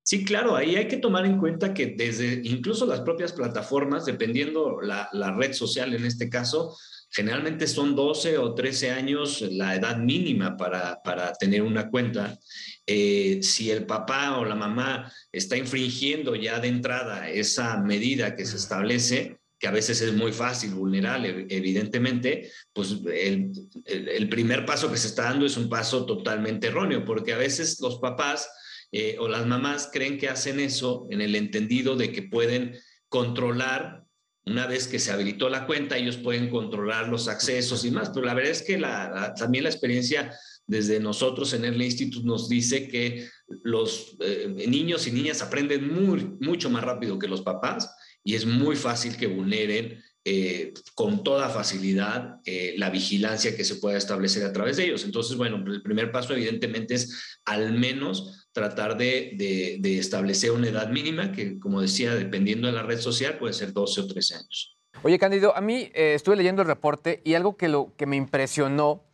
[0.03, 4.81] Sí, claro, ahí hay que tomar en cuenta que desde incluso las propias plataformas, dependiendo
[4.81, 6.77] la, la, red social en este caso,
[7.11, 12.39] generalmente son 12 o 13 años la edad mínima para, para tener una cuenta.
[12.87, 18.47] Eh, si el papá o la mamá está infringiendo ya de entrada esa medida que
[18.47, 24.97] se establece, que a veces es muy fácil, vulnerable, evidentemente, pues el, primer paso que
[24.97, 28.49] se está dando es un paso totalmente erróneo, porque a veces los papás
[28.91, 32.75] eh, o las mamás creen que hacen eso en el entendido de que pueden
[33.09, 34.05] controlar,
[34.51, 38.27] una vez que se habilitó la cuenta, ellos pueden controlar los accesos y más, pero
[38.27, 40.33] la verdad es que la, también la experiencia
[40.67, 43.29] desde nosotros en el Instituto nos dice que
[43.63, 48.47] los eh, niños y niñas aprenden muy, mucho más rápido que los papás y es
[48.47, 54.45] muy fácil que vulneren eh, con toda facilidad eh, la vigilancia que se pueda establecer
[54.45, 55.05] a través de ellos.
[55.05, 60.89] Entonces, bueno, el primer paso evidentemente es al menos tratar de, de, establecer una edad
[60.89, 64.77] mínima que, como decía, dependiendo de la red social, puede ser 12 o 13 años.
[65.03, 68.17] Oye, Cándido, a mí eh, estuve leyendo el reporte y algo que, lo, que me
[68.17, 69.05] impresionó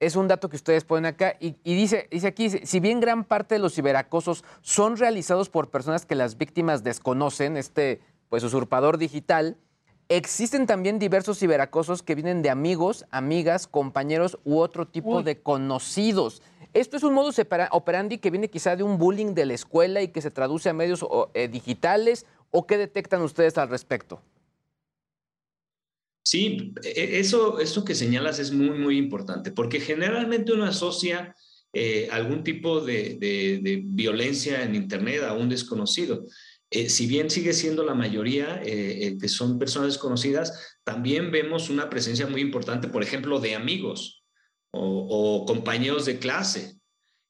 [0.00, 3.24] es un dato que ustedes ponen acá y, y, dice, dice aquí, si bien gran
[3.24, 8.98] parte de los ciberacosos son realizados por personas que las víctimas desconocen, este pues usurpador
[8.98, 9.56] digital,
[10.08, 16.42] existen también diversos ciberacosos que vienen de amigos, amigas, compañeros u otro tipo de conocidos.
[16.72, 17.40] Esto es un modus
[17.70, 20.72] operandi que viene quizá de un bullying de la escuela y que se traduce a
[20.72, 24.20] medios eh, digitales o qué detectan ustedes al respecto.
[26.24, 31.36] Sí, e, eso, eso que señalas es muy, muy importante, porque generalmente uno asocia
[31.72, 36.24] eh, algún tipo de, de, violencia en Internet a un desconocido.
[36.74, 41.88] Eh, si bien sigue siendo la mayoría eh, que son personas desconocidas, también vemos una
[41.88, 44.24] presencia muy importante, por ejemplo, de amigos
[44.72, 46.74] o, compañeros de clase,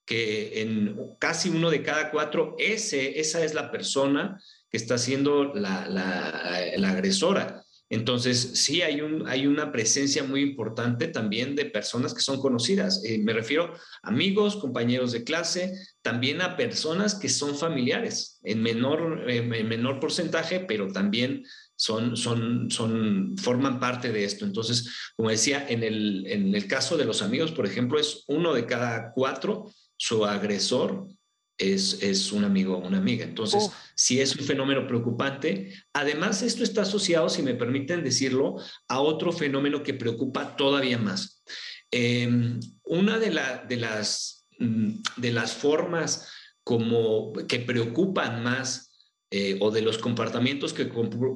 [0.07, 4.41] que en casi uno de cada cuatro, esa es la persona
[4.71, 7.64] que está siendo la agresora.
[7.95, 13.03] Entonces, sí hay, un, hay una presencia muy importante también de personas que son conocidas.
[13.05, 13.73] Eh, me refiero
[14.03, 15.73] a amigos, compañeros de clase,
[16.03, 21.45] también a personas que son familiares, en menor, en menor porcentaje, pero también
[21.77, 24.45] son, son, son, forman parte de esto.
[24.45, 28.55] Entonces, como decía, en el, en el caso de los amigos, por ejemplo, es uno
[28.55, 31.09] de cada cuatro su agresor
[31.59, 33.25] es, un amigo o una amiga.
[33.25, 35.73] Entonces, si es un fenómeno preocupante.
[35.93, 38.57] Además, esto está asociado, si me permiten decirlo,
[38.89, 41.43] a otro fenómeno que preocupa todavía más.
[41.91, 46.29] Em, una de, de, las, mm, de las formas
[46.65, 48.95] como que preocupan más
[49.31, 50.91] eh, o de los comportamientos que,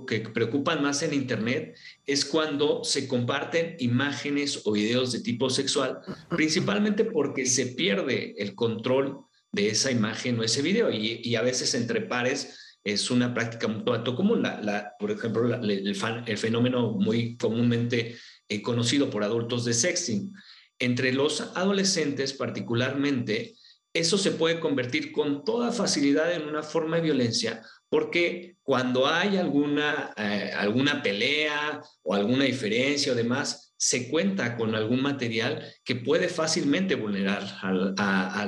[0.07, 1.77] que, preocupan más en Internet
[2.07, 8.55] es cuando se comparten imágenes o videos de tipo sexual, principalmente porque se pierde el
[8.55, 10.91] control de esa imagen o ese video.
[10.91, 13.85] Y, a veces entre pares es una práctica muy
[14.15, 14.43] común.
[14.43, 15.97] La, por ejemplo, el,
[16.27, 18.17] el, fenómeno muy comúnmente
[18.49, 20.33] eh, conocido por adultos de sexting.
[20.79, 23.55] Entre los adolescentes particularmente,
[23.93, 29.37] eso se puede convertir con toda facilidad en una forma de violencia porque cuando hay
[29.37, 35.95] alguna, eh, alguna pelea o alguna diferencia o demás, se cuenta con algún material que
[35.95, 38.47] puede fácilmente vulnerar a,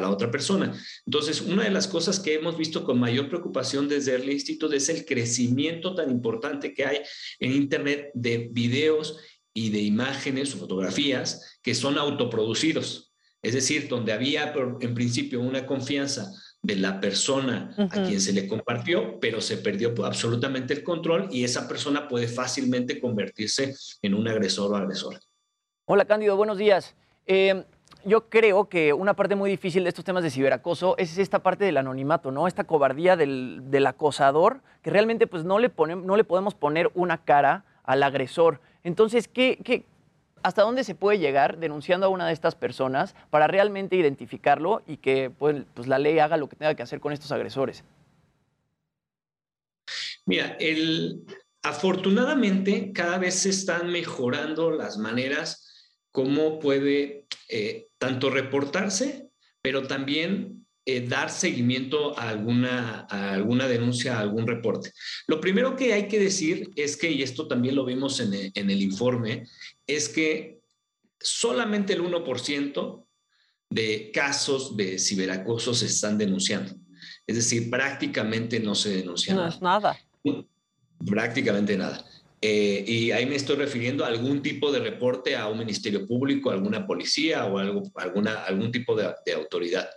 [0.00, 0.72] la otra persona.
[1.04, 4.88] Entonces, una de las cosas que hemos visto con mayor preocupación desde el instituto es
[4.88, 6.98] el crecimiento tan importante que hay
[7.40, 9.18] en Internet de videos
[9.52, 13.12] y de imágenes o fotografías que son autoproducidos.
[13.42, 16.32] Es decir, donde había en principio una confianza
[16.62, 21.42] de la persona a quien se le compartió, pero se perdió absolutamente el control y
[21.42, 25.18] esa persona puede fácilmente convertirse en un agresor o agresora.
[25.86, 26.94] Hola Cándido, buenos días.
[27.26, 27.64] Em,
[28.04, 31.64] yo creo que una parte muy difícil de estos temas de ciberacoso es esta parte
[31.64, 32.46] del anonimato, ¿no?
[32.46, 37.64] Esta cobardía del, acosador, que realmente pues no le, no le podemos poner una cara
[37.82, 38.60] al agresor.
[38.84, 39.84] Entonces, ¿qué, qué,
[40.42, 44.96] ¿Hasta dónde se puede llegar denunciando a una de estas personas para realmente identificarlo y
[44.96, 47.84] que pues, pues, la ley haga lo que tenga que hacer con estos agresores?
[50.26, 50.56] Mira,
[51.62, 55.68] afortunadamente cada vez se están mejorando las maneras
[56.10, 59.30] como puede eh, tanto reportarse,
[59.62, 64.92] pero también eh, dar seguimiento a alguna, a alguna denuncia, a algún reporte.
[65.28, 68.70] Lo primero que hay que decir es que, y esto también lo vimos en en
[68.70, 69.46] el informe,
[69.94, 70.60] es que
[71.20, 73.06] solamente el 1%
[73.70, 76.74] de casos de ciberacoso se están denunciando.
[77.26, 79.98] Es decir, prácticamente no se denuncia no es nada.
[81.06, 82.04] Prácticamente nada.
[82.44, 86.50] Eh, y ahí me estoy refiriendo a algún tipo de reporte a un ministerio público,
[86.50, 89.88] a alguna policía o algo, alguna, algún tipo de, autoridad.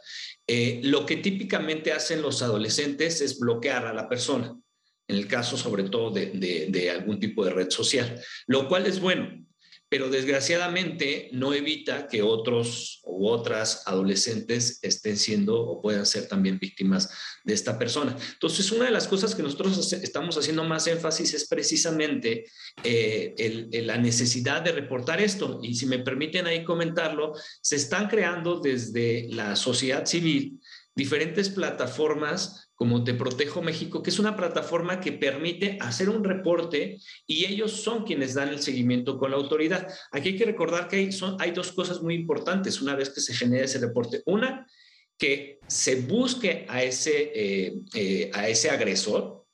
[0.47, 4.55] Eh, lo que típicamente hacen los adolescentes es bloquear a la persona,
[5.07, 8.99] en el caso sobre todo de, de algún tipo de red social, lo cual es
[8.99, 9.44] bueno,
[9.89, 16.59] pero desgraciadamente no evita que otros u otras adolescentes estén siendo o puedan ser también
[16.59, 17.09] víctimas
[17.43, 18.15] de esta persona.
[18.33, 22.45] Entonces, una de las cosas que nosotros estamos haciendo más énfasis es precisamente
[22.83, 25.59] eh, la necesidad de reportar esto.
[25.61, 30.59] Y si me permiten ahí comentarlo, se están creando desde la sociedad civil
[30.95, 36.99] diferentes plataformas como Te Protejo México, que es una plataforma que permite hacer un reporte
[37.25, 39.87] y ellos son quienes dan el seguimiento con la autoridad.
[40.11, 43.21] Aquí hay que recordar que hay, son, hay dos cosas muy importantes una vez que
[43.21, 44.21] se genera ese reporte.
[44.25, 44.67] Una,
[45.17, 49.45] que se busque a ese, eh, eh, a ese agresor,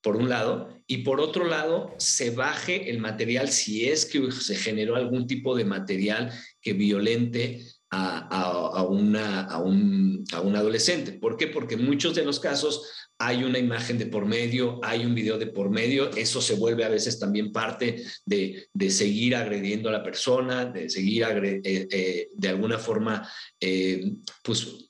[0.00, 4.54] por un lado, y por otro lado, se baje el material si es que se
[4.54, 6.32] generó algún tipo de material
[6.62, 11.12] que violente a, una, a, un, a un adolescente.
[11.12, 11.46] ¿Por qué?
[11.46, 15.38] Porque en muchos de los casos hay una imagen de por medio, hay un video
[15.38, 19.92] de por medio, eso se vuelve a veces también parte de, de seguir agrediendo a
[19.92, 23.28] la persona, de seguir eh, eh, de alguna forma,
[23.60, 24.12] eh,
[24.42, 24.88] pues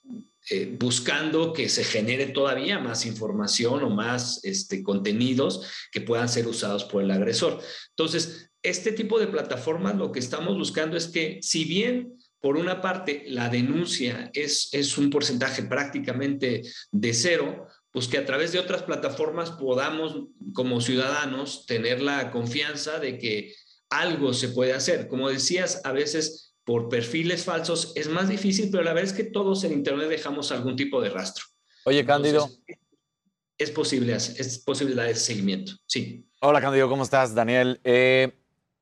[0.79, 6.85] buscando que se genere todavía más información o más este, contenidos que puedan ser usados
[6.85, 7.61] por el agresor.
[7.89, 12.81] Entonces, este tipo de plataformas lo que estamos buscando es que si bien por una
[12.81, 18.59] parte, la denuncia es, es un porcentaje prácticamente de cero, pues que a través de
[18.59, 23.53] otras plataformas podamos, como ciudadanos, tener la confianza de que
[23.89, 25.07] algo se puede hacer.
[25.07, 29.23] Como decías, a veces por perfiles falsos es más difícil, pero la verdad es que
[29.23, 31.45] todos en Internet dejamos algún tipo de rastro.
[31.85, 32.49] Oye, Cándido.
[33.57, 36.25] es posible, es posible dar ese seguimiento, sí.
[36.41, 37.33] Hola, Cándido, ¿cómo estás?
[37.33, 37.81] Daniel.
[37.83, 38.31] Eh,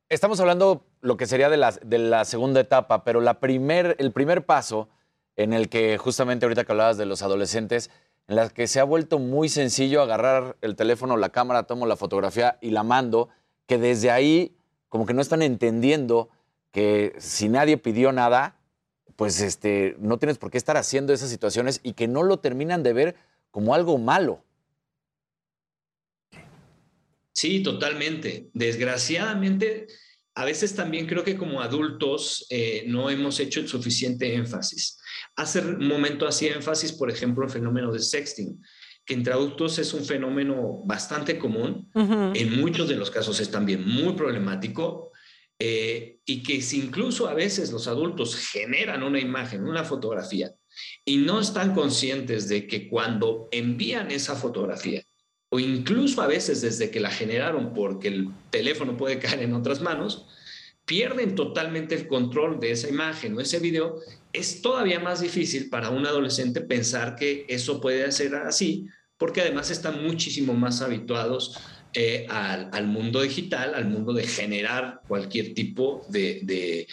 [0.10, 4.12] estamos hablando lo que sería de la, de la segunda etapa, pero la primer, el
[4.12, 4.90] primer paso
[5.36, 7.92] en el que justamente ahorita que hablabas de los adolescentes,
[8.28, 11.96] en la que se ha vuelto muy sencillo agarrar el teléfono, la cámara, tomo la
[11.96, 13.30] fotografía y la mando,
[13.68, 14.56] que desde ahí
[14.90, 16.30] como que no están entendiendo
[16.72, 18.58] que si nadie pidió nada,
[19.16, 22.84] pues este, no tienes por qué estar haciendo esas situaciones y que no lo terminan
[22.84, 23.16] de ver
[23.52, 24.44] como algo malo.
[27.34, 28.50] Sí, totalmente.
[28.54, 29.88] Desgraciadamente,
[30.38, 35.00] a veces también creo que como adultos eh, no hemos hecho el suficiente énfasis.
[35.36, 38.62] Hace un momento hacía énfasis, por ejemplo, el fenómeno de sexting,
[39.04, 43.84] que entre adultos es un fenómeno bastante común, en muchos de los casos es también
[43.84, 45.12] muy problemático,
[45.58, 50.54] eh, y que si incluso a veces los adultos generan una imagen, una fotografía,
[51.04, 55.02] y no están conscientes de que cuando envían esa fotografía,
[55.50, 59.82] o incluso a veces desde que la generaron porque el teléfono puede caer en otras
[59.82, 60.26] manos,
[60.86, 64.00] pierden totalmente el control de esa imagen o ese video,
[64.32, 68.88] es todavía más difícil para un adolescente pensar que eso puede ser así,
[69.18, 71.60] porque además están muchísimo más habituados
[71.94, 76.88] eh, al, mundo digital, al mundo de generar cualquier tipo de,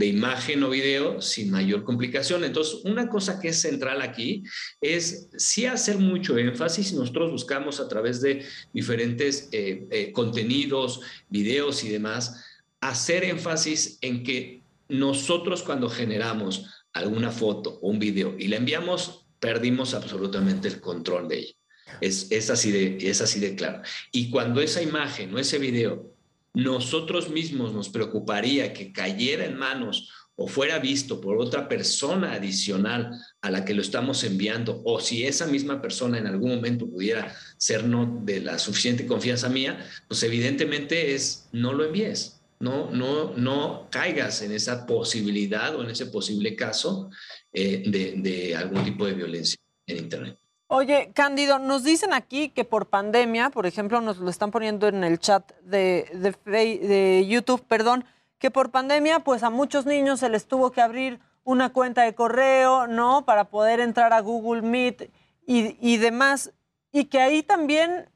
[0.00, 2.44] imagen o video sin mayor complicación.
[2.44, 4.42] Entonces, una cosa que es central aquí
[4.80, 6.92] es sí hacer mucho énfasis.
[6.92, 12.44] Nosotros buscamos a través de diferentes eh, eh, contenidos, videos y demás,
[12.80, 19.26] hacer énfasis en que nosotros cuando generamos alguna foto o un video y la enviamos,
[19.38, 21.59] perdimos absolutamente el control de ella.
[22.00, 23.82] Es, así de, es así de claro.
[24.12, 26.10] Y cuando esa imagen o ese video
[26.52, 33.10] nosotros mismos nos preocuparía que cayera en manos o fuera visto por otra persona adicional
[33.42, 37.36] a la que lo estamos enviando, o si esa misma persona en algún momento pudiera
[37.58, 43.36] ser no de la suficiente confianza mía, pues evidentemente es no lo envíes, no, no,
[43.36, 47.10] no caigas en esa posibilidad o en ese posible caso
[47.52, 50.38] eh, de, de algún tipo de violencia en Internet.
[50.72, 55.02] Oye, Cándido, nos dicen aquí que por pandemia, por ejemplo, nos lo están poniendo en
[55.02, 56.08] el chat de,
[56.44, 58.04] de, YouTube, perdón,
[58.38, 62.14] que por pandemia, pues a muchos niños se les tuvo que abrir una cuenta de
[62.14, 63.24] correo, ¿no?
[63.24, 65.10] Para poder entrar a Google Meet
[65.44, 66.52] y, demás.
[66.92, 68.08] Y que ahí también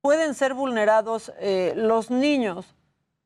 [0.00, 2.74] pueden ser vulnerados eh, los niños.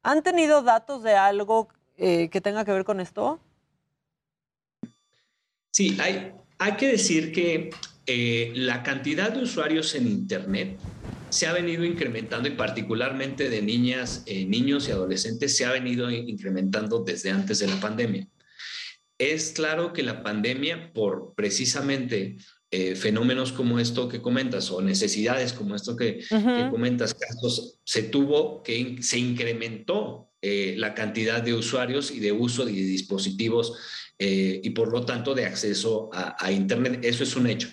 [0.03, 1.69] ¿Han tenido datos de algo
[1.99, 3.39] eh, que tenga que ver con esto?
[5.71, 7.71] Sí, hay, hay que decir que
[8.09, 10.79] eh, la cantidad de usuarios en Internet
[11.29, 16.09] se ha venido incrementando y particularmente de niñas, eh, niños y adolescentes se ha venido
[16.09, 18.29] incrementando desde antes de la pandemia.
[19.19, 22.37] Es claro que la pandemia, por precisamente
[22.71, 26.21] eh, fenómenos como esto que comentas o necesidades como esto que,
[26.71, 32.71] comentas, Carlos, se tuvo que se incrementó la cantidad de usuarios y de uso de
[32.71, 33.73] dispositivos
[34.17, 37.01] y por lo tanto de acceso a, a Internet.
[37.03, 37.69] Eso es un hecho.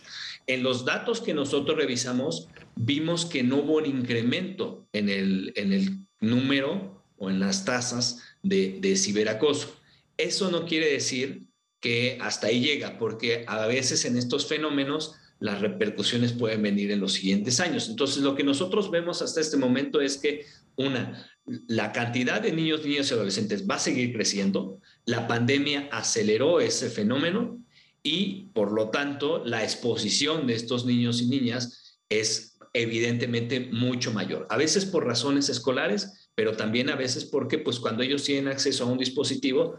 [0.48, 5.74] En los datos que nosotros revisamos, vimos que no hubo un incremento en el, en
[5.74, 9.76] el número o en las tasas de, de ciberacoso.
[10.18, 11.44] Eso no quiere decir
[11.80, 17.02] que hasta ahí llega, porque a veces en estos fenómenos las repercusiones pueden venir en
[17.02, 17.90] los siguientes años.
[17.90, 20.46] Entonces, lo que nosotros vemos hasta este momento es que,
[20.78, 21.30] una,
[21.68, 26.90] la cantidad de niños, niñas y adolescentes va a seguir creciendo, la pandemia aceleró ese
[26.90, 27.60] fenómeno
[28.04, 34.46] y, por lo tanto, la exposición de estos niños y niñas es evidentemente mucho mayor.
[34.50, 38.84] A veces por razones escolares, pero también a veces porque, pues, cuando ellos tienen acceso
[38.84, 39.78] a un dispositivo,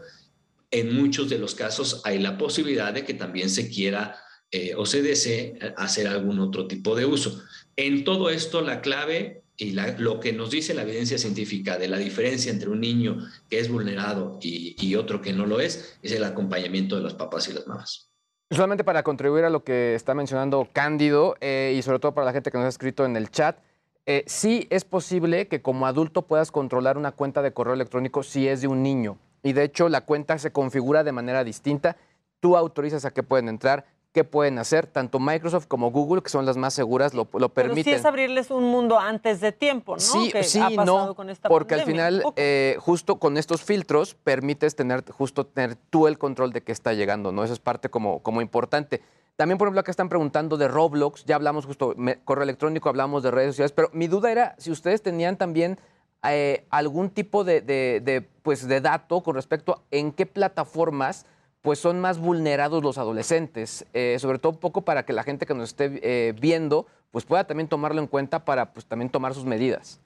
[0.71, 4.17] en muchos de los casos hay la posibilidad de que también se quiera
[4.51, 7.41] eh, o se desee hacer algún otro tipo de uso.
[7.75, 11.97] En todo esto, la clave y lo que nos dice la evidencia científica de la
[11.97, 13.17] diferencia entre un niño
[13.49, 17.47] que es vulnerado y, otro que no lo es, es el acompañamiento de los papás
[17.47, 18.09] y las mamás.
[18.51, 22.33] Solamente para contribuir a lo que está mencionando Cándido eh, y sobre todo para la
[22.33, 23.57] gente que nos ha escrito en el chat,
[24.05, 28.47] eh, sí es posible que como adulto puedas controlar una cuenta de correo electrónico si
[28.47, 29.17] es de un niño.
[29.41, 31.97] Y de hecho la cuenta se configura de manera distinta.
[32.39, 33.85] Tú autorizas a que pueden entrar,
[34.15, 34.87] qué pueden hacer.
[34.87, 37.83] Tanto Microsoft como Google, que son las más seguras, lo, lo permiten.
[37.83, 39.99] Pero sí es abrirles un mundo antes de tiempo, ¿no?
[39.99, 41.13] Sí, sí, no,
[41.49, 46.53] porque al final, eh, justo con estos filtros, permites tener, justo tener tú el control
[46.53, 47.43] de qué está llegando, ¿no?
[47.43, 49.01] Eso es parte como, como importante.
[49.35, 51.93] También, por ejemplo, acá están preguntando de Roblox, ya hablamos justo,
[52.23, 55.77] correo electrónico, hablamos de redes sociales, pero mi duda era si ustedes tenían también
[56.23, 61.25] eh, algún tipo de, pues, de dato con respecto a en qué plataformas
[61.65, 65.47] pues son más vulnerados los adolescentes, eh, sobre todo un poco para que la gente
[65.47, 69.33] que nos esté eh, viendo pues pueda también tomarlo en cuenta para pues también tomar
[69.33, 69.99] sus medidas.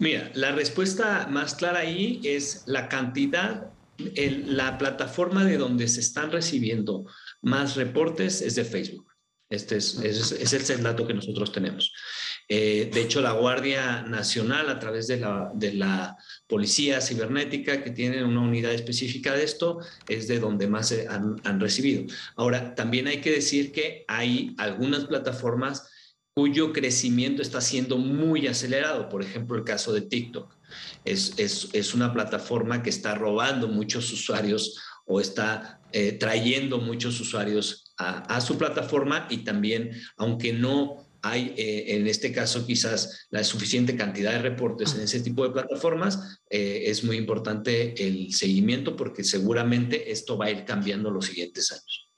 [0.00, 3.70] Mira, la respuesta más clara ahí es la cantidad,
[4.16, 7.06] la plataforma de donde se están recibiendo
[7.40, 9.06] más reportes es de Facebook.
[9.48, 11.92] Este es, es el dato que nosotros tenemos.
[12.52, 16.16] Eh, de hecho, la Guardia Nacional, a través de la,
[16.48, 19.78] Policía Cibernética, que tiene una unidad específica de esto,
[20.08, 22.12] es de donde más han, han recibido.
[22.34, 25.88] Ahora, también hay que decir que hay algunas plataformas
[26.34, 29.08] cuyo crecimiento está siendo muy acelerado.
[29.08, 30.52] Por ejemplo, el caso de TikTok.
[31.04, 37.20] Es, es, es una plataforma que está robando muchos usuarios o está eh, trayendo muchos
[37.20, 43.44] usuarios a, su plataforma y también, aunque no hay eh, en este caso quizás la
[43.44, 48.96] suficiente cantidad de reportes en ese tipo de plataformas, eh, es muy importante el seguimiento
[48.96, 52.08] porque seguramente esto va a ir cambiando los siguientes años.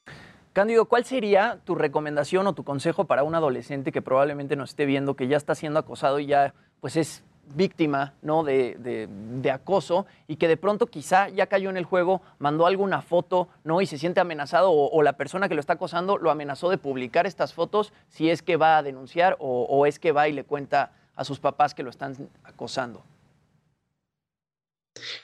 [0.52, 4.84] Cándido, ¿cuál sería tu recomendación o tu consejo para un adolescente que probablemente nos esté
[4.84, 7.24] viendo, que ya está siendo acosado y ya pues es
[7.54, 8.44] víctima ¿no?
[8.44, 13.48] de, acoso y que de pronto quizá ya cayó en el juego, mandó alguna foto
[13.64, 13.80] ¿no?
[13.80, 17.26] y se siente amenazado o, la persona que lo está acosando lo amenazó de publicar
[17.26, 20.92] estas fotos si es que va a denunciar o, es que va y le cuenta
[21.14, 23.02] a sus papás que lo están acosando.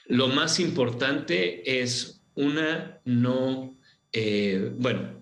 [0.06, 3.74] Lo más importante es una no,
[4.12, 5.18] eh, bueno,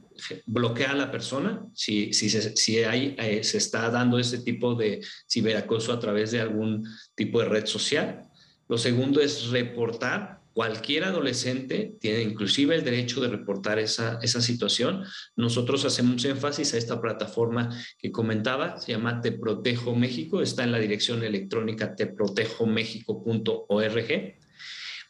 [0.46, 4.74] bloquea a la persona si, si, se, si hay, eh, se está dando ese tipo
[4.74, 8.22] de ciberacoso a través de algún tipo de red social.
[8.68, 10.40] Lo segundo es reportar.
[10.52, 15.04] Cualquier adolescente tiene inclusive el derecho de reportar esa, esa situación.
[15.36, 17.68] Nosotros hacemos énfasis a esta plataforma
[17.98, 24.45] que comentaba, se llama Te Protejo México, está en la dirección electrónica teprotejomexico.org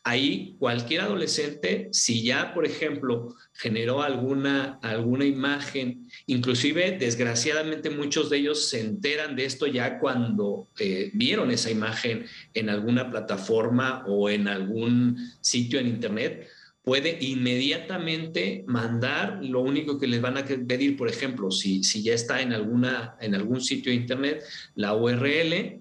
[0.07, 8.37] ahí cualquier adolescente, si ya, por ejemplo, generó alguna, alguna imagen, inclusive desgraciadamente muchos de
[8.37, 12.25] ellos se enteran de esto ya cuando eh, vieron esa imagen
[12.55, 16.47] en alguna plataforma o en algún sitio en Internet,
[16.85, 22.15] puede inmediatamente mandar lo único que les van a pedir, por ejemplo, si, si ya
[22.15, 24.45] está en, alguna, en algún sitio de Internet,
[24.77, 25.81] la URL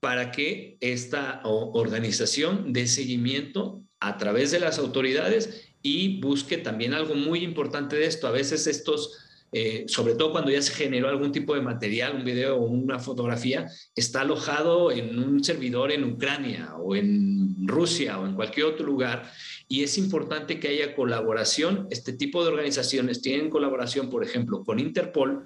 [0.00, 7.14] para que esta organización dé seguimiento a través de las autoridades y busque también algo
[7.14, 8.26] muy importante de esto.
[8.26, 9.18] A veces estos,
[9.52, 12.98] eh, sobre todo cuando ya se generó algún tipo de material, un video o una
[12.98, 18.86] fotografía, está alojado en un servidor en Ucrania o en Rusia o en cualquier otro
[18.86, 19.30] lugar.
[19.68, 21.86] Y es importante que haya colaboración.
[21.90, 25.44] Este tipo de organizaciones tienen colaboración, por ejemplo, con Interpol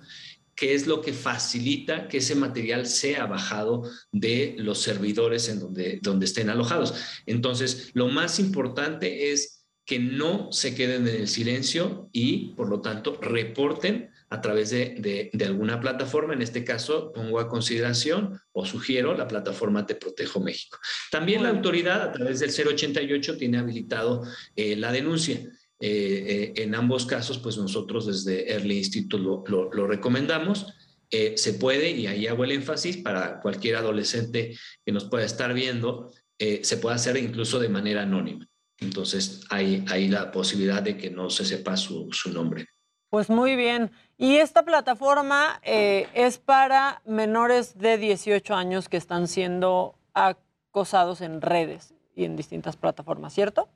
[0.57, 5.99] qué es lo que facilita que ese material sea bajado de los servidores en donde,
[6.03, 6.95] donde estén alojados.
[7.27, 12.81] Entonces, lo más importante es que no se queden en el silencio y, por lo
[12.81, 16.33] tanto, reporten a través de, alguna plataforma.
[16.33, 20.79] En este caso, pongo a consideración o sugiero la plataforma Te Protejo México.
[21.11, 24.23] También la autoridad, a través del 088, tiene habilitado
[24.57, 25.41] eh, la denuncia.
[25.81, 30.73] Eh, eh, en ambos casos, pues nosotros desde Early Institute lo, recomendamos.
[31.11, 35.53] Eh, se puede, y ahí hago el énfasis, para cualquier adolescente que nos pueda estar
[35.53, 38.47] viendo, se puede hacer incluso de manera anónima.
[38.79, 42.67] entonces hay, la posibilidad de que no se sepa su, nombre.
[43.09, 43.91] Pues muy bien.
[44.19, 51.95] Y esta plataforma es para menores de 18 años que están siendo acosados en redes
[52.15, 53.71] y en distintas plataformas, ¿cierto?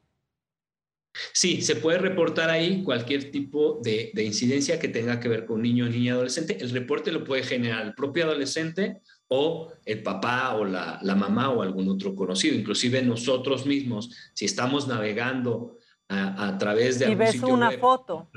[1.33, 5.63] Sí, se puede reportar ahí cualquier tipo de, de incidencia que tenga que ver con
[5.63, 6.59] niño, niña, adolescente.
[6.61, 11.51] El reporte lo puede generar el propio adolescente o el papá o la, la mamá
[11.51, 12.55] o algún otro conocido.
[12.57, 15.77] Inclusive nosotros mismos, si estamos navegando
[16.09, 18.31] a, a través de Y algún ves sitio una web, foto.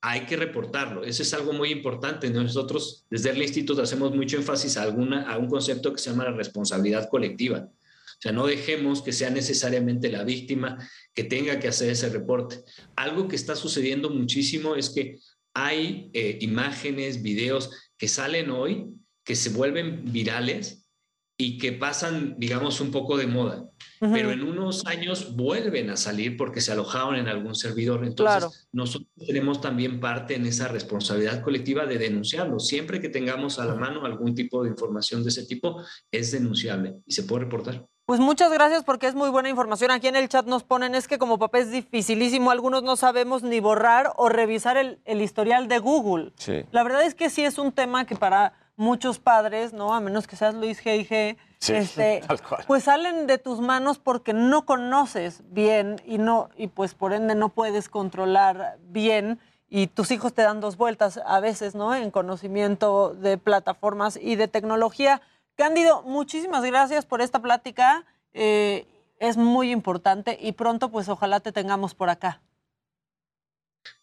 [0.00, 1.02] hay que reportarlo.
[1.04, 2.30] Eso es algo muy importante.
[2.30, 6.24] Nosotros desde el instituto hacemos mucho énfasis a, alguna, a un concepto que se llama
[6.24, 7.68] la responsabilidad colectiva.
[8.18, 10.76] O sea, no dejemos que sea necesariamente la víctima
[11.14, 12.64] que tenga que hacer ese reporte.
[12.96, 15.18] Algo que está sucediendo muchísimo es que
[15.54, 18.86] hay eh, imágenes, videos que salen hoy,
[19.24, 20.84] que se vuelven virales
[21.40, 23.70] y que pasan, digamos, un poco de moda.
[24.00, 28.04] Pero en unos años vuelven a salir porque se alojaron en algún servidor.
[28.04, 28.52] Entonces, Claro.
[28.72, 32.58] nosotros tenemos también parte en esa responsabilidad colectiva de denunciarlo.
[32.58, 35.80] Siempre que tengamos a la mano algún tipo de información de ese tipo,
[36.10, 37.86] es denunciable y se puede reportar.
[38.08, 39.90] Pues muchas gracias porque es muy buena información.
[39.90, 43.42] Aquí en el chat nos ponen, es que como papá es dificilísimo, algunos no sabemos
[43.42, 46.32] ni borrar o revisar el, el historial de Google.
[46.38, 46.64] Sí.
[46.70, 49.92] La verdad es que sí es un tema que para muchos padres, ¿no?
[49.94, 52.64] A menos que seas Luis G.I.G., Sí, este, tal cual.
[52.66, 57.34] pues salen de tus manos porque no conoces bien y no y pues por ende
[57.34, 61.94] no puedes controlar bien y tus hijos te dan dos vueltas a veces, ¿no?
[61.94, 65.20] En conocimiento de plataformas y de tecnología.
[65.58, 68.06] Cándido, muchísimas gracias por esta plática.
[68.32, 68.86] eh,
[69.18, 72.40] es muy importante y pronto pues ojalá te tengamos por acá.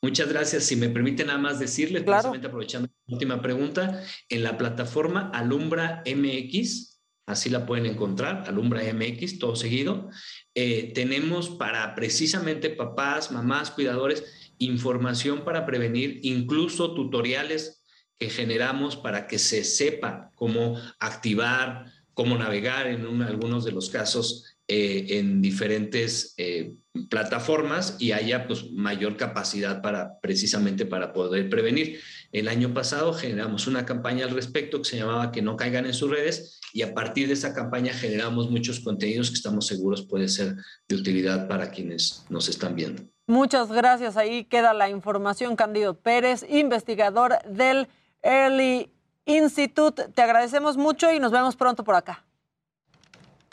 [0.02, 0.66] Muchas gracias.
[0.66, 6.04] Si me permite nada más decirles, precisamente aprovechando la última pregunta, en la plataforma Alumbra
[6.06, 10.10] MX, así la pueden encontrar, Alumbra MX, todo seguido,
[10.54, 17.85] eh, tenemos para precisamente papás, mamás, cuidadores, información para prevenir, incluso tutoriales
[18.20, 23.90] que generamos para que se sepa cómo activar, cómo navegar en un- algunos de los
[23.90, 26.74] casos eh, en diferentes eh,
[27.10, 32.00] plataformas y haya pues, mayor capacidad para precisamente para poder prevenir.
[32.32, 35.94] El año pasado generamos una campaña al respecto que se llamaba Que no caigan en
[35.94, 40.28] sus redes y a partir de esa campaña generamos muchos contenidos que estamos seguros puede
[40.30, 40.56] ser
[40.88, 43.04] de utilidad para quienes nos están viendo.
[43.28, 44.18] Muchas gracias.
[44.18, 45.56] Ahí queda la información.
[45.56, 47.88] Cándido Pérez, investigador del
[48.26, 48.92] Early
[49.26, 50.10] Institute.
[50.10, 52.24] Te agradecemos mucho y nos vemos pronto por acá.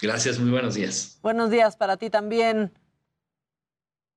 [0.00, 1.18] Gracias, muy buenos días.
[1.22, 2.72] Buenos días para ti también.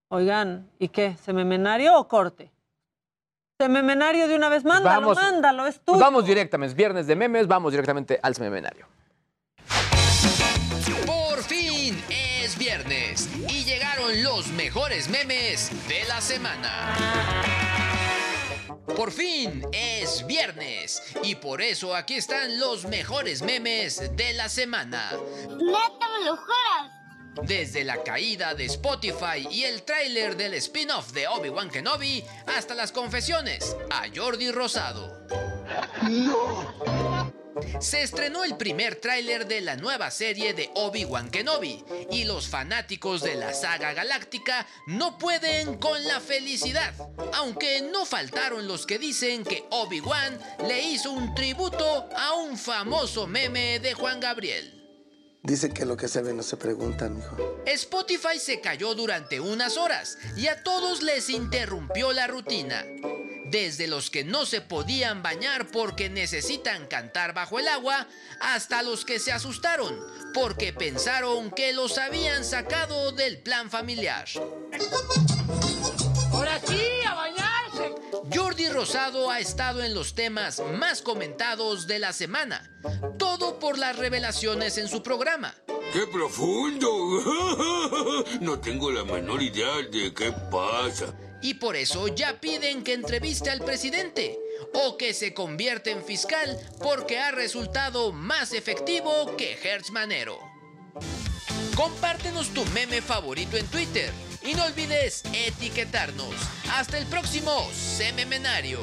[0.08, 1.16] Oigan, ¿y qué?
[1.24, 2.52] ¿Sememenario o corte?
[3.60, 5.18] Sememenario de una vez, mándalo, Vamos.
[5.18, 6.00] mándalo, es tuyo.
[6.00, 8.88] vamos directamente, es viernes de memes, vamos directamente al semenario.
[11.06, 17.75] Por fin es viernes y llegaron los mejores memes de la semana.
[18.96, 25.12] Por fin es viernes y por eso aquí están los mejores memes de la semana.
[25.50, 26.92] ¿Neta me lo juras?
[27.44, 32.24] Desde la caída de Spotify y el tráiler del spin-off de Obi-Wan Kenobi
[32.56, 35.28] hasta las confesiones a Jordi Rosado.
[37.80, 43.22] Se estrenó el primer tráiler de la nueva serie de Obi-Wan Kenobi y los fanáticos
[43.22, 46.94] de la saga galáctica no pueden con la felicidad,
[47.34, 53.28] aunque no faltaron los que dicen que Obi-Wan le hizo un tributo a un famoso
[53.28, 54.75] meme de Juan Gabriel.
[55.46, 57.38] Dice que lo que se ve no se pregunta, mijo.
[57.68, 62.84] Spotify se cayó durante unas horas y a todos les interrumpió la rutina.
[63.46, 68.08] Desde los que no se podían bañar porque necesitan cantar bajo el agua,
[68.42, 69.96] hasta los que se asustaron
[70.34, 74.26] porque pensaron que los habían sacado del plan familiar.
[76.32, 77.45] ¡Ahora sí, a bañarse!
[78.76, 82.70] Rosado ha estado en los temas más comentados de la semana,
[83.18, 85.56] todo por las revelaciones en su programa.
[85.94, 86.90] ¡Qué profundo!
[88.42, 91.16] No tengo la menor idea de qué pasa.
[91.42, 94.38] Y por eso ya piden que entreviste al presidente
[94.74, 100.38] o que se convierta en fiscal porque ha resultado más efectivo que Hertz Manero.
[101.78, 104.12] Compártenos tu meme favorito en Twitter
[104.46, 106.34] y no olvides etiquetarnos.
[106.74, 108.80] Hasta el próximo Sememenario.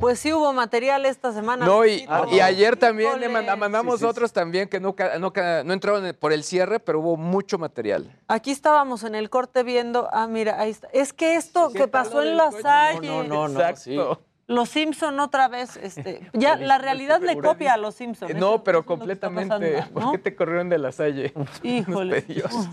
[0.00, 1.64] Pues sí hubo material esta semana.
[1.64, 2.04] No, y,
[2.42, 4.10] ayer también le manda- mandamos Sí, sí, sí.
[4.10, 8.10] otros también que no, no entraron por el cierre, pero hubo mucho material.
[8.26, 10.88] Aquí estábamos en el corte viendo, ah, mira, ahí está.
[10.92, 13.06] Es que esto que pasó en La Salle.
[13.06, 14.22] No, no, no, Exacto.
[14.52, 18.30] Los Simpson otra vez, este, ya la realidad le copia a los Simpson.
[18.38, 19.48] No, pero completamente.
[19.78, 21.32] pasando, ¿Por qué te corrieron de la salle?
[21.62, 22.22] Híjole.
[22.22, 22.52] Pedillos.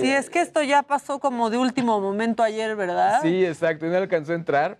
[0.00, 3.20] Sí, es que esto ya pasó como de último momento ayer, ¿verdad?
[3.22, 4.78] Sí, exacto, y no alcanzó a entrar.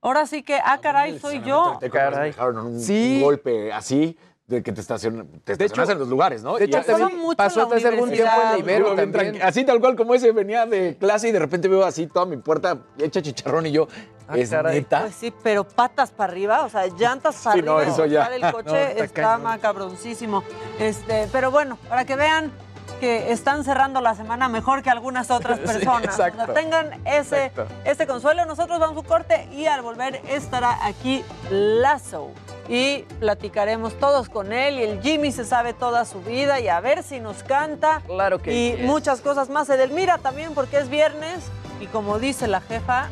[0.00, 1.76] Ahora sí que, ah, caray, soy yo.
[1.78, 2.30] Te caray.
[2.30, 3.16] dejaron un, Sí.
[3.16, 6.56] un golpe así de que te estacionas, te estacionas hecho- en los lugares, ¿no?
[6.56, 6.78] de hecho,
[7.16, 8.58] mucho pasó hace algún tiempo en.
[8.60, 9.40] Ibero también.
[9.42, 12.36] Así tal cual como ese venía de clase y de repente veo así toda mi
[12.36, 13.88] puerta hecha chicharrón y yo,
[14.34, 15.00] ¿es neta?
[15.00, 17.92] Pues sí, pero patas para arriba, o sea, llantas para Sí, no, arriba.
[17.92, 18.24] eso ya.
[18.26, 20.42] El No, coche está está, macabroncísimo.
[20.78, 22.52] Este, pero bueno, para que vean
[23.00, 26.04] que están cerrando la semana mejor que algunas otras Sí, personas.
[26.04, 26.42] exacto.
[26.42, 27.66] O sea, tengan ese, Exacto.
[27.84, 28.44] ese consuelo.
[28.44, 32.30] Nosotros vamos a un corte y al volver estará aquí Lazo.
[32.68, 34.78] Y platicaremos todos con él.
[34.78, 38.00] Y el Jimmy se sabe toda su vida y a ver si nos canta.
[38.06, 39.68] Claro que Y muchas cosas más.
[39.70, 41.40] Edelmira también porque es viernes.
[41.80, 43.08] Y como dice la jefa,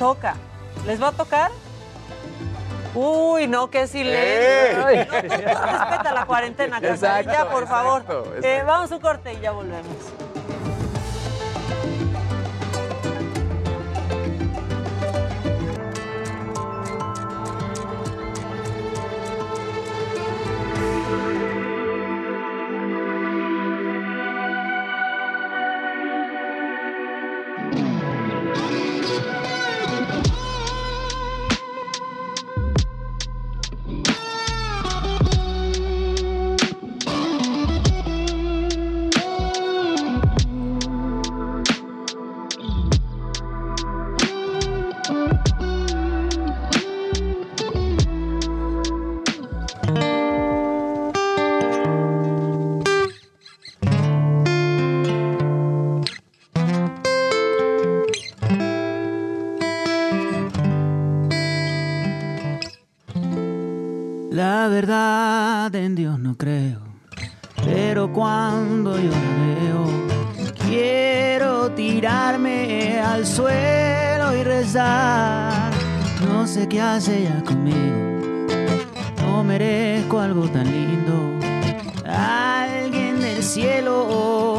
[0.00, 0.34] toca.
[0.86, 1.50] ¿Les va a tocar?
[2.94, 4.88] Uy, no, qué silencio.
[4.88, 5.06] ¡Ey!
[5.06, 8.00] No, tú, tú respeta la cuarentena, Exacto, por favor.
[8.00, 9.84] exacto, Eh, vamos a un corte y ya volvemos.
[65.78, 66.80] En Dios no creo,
[67.64, 75.70] pero cuando yo la veo, quiero tirarme al suelo y rezar.
[76.26, 78.48] No sé qué hace ella conmigo,
[79.22, 81.38] no merezco algo tan lindo.
[82.04, 84.49] Alguien del cielo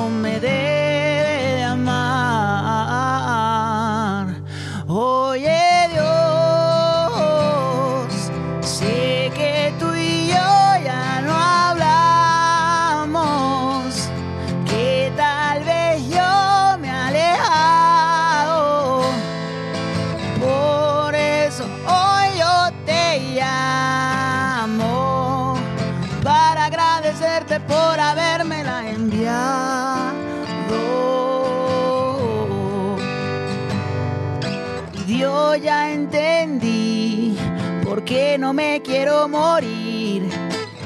[39.12, 40.30] quiero morir.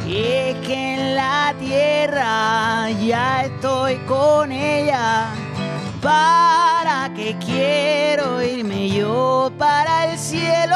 [0.08, 5.28] Y es que en la tierra ya estoy con ella.
[6.02, 10.76] ¿Para qué quiero irme yo para el cielo?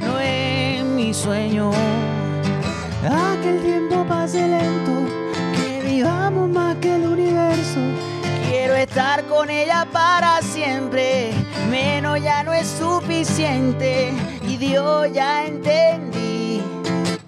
[0.00, 1.70] No es mi sueño.
[3.10, 4.92] A que el tiempo pase lento,
[5.56, 7.80] que vivamos más que el universo.
[8.48, 11.32] Quiero estar con ella para siempre,
[11.68, 14.12] menos ya no es suficiente.
[14.42, 16.62] Y Dios ya entendí,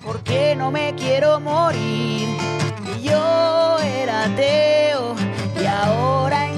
[0.05, 2.29] por qué no me quiero morir.
[3.03, 5.15] Yo era ateo
[5.61, 6.49] y ahora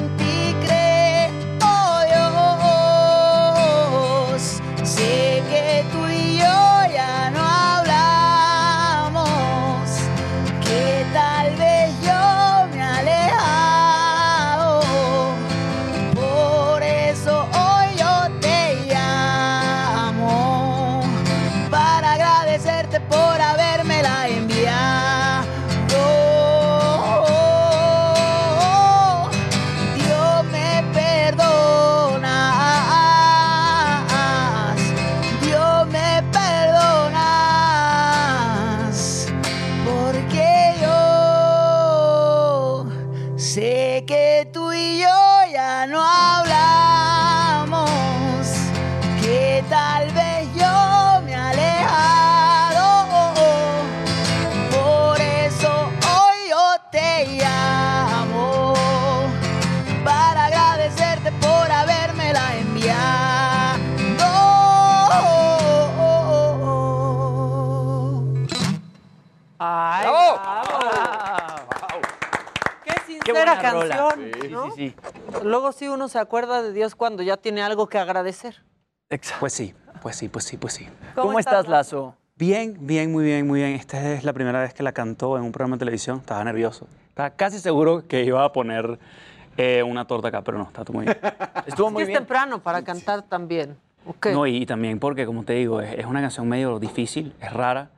[70.79, 72.01] Bravo.
[72.85, 73.63] Qué Qué sincera rola.
[73.63, 74.33] canción.
[74.41, 74.71] Sí, ¿no?
[74.71, 74.95] sí, sí.
[75.45, 78.63] Luego sí uno se acuerda de Dios cuando ya tiene algo que agradecer.
[79.41, 80.89] Pues sí, pues sí, pues sí, pues sí.
[81.15, 82.17] ¿Cómo, estás, Lazo?
[82.37, 83.75] Bien, bien, muy bien, muy bien.
[83.75, 86.19] Esta es la primera vez que la cantó en un programa de televisión.
[86.19, 86.87] Estaba nervioso.
[87.09, 88.99] Estaba casi seguro que iba a poner
[89.59, 91.19] eh, una torta acá, pero no, está todo muy bien.
[91.67, 93.77] Estuvo Es que es temprano para cantar también.
[94.07, 94.29] Ok.
[94.33, 97.53] No, y, y también porque, como te digo, es, es una canción medio difícil, es
[97.53, 97.91] rara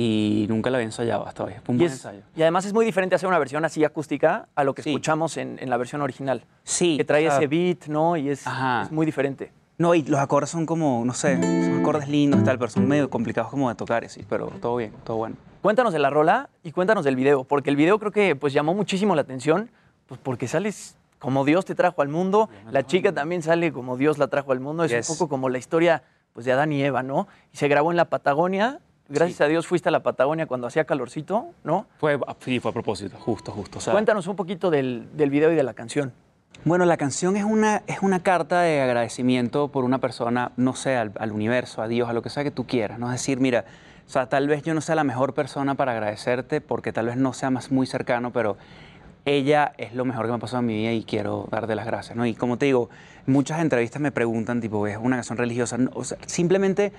[0.00, 1.54] y nunca la había ensayado hasta hoy.
[1.64, 2.20] Fue un Y, buen es- ensayo.
[2.36, 5.58] y además es muy diferente hacer una versión así acústica a lo que escuchamos en,
[5.60, 6.44] en la versión original.
[6.62, 6.96] Sí.
[6.96, 8.16] Que trae o sea, ese beat, ¿no?
[8.16, 8.44] Y es,
[8.92, 9.50] muy diferente.
[9.76, 13.10] No, y los acordes son como, no sé, son acordes lindos, tal, pero son medio
[13.10, 15.34] complicados como de tocar, sí, pero todo bien, todo bueno.
[15.62, 18.74] Cuéntanos de la rola y cuéntanos del video, porque el video creo que pues llamó
[18.74, 19.68] muchísimo la atención,
[20.06, 24.18] pues porque sales como Dios te trajo al mundo, la chica también sale como Dios
[24.18, 25.10] la trajo al mundo, es Yes.
[25.10, 27.26] un poco como la historia pues de Adán y Eva, ¿no?
[27.52, 28.78] Y se grabó en la Patagonia,
[29.08, 31.86] gracias a Dios fuiste a la Patagonia cuando hacía calorcito, ¿no?
[31.98, 33.78] Fue, sí, fue a propósito, justo, justo.
[33.78, 36.12] o sea, Cuéntanos un poquito del, del video y de la canción.
[36.64, 40.96] Bueno, la canción es una, es una carta de agradecimiento por una persona, no sé,
[40.96, 42.98] al, al universo, a Dios, a lo que sea que tú quieras.
[42.98, 43.64] No es decir, mira,
[44.06, 47.16] o sea, tal vez yo no sea la mejor persona para agradecerte porque tal vez
[47.16, 48.56] no sea más muy cercano, pero
[49.24, 51.86] ella es lo mejor que me ha pasado en mi vida y quiero darte las
[51.86, 52.26] gracias, ¿no?
[52.26, 52.88] Y como te digo,
[53.26, 55.78] muchas entrevistas me preguntan, tipo, ¿es una canción religiosa?
[55.78, 56.92] No, o sea, simplemente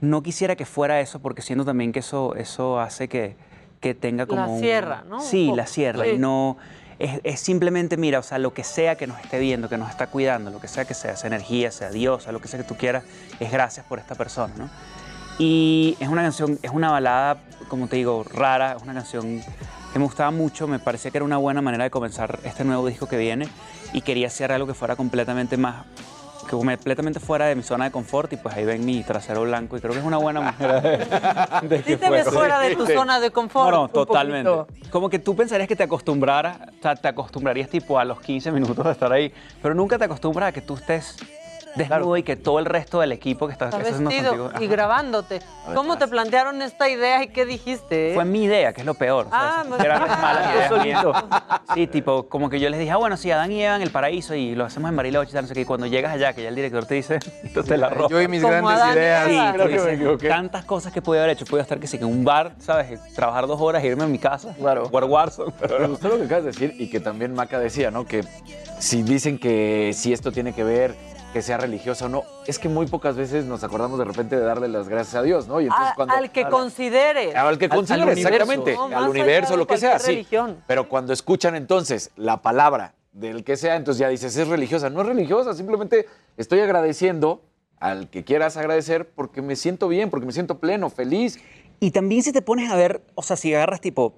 [0.00, 3.36] no quisiera que fuera eso porque siento también que eso, eso hace que,
[3.80, 4.40] que tenga como...
[4.42, 5.20] La un- cierra, ¿no?
[5.20, 6.04] Sí, la cierra.
[6.04, 6.10] Sí.
[6.10, 6.56] Y no...
[6.98, 9.90] Es, es simplemente, mira, o sea, lo que sea que nos esté viendo, que nos
[9.90, 12.60] está cuidando, lo que sea que sea, sea energía, sea Dios, sea lo que sea
[12.60, 13.02] que tú quieras,
[13.40, 14.70] es gracias por esta persona, ¿no?
[15.38, 17.38] Y es una canción, es una balada,
[17.68, 19.40] como te digo, rara, es una canción
[19.92, 22.86] que me gustaba mucho, me parecía que era una buena manera de comenzar este nuevo
[22.86, 23.48] disco que viene
[23.92, 25.84] y quería hacer algo que fuera completamente más,
[26.44, 29.80] completamente fuera de mi zona de confort y pues ahí ven mi trasero blanco y
[29.80, 30.98] creo que es una buena manera de,
[31.68, 32.58] de que Sí te ves fuera.
[32.60, 32.92] de tu Sí.
[32.94, 33.70] zona de confort.
[33.70, 34.50] No, no, totalmente.
[34.50, 34.90] poquito.
[34.90, 38.52] Como que tú pensarías que te acostumbraras, o sea, te acostumbrarías tipo a los 15
[38.52, 41.16] minutos de estar ahí, pero nunca te acostumbras a que tú estés
[41.76, 45.40] desnudo y que todo el resto del equipo que está, Está vestido contigo- y grabándote.
[45.74, 48.12] ¿Cómo te plantearon esta idea y qué dijiste?
[48.12, 48.14] eh?
[48.14, 49.26] Fue mi idea, que es lo peor.
[49.30, 49.84] Ah, ¿sabes?
[49.84, 51.24] Eran las malas ah, ideas.
[51.74, 53.90] Sí, tipo, como que yo les dije, ah, bueno, sí, Adán y Eva en el
[53.90, 55.62] paraíso y lo hacemos en Bariloche y tal, no sé qué.
[55.62, 58.08] Y cuando llegas allá, que ya el director te dice, esto te la ropa.
[58.10, 59.26] Yo y mis Como grandes Adán ideas.
[59.28, 60.28] Sí, Creo que me equivoqué.
[60.28, 61.44] tantas cosas que podía haber hecho.
[61.46, 63.00] Podía estar que sí, que en un bar, ¿sabes?
[63.14, 64.86] Trabajar dos horas, irme a mi casa, claro.
[64.88, 65.52] jugar Warzone.
[65.60, 68.04] Pero Me gustó lo que acabas de decir y que también Maca decía, ¿no?
[68.06, 68.24] Que
[68.78, 70.94] si dicen que si esto tiene que ver,
[71.34, 74.42] que sea religiosa o no, es que muy pocas veces nos acordamos de repente de
[74.44, 75.60] darle las gracias a Dios, ¿no?
[75.60, 77.34] Y entonces A- cuando al que considere.
[77.36, 80.24] al que considere, exactamente, No, al universo, lo que sea, sí.
[80.68, 84.90] Pero cuando escuchan entonces la palabra del que sea, entonces ya dices, es religiosa.
[84.90, 86.06] No es religiosa, simplemente
[86.36, 87.42] estoy agradeciendo
[87.80, 91.40] al que quieras agradecer porque me siento bien, porque me siento pleno, feliz.
[91.80, 94.14] Y también si te pones a ver, o sea, si agarras tipo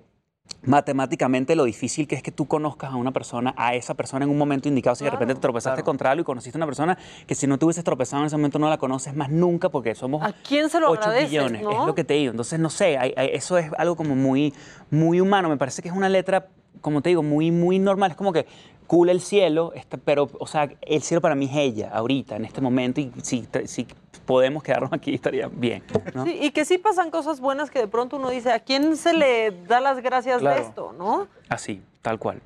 [0.62, 4.31] matemáticamente lo difícil que es que tú conozcas a una persona, a esa persona en
[4.31, 6.98] un momento indicado, si de repente te tropezaste contra algo y conociste a una persona
[7.27, 9.94] que si no te hubieses tropezado en ese momento no la conoces más nunca porque
[9.94, 11.70] somos ¿A quién se lo 8 agradeces, millones, no?
[11.70, 12.31] es lo que te digo.
[12.32, 14.52] Entonces, no sé, hay- hay- eso es algo como muy,
[14.90, 16.48] muy humano, me parece que es una letra,
[16.80, 18.46] como te digo, muy, muy normal, es como que
[18.86, 22.44] cool el cielo, está- pero, o sea, el cielo para mí es ella, ahorita, en
[22.44, 23.86] este momento, y si, si
[24.24, 25.82] podemos quedarnos aquí estaría bien,
[26.14, 26.24] ¿no?
[26.24, 29.12] Sí, y que sí pasan cosas buenas que de pronto uno dice, ¿a quién se
[29.12, 30.60] le da las gracias Claro.
[30.60, 31.26] de esto, no?
[31.48, 32.40] Así, tal cual.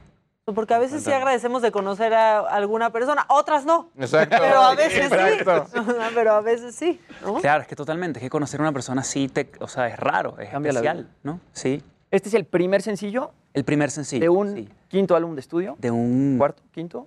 [0.47, 3.91] Porque a veces sí agradecemos de conocer a alguna persona, otras no.
[3.97, 4.37] Exacto.
[4.41, 5.67] Pero a veces Exacto.
[5.73, 5.81] sí.
[6.15, 7.35] Pero a veces sí, ¿no?
[7.35, 9.97] Claro, es que totalmente, es que conocer a una persona así, te, o sea, es
[9.99, 11.15] raro, es Cambia la especial, vida.
[11.23, 11.41] ¿no?
[11.53, 11.83] Sí.
[12.11, 14.21] Este es el primer sencillo El primer sencillo.
[14.21, 15.77] de un quinto álbum de estudio.
[15.79, 16.37] De un...
[16.39, 16.63] ¿Cuarto?
[16.73, 17.07] ¿Quinto?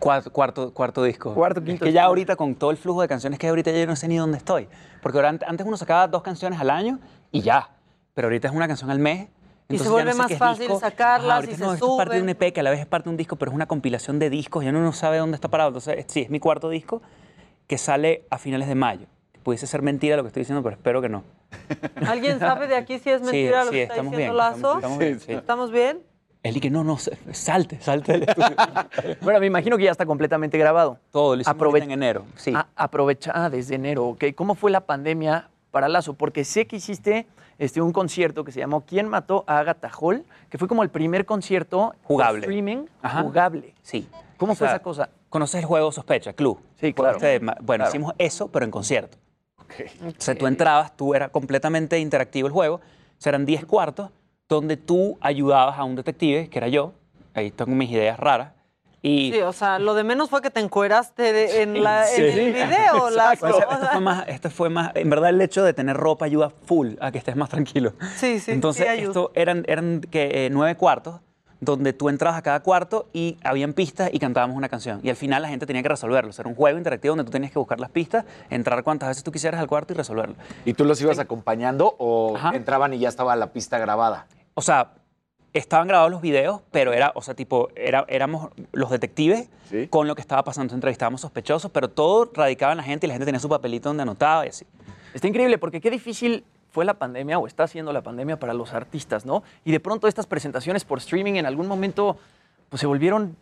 [0.00, 1.34] Cuarto, cuarto, cuarto disco.
[1.34, 3.70] Cuarto, Es quinto que ya ahorita con todo el flujo de canciones que hay ahorita
[3.70, 4.68] ya yo no sé ni dónde estoy.
[5.02, 6.98] Porque ahora, antes uno sacaba dos canciones al año
[7.30, 7.70] y ya.
[8.14, 9.28] Pero ahorita es una canción al mes.
[9.68, 10.80] Y se vuelve no sé más es fácil disco.
[10.80, 12.28] sacarlas ahorita y no, se esto es parte de un.
[12.28, 14.30] EP que a la vez es parte de un disco, pero es una compilación de
[14.30, 15.68] discos y uno no sabe dónde está parado.
[15.68, 17.02] Entonces, sí, es mi cuarto disco
[17.66, 19.06] que sale a finales de mayo.
[19.46, 21.22] Pudiese ser mentira lo que estoy diciendo, pero espero que no.
[22.04, 24.36] ¿Alguien sabe de aquí si es Sí, mentira lo sí, que está estamos diciendo bien,
[24.36, 24.56] Lazo?
[24.56, 25.32] estamos- estamos bien, sí.
[25.32, 26.02] ¿Estamos bien?
[26.42, 26.98] Él y que no, no,
[27.30, 28.56] salte, salte del estudio.
[29.20, 30.98] Bueno, me imagino que ya está completamente grabado.
[31.12, 32.54] Todo, lo hicimos en enero, sí.
[32.56, 34.24] Ah, aprovecha, ah, desde enero, ok.
[34.34, 36.14] ¿Cómo fue la pandemia para Lazo?
[36.14, 37.28] Porque sé que hiciste
[37.60, 40.24] este, un concierto que se llamó ¿Quién mató a Agatha Hall?
[40.50, 42.40] Que fue como el primer concierto Jugable.
[42.40, 43.22] streaming Ajá.
[43.22, 43.74] jugable.
[43.82, 44.08] Sí.
[44.38, 45.08] ¿Cómo O fue sea, esa cosa?
[45.28, 46.58] ¿Conoces el juego Sospecha, Club?
[46.80, 47.16] Sí, claro.
[47.18, 47.88] Este, bueno, Claro.
[47.90, 49.18] hicimos eso, pero en concierto.
[50.06, 52.80] O sea, tú entrabas, tú era completamente interactivo el juego.
[53.18, 54.10] Serán 10 cuartos
[54.48, 56.92] donde tú ayudabas a un detective, que era yo.
[57.34, 58.52] Ahí tengo mis ideas raras.
[59.02, 62.16] Y Sí, o sea, lo de menos fue que te encueraste de- en, la, en
[62.16, 62.22] Sí.
[62.40, 63.04] el video.
[63.04, 65.72] O sea, O esto sea, fue más, esto fue más, en verdad el hecho de
[65.74, 67.92] tener ropa ayuda full a que estés más tranquilo.
[68.16, 71.20] Sí, sí, Entonces, sí esto eran, eran que, eh, nueve cuartos
[71.60, 75.00] donde tú entrabas a cada cuarto y habían pistas y cantábamos una canción.
[75.02, 76.30] Y al final la gente tenía que resolverlo.
[76.30, 79.08] O sea, Era un juego interactivo donde tú tenías que buscar las pistas, entrar cuantas
[79.08, 80.36] veces tú quisieras al cuarto y resolverlo.
[80.64, 84.26] ¿Y tú los ibas acompañando o entraban y ya estaba la pista grabada?
[84.54, 84.92] O sea,
[85.52, 89.48] estaban grabados los videos, pero era, o sea, tipo, era, éramos los detectives
[89.90, 90.74] con lo que estaba pasando.
[90.74, 94.02] Entrevistábamos sospechosos, pero todo radicaba en la gente y la gente tenía su papelito donde
[94.02, 94.66] anotaba y así.
[95.14, 96.44] Está increíble porque qué difícil
[96.76, 99.42] fue la pandemia o está siendo la pandemia para los artistas, ¿no?
[99.64, 102.18] Y de pronto estas presentaciones por streaming en algún momento
[102.68, 103.34] pues se volvieron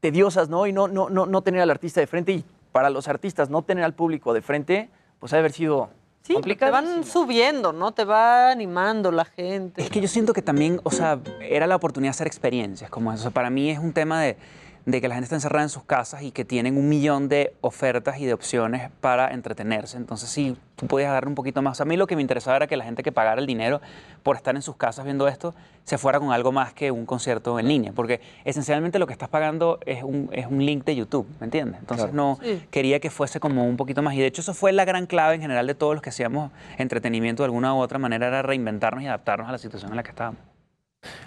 [0.00, 0.66] tediosas, ¿no?
[0.66, 3.62] Y no, no, no, no tener al artista de frente y para los artistas no
[3.62, 4.90] tener al público de frente,
[5.20, 5.90] pues ha de haber sido
[6.22, 7.92] Sí, te van subiendo, ¿no?
[7.92, 9.80] Te va animando la gente.
[9.80, 13.12] Es que yo siento que también, o sea, era la oportunidad de hacer experiencias como
[13.12, 13.20] eso.
[13.20, 14.36] O sea, para mí es un tema de,
[14.84, 17.54] de que la gente está encerrada en sus casas y que tienen un millón de
[17.60, 19.96] ofertas y de opciones para entretenerse.
[19.96, 21.80] Entonces, sí, tú podías agarrar un poquito más.
[21.80, 23.80] A mí lo que me interesaba era que la gente que pagara el dinero
[24.24, 25.54] por estar en sus casas viendo esto
[25.84, 27.92] se fuera con algo más que un concierto en línea.
[27.92, 31.78] Porque esencialmente lo que estás pagando es un, es un link de YouTube, ¿me entiendes?
[31.80, 32.64] Entonces, no Sí.
[32.72, 34.14] quería que fuese como un poquito más.
[34.14, 36.50] Y de hecho, eso fue la gran clave en general de todos los que hacíamos
[36.78, 40.02] entretenimiento de alguna u otra manera, era reinventarnos y adaptarnos a la situación en la
[40.02, 40.40] que estábamos.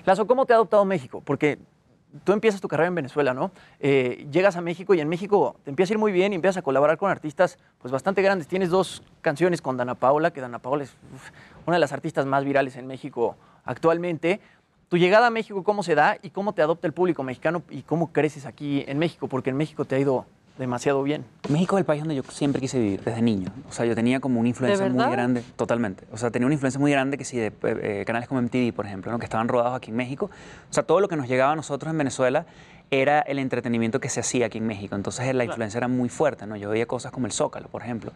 [0.06, 1.22] Lazo, ¿cómo te ha adoptado México?
[1.24, 1.58] Porque
[2.24, 3.52] tú empiezas tu carrera en Venezuela, ¿no?
[3.80, 6.58] Eh, llegas a México y en México te empieza a ir muy bien y empiezas
[6.58, 8.48] a colaborar con artistas pues bastante grandes.
[8.48, 10.96] Tienes dos canciones con Dana Paola, que Dana Paola es
[11.66, 13.36] una de las artistas más virales en México
[13.66, 14.40] actualmente.
[14.88, 17.82] Tu llegada a México, ¿cómo se da y cómo te adopta el público mexicano y
[17.82, 19.28] cómo creces aquí en México?
[19.28, 20.26] Porque en México te ha ido
[20.58, 21.26] demasiado bien.
[21.50, 23.50] México es el país donde yo siempre quise vivir, desde niño.
[23.70, 26.06] O sea, yo tenía como una influencia muy grande, totalmente.
[26.12, 28.86] O sea, tenía una influencia muy grande que sí, de eh, canales como MTV, por
[28.86, 29.20] ejemplo, ¿no?
[29.20, 30.30] que estaban rodados aquí en México.
[30.70, 32.46] O sea, todo lo que nos llegaba a nosotros en Venezuela
[32.92, 34.96] era el entretenimiento que se hacía aquí en México.
[34.96, 36.56] Entonces, la influencia era muy fuerte, ¿no?
[36.56, 38.12] Yo veía cosas como el Zócalo, por ejemplo,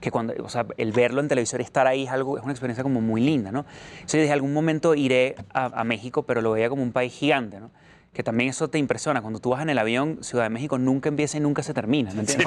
[0.00, 2.52] que cuando, o sea, el verlo en televisor y estar ahí es algo, es una
[2.52, 3.66] experiencia como muy linda, ¿no?
[3.96, 7.60] Entonces, dije, algún momento iré a, a México, pero lo veía como un país gigante,
[7.60, 7.70] ¿no?
[8.14, 9.20] Que también eso te impresiona.
[9.20, 12.12] Cuando tú vas en el avión, Ciudad de México nunca empieza y nunca se termina.
[12.14, 12.46] ¿me entiendes?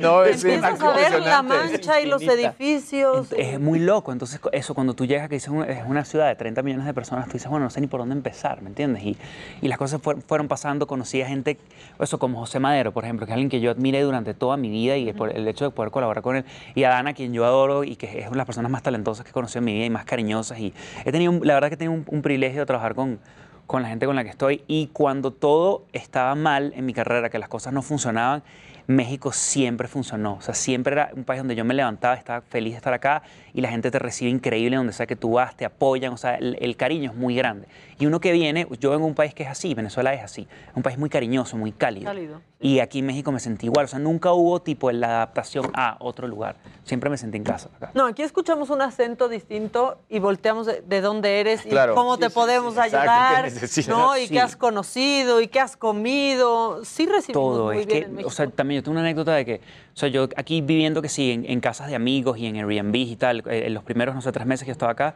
[0.00, 3.28] no, Empiezas a ver la mancha y los edificios.
[3.36, 4.10] Es muy loco.
[4.12, 6.94] Entonces, eso, cuando tú llegas, que dices, "Una- es una ciudad de 30 millones de
[6.94, 9.02] personas, tú dices, bueno, no sé ni por dónde empezar, ¿me entiendes?
[9.04, 9.16] Y,
[9.60, 10.86] y las cosas fuer- fueron pasando.
[10.86, 11.58] Conocí a gente,
[12.00, 14.70] eso como José Madero, por ejemplo, que es alguien que yo admiré durante toda mi
[14.70, 16.44] vida y por el hecho de poder colaborar con él.
[16.74, 19.24] Y a Dana, quien yo adoro y que es una de las personas más talentosas
[19.24, 20.58] que he conocido en mi vida y más cariñosas.
[20.58, 20.72] Y
[21.04, 23.18] he tenido, la verdad que he tenido un, un privilegio de trabajar con,
[23.66, 24.62] con la gente con la que estoy.
[24.66, 28.42] Y cuando todo estaba mal en mi carrera, que las cosas no funcionaban,
[28.86, 30.34] México siempre funcionó.
[30.34, 33.22] O sea, siempre era un país donde yo me levantaba, estaba feliz de estar acá
[33.56, 36.12] y la gente te recibe increíble donde sea que tú vas, te apoyan.
[36.12, 37.66] O sea, el, el cariño es muy grande.
[37.98, 40.42] Y uno que viene, yo vengo de un país que es así, Venezuela es así.
[40.68, 42.04] Es un país muy cariñoso, muy cálido.
[42.04, 42.40] Cálido.
[42.60, 43.86] Y aquí en México me sentí igual.
[43.86, 46.56] O sea, nunca hubo tipo la adaptación a otro lugar.
[46.84, 47.68] Siempre me sentí en casa.
[47.76, 47.90] acá.
[47.94, 51.94] No, aquí escuchamos un acento distinto y volteamos de, de dónde eres y Claro.
[51.94, 53.50] cómo Sí, te sí, podemos sí, ayudar.
[53.88, 54.16] ¿no?
[54.18, 54.34] Y Sí.
[54.34, 56.84] qué has conocido y qué has comido.
[56.84, 57.64] Sí recibimos todo.
[57.66, 58.28] muy Es bien que, en México.
[58.28, 59.54] o sea, también yo tengo una anécdota de que,
[59.94, 62.94] o sea, yo aquí viviendo que sí, en, en casas de amigos y en Airbnb
[62.96, 65.14] y tal, en los primeros, no sé, tres meses que yo estaba acá,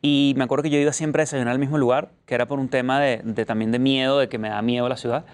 [0.00, 2.58] y me acuerdo que yo iba siempre a desayunar al mismo lugar, que era por
[2.58, 5.24] un tema de, de también de miedo, de que me da miedo la ciudad.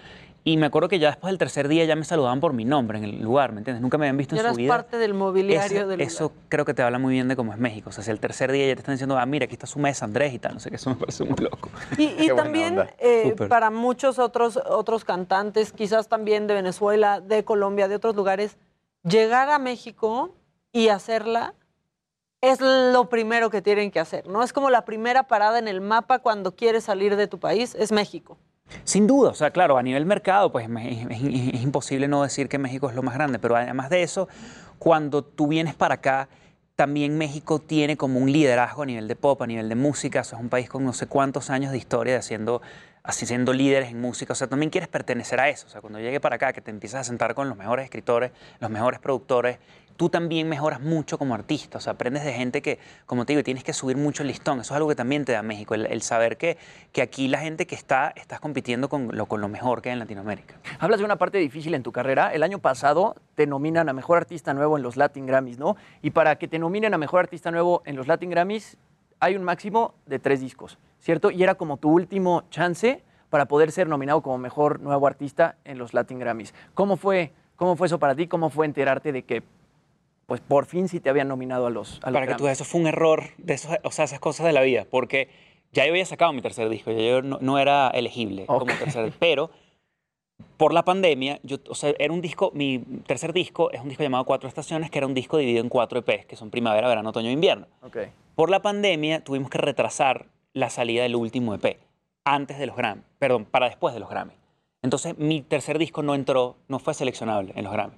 [0.45, 2.97] Y me acuerdo que ya después del tercer día ya me saludaban por mi nombre
[2.97, 3.81] en el lugar, ¿me entiendes?
[3.81, 4.69] Nunca me habían visto Ya en su eras vida.
[4.69, 6.37] parte del mobiliario Eso- del Eso lugar.
[6.47, 7.89] creo que te habla muy bien de cómo es México.
[7.89, 9.79] O sea, si el tercer día ya te están diciendo, ah, mira, aquí está su
[9.79, 11.69] mesa, Andrés y tal, no sé qué, eso me parece muy loco.
[11.97, 17.87] Y, y también eh, para muchos otros, otros cantantes, quizás también de Venezuela, de Colombia,
[17.89, 18.57] de otros lugares,
[19.03, 20.33] llegar a México
[20.71, 21.53] y hacerla
[22.41, 24.43] es lo primero que tienen que hacer, ¿no?
[24.43, 27.91] Es como la primera parada en el mapa cuando quieres salir de tu país, es
[27.91, 28.37] México.
[28.83, 32.89] Sin duda, o sea, claro, a nivel mercado, pues es imposible no decir que México
[32.89, 34.29] es lo más grande, pero además de eso,
[34.77, 36.29] cuando tú vienes para acá,
[36.75, 40.23] también México tiene como un liderazgo a nivel de pop, a nivel de música, o
[40.23, 42.61] sea, es un país con no sé cuántos años de historia de haciendo,
[43.03, 45.99] así siendo líderes en música, o sea, también quieres pertenecer a eso, o sea, cuando
[45.99, 49.57] llegue para acá, que te empiezas a sentar con los mejores escritores, los mejores productores,
[49.99, 53.43] tú también mejoras mucho como artista, o sea, aprendes de gente que, como te digo,
[53.43, 56.01] tienes que subir mucho el listón, eso es algo que también te da México, el,
[56.01, 56.57] saber que,
[56.93, 59.93] que aquí la gente que está, estás compitiendo con lo, con lo mejor que hay
[59.93, 60.55] en Latinoamérica.
[60.79, 62.33] Hablas de una parte difícil en tu carrera.
[62.33, 65.75] El año pasado te nominan a Mejor Artista Nuevo en los Latin Grammys, ¿no?
[66.01, 68.77] Y para que te nominen a Mejor Artista Nuevo en los Latin Grammys
[69.19, 71.29] hay un máximo de tres discos, ¿cierto?
[71.29, 75.77] Y era como tu último chance para poder ser nominado como Mejor Nuevo Artista en
[75.77, 76.53] los Latin Grammys.
[76.73, 78.27] ¿Cómo fue, cómo fue eso para ti?
[78.27, 79.43] ¿Cómo fue enterarte de que
[80.29, 82.61] pues por fin sí te habían nominado a los, a los Para que tú veas,
[82.61, 85.27] eso fue un error de esos, o sea, esas cosas de la vida, porque
[85.73, 89.11] ya yo había sacado mi tercer disco, ya yo no, no era elegible como tercer,
[89.19, 89.49] pero
[90.55, 94.03] por la pandemia, yo, o sea, era un disco, mi tercer disco es un disco
[94.03, 97.09] llamado Cuatro Estaciones, que era un disco dividido en cuatro EPs, que son primavera, verano,
[97.09, 97.67] otoño e invierno.
[98.35, 101.79] Por la pandemia tuvimos que retrasar la salida del último EP
[102.23, 104.33] antes de los Grammy, perdón, para después de los Grammy.
[104.81, 107.97] Entonces mi tercer disco no entró, no fue seleccionable en los Grammy,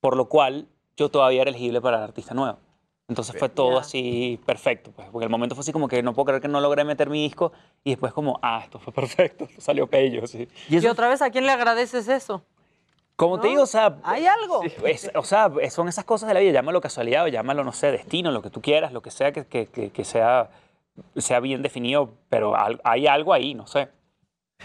[0.00, 2.58] por lo cual yo todavía era elegible para el artista nuevo.
[3.06, 6.24] Entonces fue todo así perfecto, pues, porque el momento fue así como que no puedo
[6.26, 7.52] creer que no logré meter mi disco
[7.84, 10.48] y después como, ah, esto fue perfecto, esto salió pello, sí.
[10.70, 12.42] Y, otra vez, ¿a quién le agradeces eso?
[13.16, 13.98] Como te digo, o sea...
[14.02, 14.62] ¿Hay algo?
[14.86, 17.92] es- o sea, son esas cosas de la vida, llámalo casualidad o llámalo, no sé,
[17.92, 20.48] destino, lo que tú quieras, lo que sea que, que- que- que sea,
[21.16, 23.88] sea bien definido, pero al- hay algo ahí, no sé.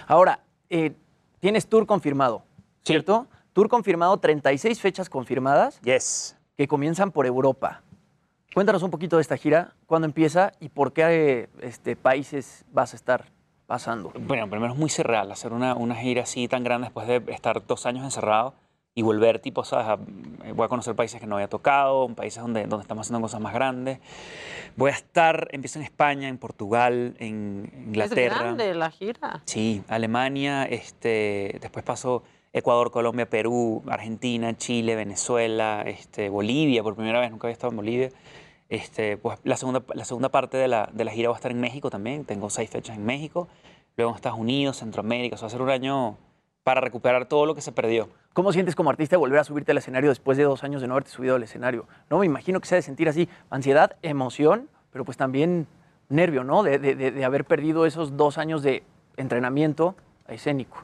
[0.08, 0.40] Ahora,
[0.70, 0.94] eh,
[1.40, 2.44] tienes tour confirmado,
[2.84, 3.28] ¿cierto?
[3.60, 5.82] Tour confirmado, 36 fechas confirmadas.
[5.82, 6.38] Yes.
[6.56, 7.82] Que comienzan por Europa.
[8.54, 12.96] Cuéntanos un poquito de esta gira, cuándo empieza y por qué este, países vas a
[12.96, 13.26] estar
[13.68, 14.14] pasando.
[14.18, 17.68] Bueno, primero es muy surreal hacer una, una gira así tan grande después de estar
[17.68, 18.54] dos años encerrado
[18.96, 19.88] y volver, tipo, ¿sabes?
[19.88, 23.22] A- eh, voy a conocer países que no había tocado, países donde, donde estamos haciendo
[23.22, 24.00] cosas más grandes.
[24.78, 28.36] Voy a estar, empiezo en España, en Portugal, en Inglaterra.
[28.36, 29.42] Es grande la gira.
[29.44, 32.24] Sí, Alemania, este, después paso
[32.54, 37.78] Ecuador, Colombia, Perú, Argentina, Chile, Venezuela, este, Bolivia, por primera vez, nunca había estado en
[37.78, 38.10] Bolivia.
[38.70, 42.50] Este, pues la segunda, parte de la, gira va a estar en México también, tengo
[42.50, 43.48] seis fechas en México,
[43.98, 46.18] luego en Estados Unidos, Centroamérica, o sea, va a ser un año
[46.64, 48.10] para recuperar todo lo que se perdió.
[48.34, 50.94] ¿Cómo sientes como artista volver a subirte al escenario después de dos años de no
[50.94, 51.88] haberte subido al escenario?
[52.12, 55.66] No, me imagino que se ha de sentir así, ansiedad, emoción, pero pues también
[56.10, 56.62] nervio, ¿no?
[56.62, 58.84] De- de haber perdido esos dos años de
[59.18, 59.96] entrenamiento
[60.28, 60.78] escénico.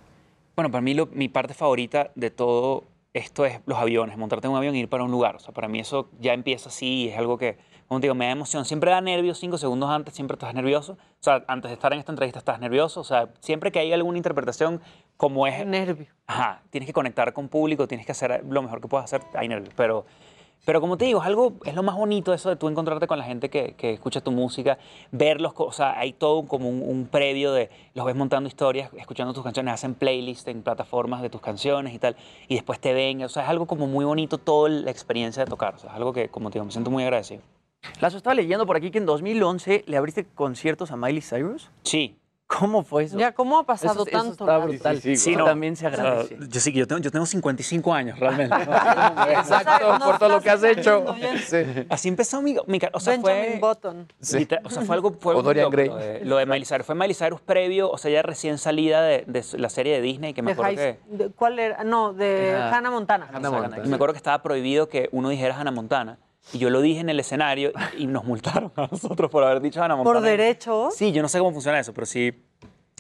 [0.56, 2.84] Bueno, para mí lo- mi parte favorita de todo
[3.14, 5.36] esto es los aviones, montarte en un avión e ir para un lugar.
[5.36, 7.57] O sea, para mí eso ya empieza así, es algo que,
[7.88, 8.65] como te digo, me da emoción.
[8.65, 10.94] Siempre da nervios, cinco segundos antes siempre estás nervioso.
[10.94, 12.99] O sea, antes de estar en esta entrevista estás nervioso.
[13.02, 14.82] O sea, siempre que hay alguna interpretación
[15.18, 15.65] como es...
[15.65, 16.07] Nervio.
[16.27, 19.48] Ajá, tienes que conectar con público, tienes que hacer lo mejor que puedas hacer, hay
[19.48, 19.73] nervios.
[19.77, 20.06] Pero,
[20.64, 23.19] pero como te digo, es algo, es lo más bonito eso de tú encontrarte con
[23.19, 24.77] la gente que, que escucha tu música,
[25.11, 29.34] verlos, o sea, hay todo como un, un previo de, los ves montando historias, escuchando
[29.34, 32.15] tus canciones, hacen playlists en plataformas de tus canciones y tal,
[32.48, 35.49] y después te ven, o sea, es algo como muy bonito toda la experiencia de
[35.49, 37.41] tocar, o sea, es algo que, como te digo, me siento muy agradecido.
[38.02, 41.69] Lazo, estaba leyendo por aquí que en 2011 le abriste conciertos a Miley Cyrus.
[41.84, 42.18] Sí.
[42.60, 43.18] ¿Cómo fue eso?
[43.18, 44.32] Ya, ¿cómo ha pasado Eso- eso tanto?
[44.32, 44.68] está Lazo?
[44.68, 45.02] brutal.
[45.18, 46.38] Sí, no, También se o sea, agradece.
[46.48, 48.56] yo sí, que yo tengo, yo tengo 55 años realmente.
[49.30, 51.06] Exacto, por todo lo que has hecho.
[51.90, 54.07] Así empezó mi, mi o sea, Benjamin fue, Button.
[54.64, 55.88] o sea, fue algo fue O algo Dorian Gray.
[55.90, 56.86] Lo de, lo de Miley Cyrus.
[56.86, 60.34] Fue Miley Cyrus previo, o sea, ya recién salida de, de la serie de Disney,
[60.34, 61.23] que me De acuerdo High- que...
[61.26, 61.84] de- ¿Cuál era?
[61.84, 63.27] No, de Era- Hannah Montana.
[63.84, 66.18] Y me acuerdo que estaba prohibido que uno dijera Hannah Montana.
[66.54, 69.82] Y yo lo dije en el escenario y, nos multaron a nosotros por haber dicho
[69.84, 70.20] Hannah Montana.
[70.20, 70.96] ¿Por derechos?
[70.96, 72.44] Sí, yo no sé cómo funciona eso, pero sí,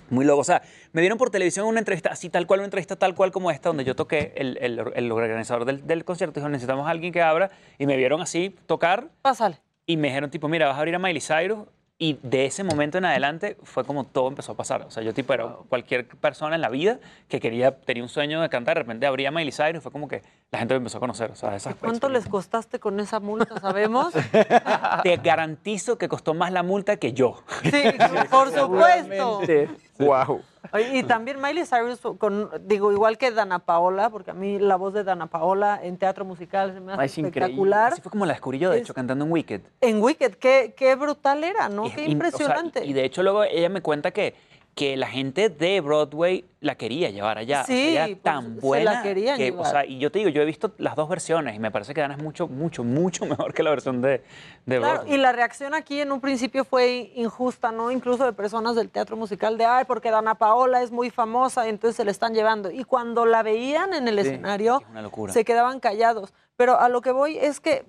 [0.09, 0.41] muy loco.
[0.41, 0.61] O sea,
[0.93, 3.69] me dieron por televisión una entrevista así, tal cual, una entrevista tal cual como esta,
[3.69, 7.21] donde yo toqué, el, el- el organizador del, del concierto dijo, necesitamos a alguien que
[7.21, 9.09] abra, y me vieron así tocar.
[9.21, 9.59] Pásale.
[9.85, 11.59] Y me dijeron, tipo, mira, vas a abrir a Miley Cyrus.
[11.97, 14.81] Y de ese momento en adelante fue como todo empezó a pasar.
[14.81, 16.99] O sea, yo tipo era cualquier persona en la vida
[17.29, 20.09] que quería, tenía un sueño de cantar, de repente abría Miley Cyrus y fue como
[20.09, 21.31] que la gente me empezó a conocer.
[21.31, 24.13] O sea, esas ¿Cuánto les costaste con esa multa, sabemos?
[25.03, 27.41] te garantizo que costó más la multa que yo.
[27.63, 27.83] Sí,
[28.29, 29.41] por supuesto.
[29.99, 30.41] Wow.
[30.93, 34.93] Y también Miley Cyrus, con, digo, igual que Dana Paola, porque a mí la voz
[34.93, 37.93] de Dana Paola en teatro musical se me hace es espectacular.
[37.93, 39.61] Así fue como la descubrí yo, de hecho, cantando en Wicked.
[39.81, 41.87] En Wicked, qué, qué brutal era, ¿no?
[41.87, 42.85] Y- Qué y- o sea, impresionante.
[42.85, 44.35] y de hecho luego ella me cuenta que,
[44.75, 47.61] que la gente de Broadway la quería llevar allá.
[47.61, 49.03] O sea, Sí, pues, tan se la buena.
[49.03, 49.65] querían que, llevar.
[49.65, 51.93] O sea, y yo te digo, yo he visto las dos versiones y me parece
[51.93, 54.21] que Dana es mucho, mucho, mucho mejor que la versión de,
[54.65, 55.13] de Claro, Broadway.
[55.13, 57.89] y la reacción aquí en un principio fue injusta, ¿no?
[57.89, 61.95] Incluso de personas del teatro musical, de, ay, porque Dana Paola es muy famosa, entonces
[61.95, 62.69] se la están llevando.
[62.69, 64.81] Y cuando la veían en el Sí, escenario,
[65.27, 66.33] es se quedaban callados.
[66.57, 67.85] Pero a lo que voy es que,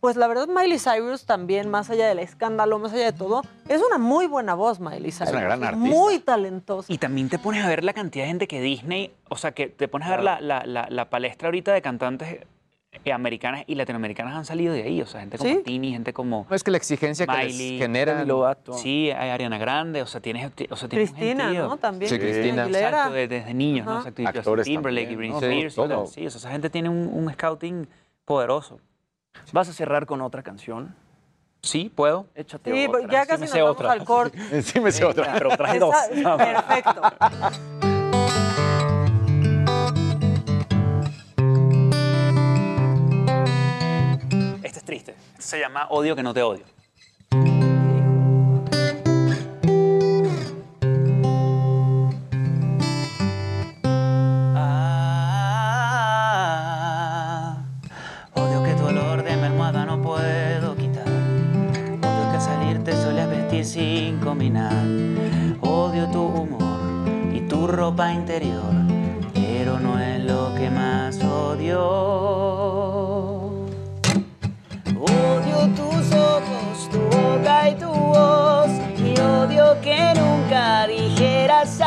[0.00, 3.82] pues la verdad, Miley Cyrus también, más allá del escándalo, más allá de todo, es
[3.82, 5.30] una muy buena voz, Miley Cyrus.
[5.30, 5.88] una gran artista.
[5.88, 6.92] Muy talentosa.
[6.92, 9.66] Y también te pones a ver la cantidad de gente que Disney, o sea, que
[9.68, 12.38] te pones a ver la, la- la- la palestra ahorita de cantantes
[13.12, 15.62] americanas y latinoamericanas han salido de ahí, o sea, gente como Sí.
[15.64, 18.24] Tini, gente como No es que la exigencia que les Miley, genera.
[18.24, 18.72] Lovato.
[18.74, 21.68] Sí, hay Ariana Grande, o sea, tienes, o sea, tienes Cristina, gentío.
[21.68, 21.76] ¿no?
[21.76, 22.10] También.
[22.10, 22.66] Sí, Cristina.
[22.66, 23.92] Exacto, de- desde niños, ¿no?
[23.92, 24.00] Ajá.
[24.00, 25.40] Exacto, y Justin Actores Timberlake y también, Britney ¿no?
[25.40, 25.88] Sí, Spears y tal.
[25.88, 26.06] todo.
[26.06, 27.88] Sí, o sea, esa gente tiene un, un scouting
[28.24, 28.80] poderoso.
[29.52, 30.94] ¿Vas a cerrar con otra canción?
[31.62, 32.26] Sí, puedo.
[32.34, 33.10] Échate Sí, otra.
[33.10, 33.92] ya casi me nos sé vamos otra.
[33.92, 34.62] al corte.
[34.62, 35.32] Sí, me sé otra.
[35.32, 35.94] Pero traje dos.
[36.12, 37.02] Perfecto.
[44.62, 45.14] Este es triste.
[45.32, 46.64] Este se llama Odio que no te odio.
[67.96, 68.74] Interior,
[69.32, 71.80] pero no es lo que más odio.
[75.00, 81.77] Odio tus ojos, tu boca y tu voz, y odio que nunca dijeras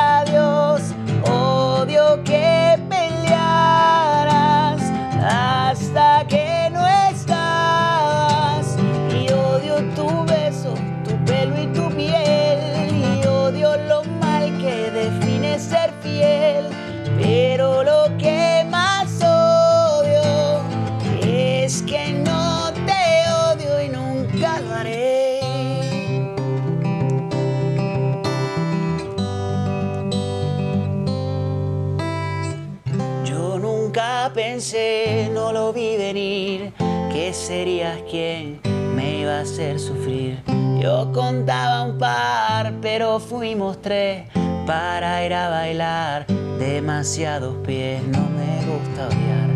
[37.52, 38.61] serías quien
[38.95, 40.41] me iba a hacer sufrir.
[40.82, 44.23] Yo contaba un par, pero fuimos tres
[44.65, 46.26] para ir a bailar.
[46.57, 49.49] Demasiados pies, no me gusta odiar,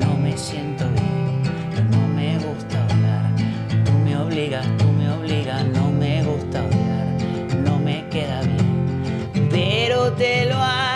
[0.00, 1.42] no me siento bien,
[1.90, 3.84] no me gusta odiar.
[3.84, 7.06] Tú me obligas, tú me obligas, no me gusta odiar,
[7.62, 10.93] no me queda bien, pero te lo has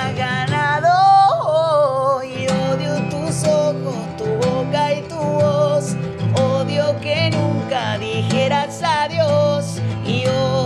[7.09, 9.81] que nunca dijeras adiós.
[10.05, 10.58] Y odio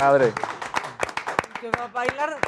[0.00, 0.32] Padre.
[1.60, 2.38] Que va a bailar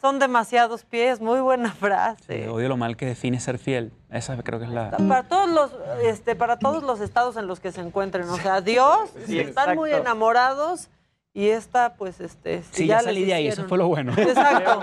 [0.00, 1.20] son demasiados pies.
[1.20, 2.48] Muy buena frase.
[2.48, 3.92] Odio lo mal que define ser fiel.
[4.10, 4.92] Esa creo que es la...
[4.92, 5.70] Para todos los,
[6.02, 8.26] este, para todos los estados en los que se encuentren.
[8.30, 10.88] O sea, Dios, Sí, están muy enamorados
[11.34, 12.62] y esta, pues, este.
[12.72, 14.12] Sí, ya les salí de ahí, eso fue lo bueno.
[14.16, 14.80] Exacto.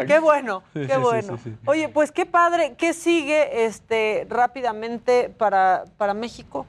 [0.06, 1.36] Qué bueno, Sí, qué sí, bueno.
[1.36, 1.56] sí, sí.
[1.66, 2.74] Oye, pues qué padre.
[2.76, 6.66] ¿Qué sigue este, rápidamente para, para México?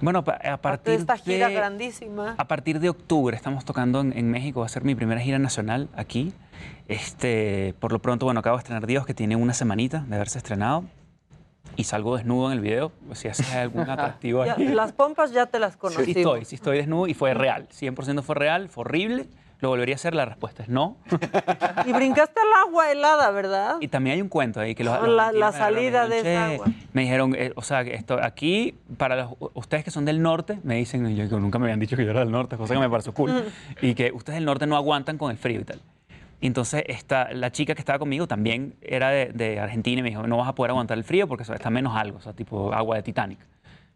[0.00, 1.54] Bueno, a De partir esta gira de...
[1.54, 2.34] grandísima.
[2.38, 5.38] A partir de octubre estamos tocando en, en México, va a ser mi primera gira
[5.38, 6.32] nacional aquí.
[6.88, 10.38] Este, por lo pronto, bueno, acabo de estrenar Dios, que tiene una semanita de haberse
[10.38, 10.84] estrenado.
[11.74, 15.58] Y salgo desnudo en el video, si hace algún atractivo Ya, las pompas ya te
[15.58, 16.06] las conocimos.
[16.06, 19.26] Sí estoy, sí estoy desnudo y fue real, 100% fue real, fue horrible.
[19.60, 20.14] ¿Lo volvería a hacer?
[20.14, 20.98] La respuesta es no.
[21.86, 23.76] Y brincaste al agua helada, ¿verdad?
[23.80, 26.66] Y también hay un cuento ahí que los, los La- salida de esa agua.
[26.92, 30.76] Me dijeron, eh, o sea, esto, aquí, para los- ustedes que son del norte, me
[30.76, 32.90] dicen, yo que nunca me habían dicho que yo era del norte, cosa que me
[32.90, 33.30] pareció cool,
[33.82, 35.80] y que ustedes del norte no aguantan con el frío y tal.
[36.38, 40.10] Y entonces esta, la chica que estaba conmigo también era de, de Argentina y me
[40.10, 42.74] dijo, no vas a poder aguantar el frío porque está menos algo, o sea, tipo
[42.74, 43.38] agua de Titanic.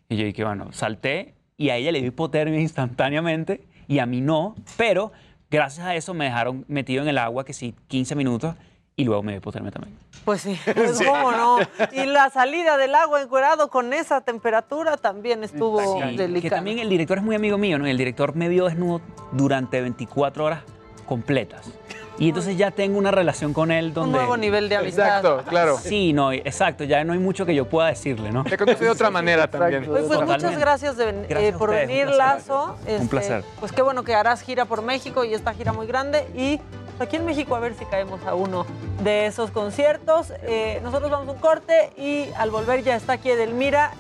[0.08, 4.22] Y yo dije, bueno, salté y a ella le dio hipotermia instantáneamente y a mí
[4.22, 5.12] no, pero
[5.51, 8.55] gracias a eso me dejaron metido en el agua que sí, 15 minutos
[8.97, 9.97] y luego me dio hipotermia también.
[10.24, 10.59] Pues sí,
[11.06, 11.59] ¿cómo no?
[11.93, 16.43] Y la salida del agua encuerado con esa temperatura también estuvo Sí, delicada.
[16.43, 17.86] Que también el director es muy amigo mío, ¿no?
[17.86, 19.01] El director me vio desnudo
[19.32, 20.62] durante 24 horas
[21.06, 21.72] completas.
[22.20, 24.18] Y entonces ya tengo una relación con él donde...
[24.18, 25.06] nuevo nivel de amistad.
[25.06, 25.78] Exacto, claro.
[25.78, 28.44] Sí, no, exacto, ya no hay mucho que yo pueda decirle, ¿no?
[28.44, 29.88] Te conocí de otra manera también.
[29.90, 32.14] Oye, pues muchas gracias, de ven- Gracias eh, a por ustedes, un venir.
[32.14, 32.76] Lazo.
[32.86, 33.44] Un Este, placer.
[33.59, 36.26] Pues qué bueno que harás gira por México y esta gira muy grande.
[36.34, 36.59] Y
[36.98, 38.66] pues, aquí en México a ver si caemos a uno
[39.02, 40.30] de esos conciertos.
[40.42, 43.92] Eh, nosotros vamos a un corte y al volver ya está aquí Edelmira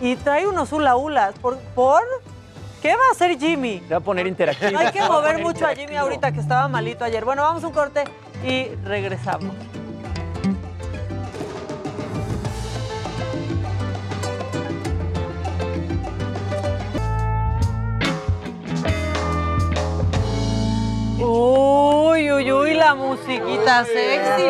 [0.00, 1.34] y trae unos hula hulas.
[1.38, 1.58] ¿Por?
[1.74, 2.00] por?
[2.80, 3.80] ¿Qué va a hacer Jimmy?
[3.80, 4.78] Se va a poner interactivo.
[4.78, 7.24] Hay que mover mucho a Jimmy ahorita que estaba malito ayer.
[7.24, 8.04] Bueno, vamos a un corte
[8.44, 9.52] y regresamos.
[21.20, 24.44] Uy, uy, uy, la musiquita sexy.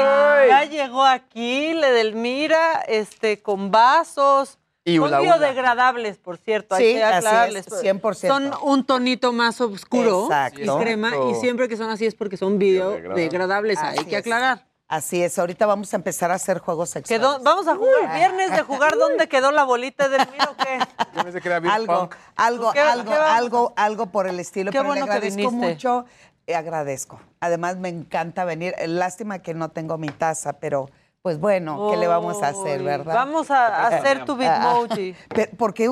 [0.49, 4.59] Ya llegó aquí, le del Mira, este, con vasos.
[4.91, 7.67] Y Son biodegradables, por cierto, hay Sí, que así es, aclararles.
[7.69, 8.29] 100%.
[8.29, 10.61] Son un tonito más oscuro Exacto.
[10.61, 14.21] y crema, y siempre que son así es porque son biodegradables, hay Así que es.
[14.21, 14.67] aclarar.
[14.91, 17.21] Así es, ahorita vamos a empezar a hacer juegos sexuales.
[17.21, 20.79] Quedó- vamos a jugar viernes de jugar dónde quedó la bolita del mío o qué.
[21.15, 22.15] Yo pensé que era algo, punk.
[22.37, 24.71] algo, ¿Qué- algo, qué algo, algo por el estilo.
[24.71, 25.69] Qué pero bueno le que agradezco viniste.
[25.75, 26.07] mucho.
[26.47, 27.21] eh, agradezco.
[27.41, 28.75] Además, me encanta venir.
[28.87, 30.89] Lástima que no tengo mi taza, pero
[31.29, 33.15] pues bueno, ¿qué le vamos a hacer, Uy, verdad?
[33.15, 35.15] Vamos a hacer tu Ah, bitmoji.
[35.59, 35.91] Porque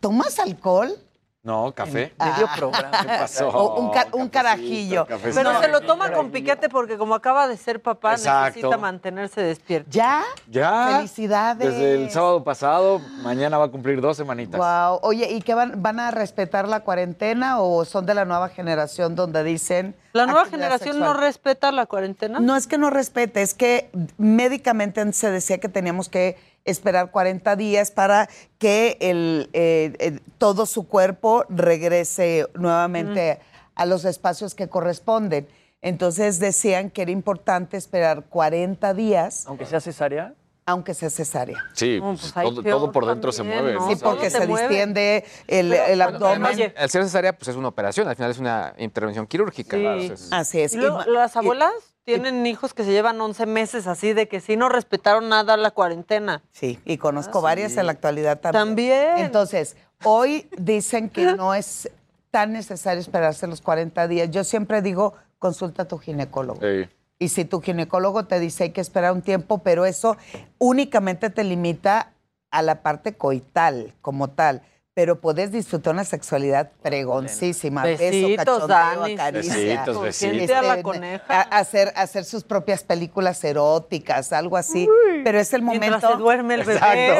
[0.00, 0.96] tomas alcohol
[1.44, 2.12] No, café.
[2.18, 2.90] Medio programa.
[3.00, 3.48] ¿Qué pasó?
[3.48, 5.06] O un, ca- un carajillo.
[5.06, 5.36] cafecito.
[5.40, 8.46] Pero se lo toma con piquete porque como acaba de ser papá, Exacto.
[8.58, 9.88] necesita mantenerse despierto.
[9.90, 10.24] ¿Ya?
[10.50, 10.96] Ya.
[10.96, 11.70] Felicidades.
[11.70, 14.58] Desde el sábado pasado, mañana va a cumplir dos semanitas.
[14.58, 14.98] Wow.
[15.02, 19.14] Oye, ¿y qué van, van a respetar la cuarentena o son de la nueva generación
[19.14, 22.40] donde dicen ¿La nueva generación no respeta la cuarentena?
[22.40, 26.36] No es que no respete, es que médicamente se decía que teníamos que
[26.70, 28.28] esperar 40 días para
[28.58, 33.38] que el, eh, eh, todo su cuerpo regrese nuevamente
[33.74, 35.48] a los espacios que corresponden.
[35.82, 40.34] Entonces decían que era importante esperar 40 días, Aunque sea cesárea.
[40.66, 41.56] aunque sea cesárea.
[41.72, 43.74] Sí, No, pues ahí todo, por dentro se mueve.
[43.74, 43.88] ¿no?
[43.88, 46.44] Sí, porque se distiende el, el abdomen.
[46.44, 49.76] Además, al ser cesárea, pues es una operación, al final es una intervención quirúrgica.
[49.76, 50.12] Sí.
[50.32, 50.74] Así es.
[50.74, 51.72] Y Y- las abuelas
[52.14, 55.70] tienen hijos que se llevan 11 meses así de que sí no respetaron nada la
[55.70, 56.42] cuarentena.
[56.52, 57.80] Sí, y conozco Ah, varias sí.
[57.80, 58.64] en la actualidad también.
[58.64, 59.18] También.
[59.18, 61.90] Entonces, hoy dicen que no es
[62.30, 64.30] tan necesario esperarse los 40 días.
[64.30, 66.60] Yo siempre digo, consulta a tu ginecólogo.
[66.60, 66.88] Sí.
[67.18, 70.16] Y si tu ginecólogo te dice hay que esperar un tiempo, pero eso
[70.58, 72.12] únicamente te limita
[72.50, 74.62] a la parte coital como tal.
[74.98, 77.84] Pero puedes disfrutar una sexualidad pregoncísima.
[77.84, 78.66] Beso, Besitos, cachondeo,
[79.00, 79.14] Dani.
[79.14, 79.84] acaricia.
[80.02, 81.24] Besitos, a la coneja.
[81.28, 84.88] a- hacer, hacer sus propias películas eróticas, algo así.
[85.22, 85.86] pero es el momento.
[85.86, 87.16] Mientras se duerme el bebé.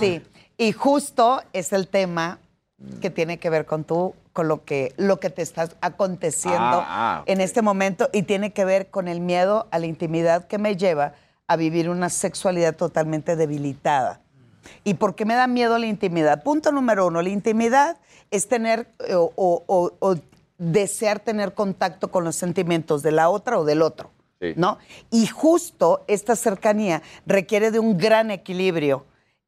[0.00, 0.20] Sí,
[0.56, 2.40] y justo es el tema
[3.00, 7.18] que tiene que ver con tú, con lo que, lo que te está aconteciendo Ah,
[7.20, 10.58] ah, en este momento y tiene que ver con el miedo a la intimidad que
[10.58, 11.12] me lleva
[11.46, 14.22] a vivir una sexualidad totalmente debilitada.
[14.84, 16.42] ¿Y por qué me da miedo la intimidad?
[16.42, 17.98] Punto número uno, la intimidad
[18.30, 20.14] es tener eh, o, o- o- o
[20.58, 24.10] desear tener contacto con los sentimientos de la otra o del otro.
[24.40, 24.52] Sí.
[24.56, 24.78] ¿no?
[25.10, 29.04] Y justo esta cercanía requiere de un gran equilibrio.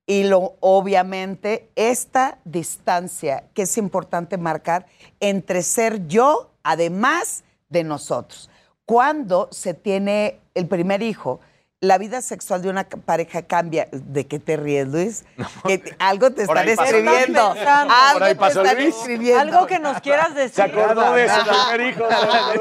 [0.06, 4.86] Y lo, obviamente esta distancia que es importante marcar
[5.20, 8.50] entre ser yo, además de nosotros.
[8.84, 11.38] Cuando se tiene el primer hijo,
[11.82, 13.88] la vida sexual de una pareja cambia.
[13.90, 15.24] ¿De qué te ríes, Luis?
[15.66, 17.54] Que te- algo te están escribiendo.
[17.56, 18.94] Algo te están Luis.
[18.96, 19.40] escribiendo.
[19.40, 20.56] Algo que nos quieras decir.
[20.56, 22.04] Se acordó de su primer hijo.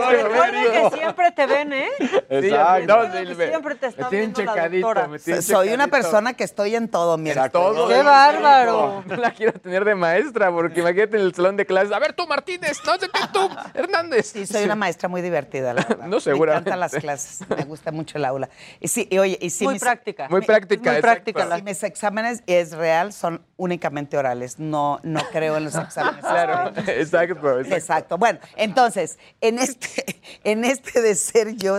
[0.10, 1.90] Recuerden que siempre te ven, ¿eh?
[2.30, 3.02] Exacto.
[3.02, 6.34] Recuerden que siempre te está me tienen viendo la checadito, me tienen Soy una persona
[6.34, 7.50] que estoy en todo, mira.
[7.50, 7.90] Todo.
[7.90, 9.04] ¡Qué bárbaro!
[9.06, 11.92] No la quiero tener de maestra, porque imagínate en el salón de clases.
[11.92, 14.28] A ver, tú, Martínez, no sé qué tú, Hernández.
[14.32, 16.06] Sí, soy una maestra muy divertida, la verdad.
[16.08, 16.70] No, seguramente.
[16.70, 18.48] Me encantan las clases, me gusta mucho el aula.
[18.80, 20.28] Y sí, y oye, y Muy mis- práctica.
[20.30, 20.92] Muy práctica.
[20.92, 24.60] Muy práctica la- Si mis exámenes es real, son únicamente orales.
[24.60, 26.22] No, no creo en los exámenes.
[26.22, 27.76] Claro, exacto, exacto.
[27.76, 28.18] Exacto.
[28.18, 31.78] Bueno, entonces, en este, en este de ser yo,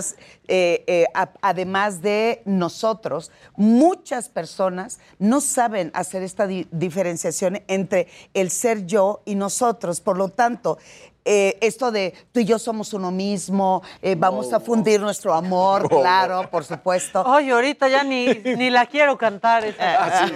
[0.49, 8.09] eh, eh, a- además de nosotros, muchas personas no saben hacer esta di- diferenciación entre
[8.35, 10.01] el ser yo y nosotros.
[10.01, 10.79] Por lo tanto,
[11.25, 15.89] eh, esto de tú y yo somos uno mismo, eh, vamos a fundir nuestro amor,
[15.89, 17.23] claro, por supuesto.
[17.27, 19.65] Ay, ahorita ya ni, ni la quiero cantar.
[19.65, 20.29] esa Ah.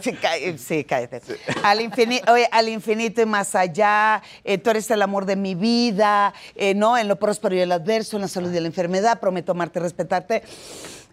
[0.00, 1.20] Sí, cá- sí, cállate.
[1.62, 5.54] Al, infinito, oye, al infinito y más allá, eh, tú eres el amor de mi
[5.54, 6.96] vida, eh, ¿no?
[6.98, 9.82] En lo próspero y el adverso, en la salud y la enfermedad, prometo amarte y
[9.82, 10.42] respetarte.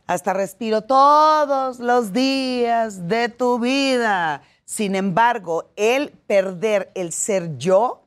[0.08, 4.42] Hasta respiro todos los días de tu vida.
[4.64, 8.05] Sin embargo, el perder el ser yo,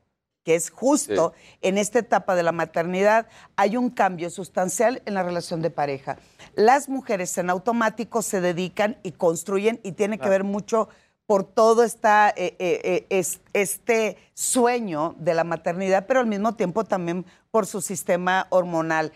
[0.49, 3.27] que es justo en esta etapa de la maternidad,
[3.57, 6.17] hay un cambio sustancial en la relación de pareja.
[6.55, 10.89] Las mujeres en automático se dedican y construyen y tiene que ver mucho
[11.29, 11.93] por todo eh,
[12.37, 17.83] eh, eh, es- este sueño de la maternidad, pero al mismo tiempo también por su
[17.83, 19.13] sistema hormonal.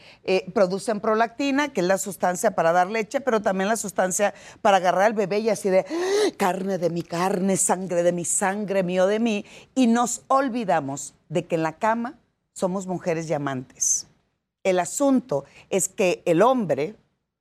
[0.52, 5.04] Producen prolactina, que es la sustancia para dar leche, pero también la sustancia para agarrar
[5.04, 9.06] al bebé y así de "Ah, carne de mi carne, sangre de mi sangre, mío
[9.06, 9.46] de mí.
[9.74, 12.18] Y nos olvidamos de que en la cama
[12.52, 14.06] somos mujeres y amantes.
[14.64, 16.94] El asunto es que el hombre,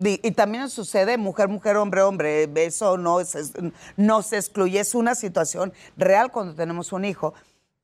[0.04, 3.54] y, también sucede mujer, mujer, hombre, hombre, eso no, es-
[3.98, 7.34] no se excluye, es una situación real cuando tenemos un hijo.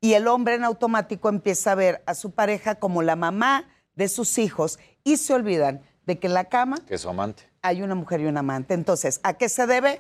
[0.01, 3.65] Y el hombre en automático empieza a ver a su pareja como la mamá
[3.95, 7.43] de sus hijos y se olvidan de que en la cama Que es su amante.
[7.61, 8.73] hay una mujer y un amante.
[8.73, 9.99] Entonces, ¿a qué se debe?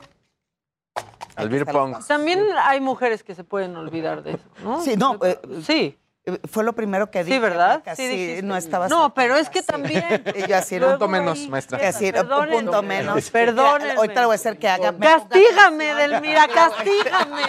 [1.35, 1.95] Al beer pong.
[2.07, 4.83] También hay mujeres que se pueden olvidar de eso, ¿no?
[4.83, 5.97] Sí, no, eh, sí.
[6.49, 7.37] Fue lo primero que dije.
[7.37, 7.77] Sí, ¿verdad?
[7.77, 8.41] Maca, Sí, dijiste.
[8.43, 10.23] no estaba No, pero es que también.
[10.35, 11.79] Y yo así, Luego Punto menos, maestra.
[11.87, 13.29] Así, un punto menos.
[13.29, 13.93] Perdónenme.
[13.93, 14.93] Ahorita le voy a hacer que haga.
[14.97, 17.41] Castígame, Delmira, castígame.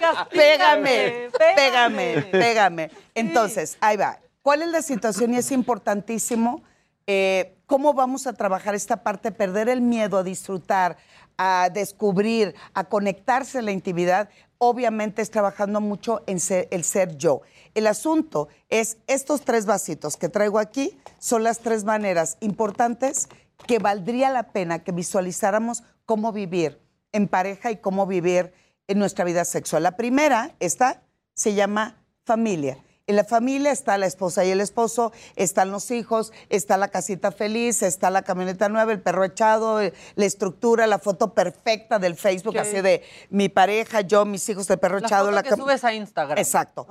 [0.00, 2.90] castígame, Pégame, pégame, pégame.
[3.14, 4.18] Entonces, ahí va.
[4.42, 5.34] ¿Cuál es la situación?
[5.34, 6.62] Y es importantísimo
[7.06, 9.32] eh, ¿cómo vamos a trabajar esta parte?
[9.32, 10.96] Perder el miedo a disfrutar,
[11.36, 14.28] a descubrir, a conectarse en la intimidad,
[14.64, 17.42] obviamente es trabajando mucho en ser- el ser yo.
[17.74, 23.28] El asunto es estos tres vasitos que traigo aquí son las tres maneras importantes
[23.66, 26.78] que valdría la pena que visualizáramos cómo vivir
[27.10, 28.52] en pareja y cómo vivir
[28.86, 29.82] en nuestra vida sexual.
[29.82, 31.02] La primera, esta,
[31.34, 32.78] se llama familia.
[33.12, 37.30] En la familia está la esposa y el esposo, están los hijos, está la casita
[37.30, 42.16] feliz, está la camioneta nueva, el perro echado, eh, la estructura, la foto perfecta del
[42.16, 42.60] Facebook, Ok.
[42.62, 45.26] así de mi pareja, yo, mis hijos, el perro La echado.
[45.26, 46.38] foto la que subes a Instagram.
[46.38, 46.86] Exacto.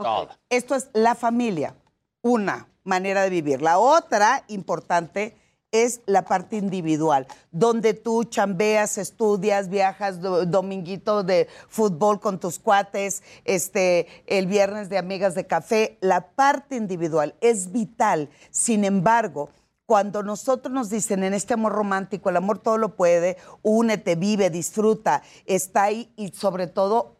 [0.51, 1.73] Esto es la familia,
[2.21, 3.63] una manera de vivir.
[3.63, 5.35] La otra importante
[5.71, 12.59] es la parte individual, donde tú chambeas, estudias, viajas do- dominguito de fútbol con tus
[12.59, 15.97] cuates, este, el viernes de amigas de café.
[16.01, 18.29] La parte individual es vital.
[18.49, 19.49] Sin embargo,
[19.85, 24.49] cuando nosotros nos dicen en este amor romántico, el amor todo lo puede, únete, vive,
[24.49, 27.17] disfruta, está ahí y sobre todo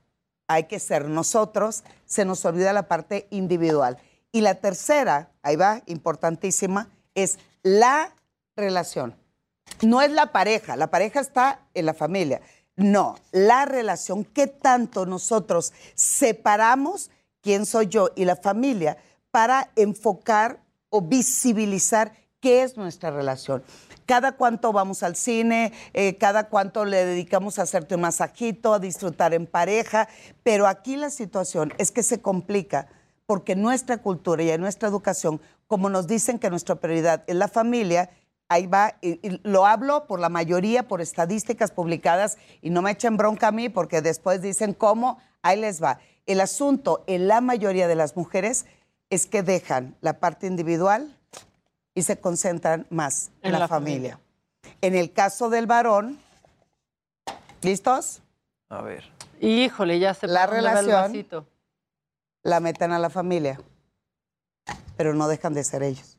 [0.48, 3.98] hay que ser nosotros, se nos olvida la parte individual.
[4.34, 8.14] Y la tercera, ahí va, importantísima, es la
[8.62, 9.16] relación.
[9.82, 12.42] No es la pareja, la pareja está en la familia.
[12.76, 17.12] No, la relación, ¿qué tanto nosotros separamos
[17.42, 18.98] quién soy yo y la familia
[19.30, 23.64] para enfocar o visibilizar qué es nuestra relación?
[24.06, 28.80] Cada cuánto vamos al cine, eh, cada cuánto le dedicamos a hacerte un masajito, a
[28.80, 30.08] disfrutar en pareja,
[30.44, 32.88] pero aquí la situación es que se complica
[33.26, 38.10] porque nuestra cultura y nuestra educación, como nos dicen que nuestra prioridad es la familia,
[38.52, 42.92] ahí va, y, y lo hablo por la mayoría, por estadísticas publicadas, y no me
[42.92, 46.00] echen bronca a mí porque después dicen cómo, ahí les va.
[46.26, 48.66] El asunto en la mayoría de las mujeres
[49.10, 51.18] es que dejan la parte individual
[51.96, 54.20] y se concentran más en, En la, la familia.
[54.82, 56.20] En el caso del varón,
[57.62, 58.22] ¿listos?
[58.70, 59.04] A ver.
[59.40, 60.90] Híjole, ya se La el relación.
[60.92, 61.48] vasito.
[62.44, 63.60] La meten a la familia,
[64.98, 66.18] pero no dejan de ser ellos.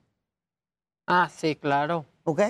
[1.06, 2.04] Ah, sí, claro.
[2.24, 2.40] ¿Ok?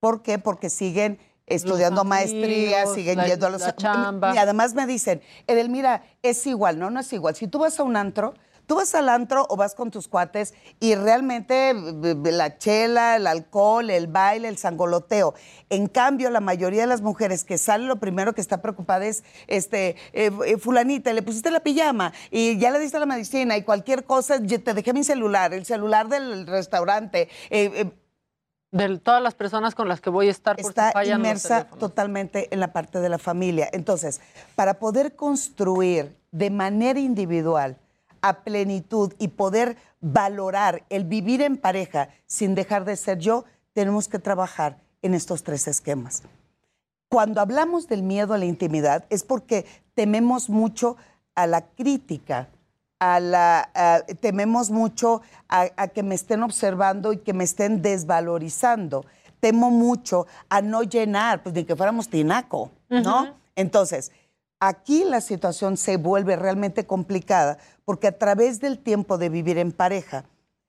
[0.00, 0.38] ¿Por qué?
[0.38, 3.60] Porque siguen estudiando amigos, siguen la- yendo a los...
[3.60, 4.34] la chamba.
[4.34, 7.34] Y además me dicen, Edelmira, es igual, no, no es igual.
[7.36, 8.34] Si tú vas a un antro,
[8.66, 13.90] tú vas al antro o vas con tus cuates y realmente la chela, el alcohol,
[13.90, 15.34] el baile, el sangoloteo.
[15.68, 19.22] En cambio, la mayoría de las mujeres que salen, lo primero que está preocupada es,
[19.48, 23.62] este, eh, eh, fulanita, le pusiste la pijama y ya le diste la medicina y
[23.64, 27.28] cualquier cosa, te dejé mi celular, el celular del restaurante.
[27.50, 27.90] eh,
[28.74, 31.28] De todas las personas con las que voy a estar por está si fallan los
[31.28, 33.68] inmersa totalmente en la parte de la familia.
[33.72, 34.20] Entonces,
[34.56, 37.76] para poder construir de manera individual
[38.20, 43.44] a plenitud y poder valorar el vivir en pareja sin dejar de ser yo,
[43.74, 46.24] tenemos que trabajar en estos tres esquemas.
[47.08, 50.96] Cuando hablamos del miedo a la intimidad es porque tememos mucho
[51.36, 52.48] a la crítica,
[53.04, 57.82] a la, a- tememos mucho a, a que me estén observando y que me estén
[57.82, 59.04] desvalorizando.
[59.40, 63.34] Temo mucho a no llenar, pues ni que fuéramos tinaco, ¿no?
[63.56, 64.10] Entonces,
[64.58, 69.72] aquí la situación se vuelve realmente complicada porque a través del tiempo de vivir en
[69.72, 70.24] pareja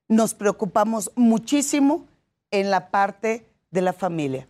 [0.10, 2.06] nos preocupamos muchísimo
[2.52, 4.48] en la parte de la familia.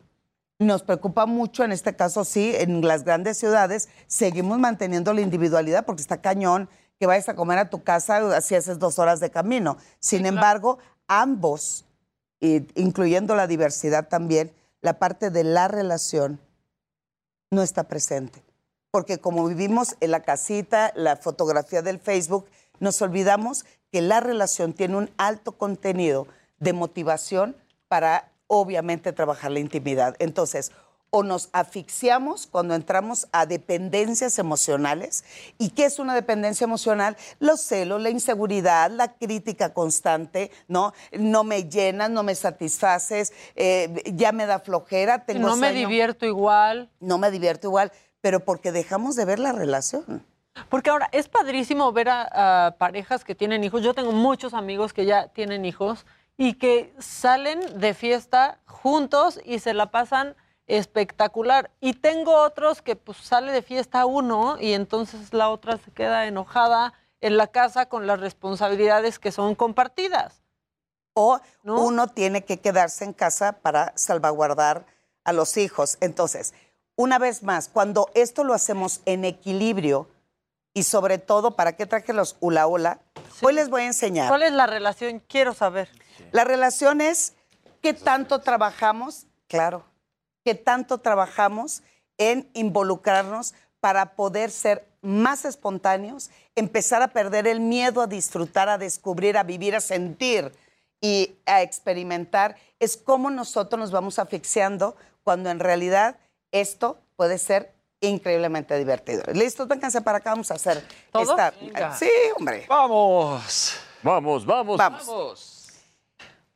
[0.58, 5.86] Nos preocupa mucho, en este caso sí, en las grandes ciudades seguimos manteniendo la individualidad
[5.86, 6.68] porque está cañón
[7.00, 9.78] que vayas a comer a tu casa si haces dos horas de camino.
[10.00, 10.78] Sin embargo,
[11.08, 11.86] ambos,
[12.40, 16.40] incluyendo la diversidad también, la parte de la relación
[17.52, 18.44] no está presente.
[18.92, 22.48] Porque como vivimos en la casita, la fotografía del Facebook,
[22.80, 26.28] nos olvidamos que la relación tiene un alto contenido
[26.60, 27.56] de motivación
[27.88, 30.16] para obviamente trabajar la intimidad.
[30.20, 30.72] Entonces,
[31.16, 35.24] o nos asfixiamos cuando entramos a dependencias emocionales.
[35.58, 37.16] ¿Y qué es una dependencia emocional?
[37.40, 40.92] Los celos, la inseguridad, la crítica constante, ¿no?
[41.14, 46.26] No me llenas, no me satisfaces, eh, ya me da flojera, tengo no me divierto
[46.26, 46.90] igual.
[47.00, 50.22] No me divierto igual, pero porque dejamos de ver la relación.
[50.68, 53.82] Porque ahora es padrísimo ver a, a parejas que tienen hijos.
[53.84, 59.60] Yo tengo muchos amigos que ya tienen hijos y que salen de fiesta juntos y
[59.60, 60.36] se la pasan
[60.68, 61.72] espectacular.
[61.80, 66.28] Y tengo otros que pues sale de fiesta uno y entonces la otra se queda
[66.28, 70.42] enojada en la casa con las responsabilidades que son compartidas.
[71.14, 74.86] O uno tiene que quedarse en casa para salvaguardar
[75.24, 75.98] a los hijos.
[76.02, 76.54] Entonces,
[76.96, 80.10] una vez más, cuando esto lo hacemos en equilibrio
[80.74, 83.00] y sobre todo, ¿para qué traje los hula hula?
[83.42, 84.28] Hoy les voy a enseñar.
[84.28, 85.22] ¿Cuál es la relación?
[85.22, 85.90] Quiero saber.
[86.32, 87.34] La relación es
[87.86, 89.28] ¿Qué tanto trabajamos?
[89.48, 89.86] Claro.
[90.46, 91.82] ¿Qué tanto trabajamos
[92.20, 98.78] en involucrarnos para poder ser más espontáneos, empezar a perder el miedo a disfrutar, a
[98.78, 100.52] descubrir, a vivir, a sentir
[101.02, 102.58] y a experimentar?
[102.80, 106.18] Es cómo nosotros nos vamos asfixiando cuando en realidad
[106.52, 109.24] esto puede ser increíblemente divertido.
[109.34, 109.68] ¿Listos?
[109.68, 111.32] Vénganse para acá, vamos a hacer ¿Todos?
[111.32, 111.52] esta...
[111.60, 111.96] Venga.
[111.96, 112.66] Sí, hombre.
[112.70, 113.80] Vamos.
[114.04, 114.78] Vamos, vamos.
[114.78, 115.70] Vamos.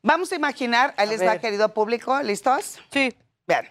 [0.03, 2.77] Vamos a imaginar, ahí A les va, querido público, ¿listos?
[2.93, 3.13] Sí.
[3.47, 3.67] Vean,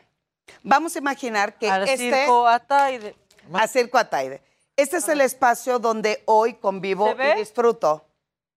[0.62, 2.10] vamos a imaginar que Al este...
[2.10, 3.14] circo Ataide.
[3.52, 4.42] A Circo Ataide.
[4.76, 7.32] Este es el espacio donde hoy convivo ¿Se ve?
[7.36, 8.04] y disfruto.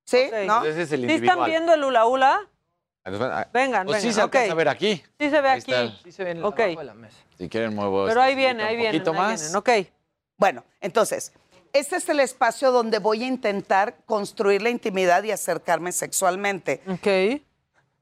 [0.06, 0.30] ¿Sí?
[0.45, 0.64] ¿No?
[0.66, 2.48] Ese es el ¿Sí están viendo el hula hula?
[3.53, 4.52] Vengan, Pues sí vengan, se alcanza ok.
[4.52, 5.03] a ver aquí.
[5.20, 5.72] Sí se ve Ahí aquí.
[5.74, 5.98] está.
[6.03, 6.60] Sí se ven Ok.
[6.60, 7.18] abajo de la mesa.
[7.38, 9.42] Si quieren muevo Pero este ahí viene, un ahí vienen, poquito ahí más.
[9.42, 9.56] vienen.
[9.56, 9.92] Ok.
[10.38, 11.32] Bueno, entonces,
[11.74, 16.82] este es el espacio donde voy a intentar construir la intimidad y acercarme sexualmente.
[16.88, 17.42] Ok.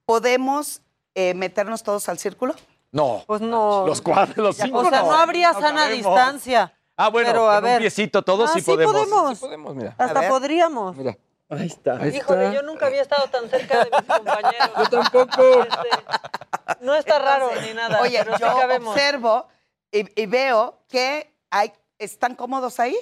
[0.06, 0.82] ¿Podemos
[1.16, 2.56] eh, meternos todos al círculo?
[2.92, 3.24] No.
[3.28, 3.86] Pues no.
[3.86, 4.80] Los cuatro, los cinco.
[4.80, 6.06] O sea, no habría No sana cabemos.
[6.16, 6.74] distancia.
[6.98, 7.74] Ah, bueno, Pero, a con ver.
[7.76, 8.94] un piecito todos Ah, sí sí podemos.
[8.94, 9.38] podemos.
[9.38, 9.96] Sí podemos, mira.
[9.98, 10.96] Hasta podríamos.
[10.98, 11.18] Mira.
[11.50, 11.94] Ahí está.
[11.94, 14.70] Ahí Híjole, yo nunca había estado tan cerca de mis compañeros.
[14.78, 15.64] Yo tampoco.
[15.64, 18.02] Este, no está raro ni nada.
[18.02, 19.48] Oye, pero yo observo
[19.92, 22.96] y, y veo que hay, ¿están cómodos ahí?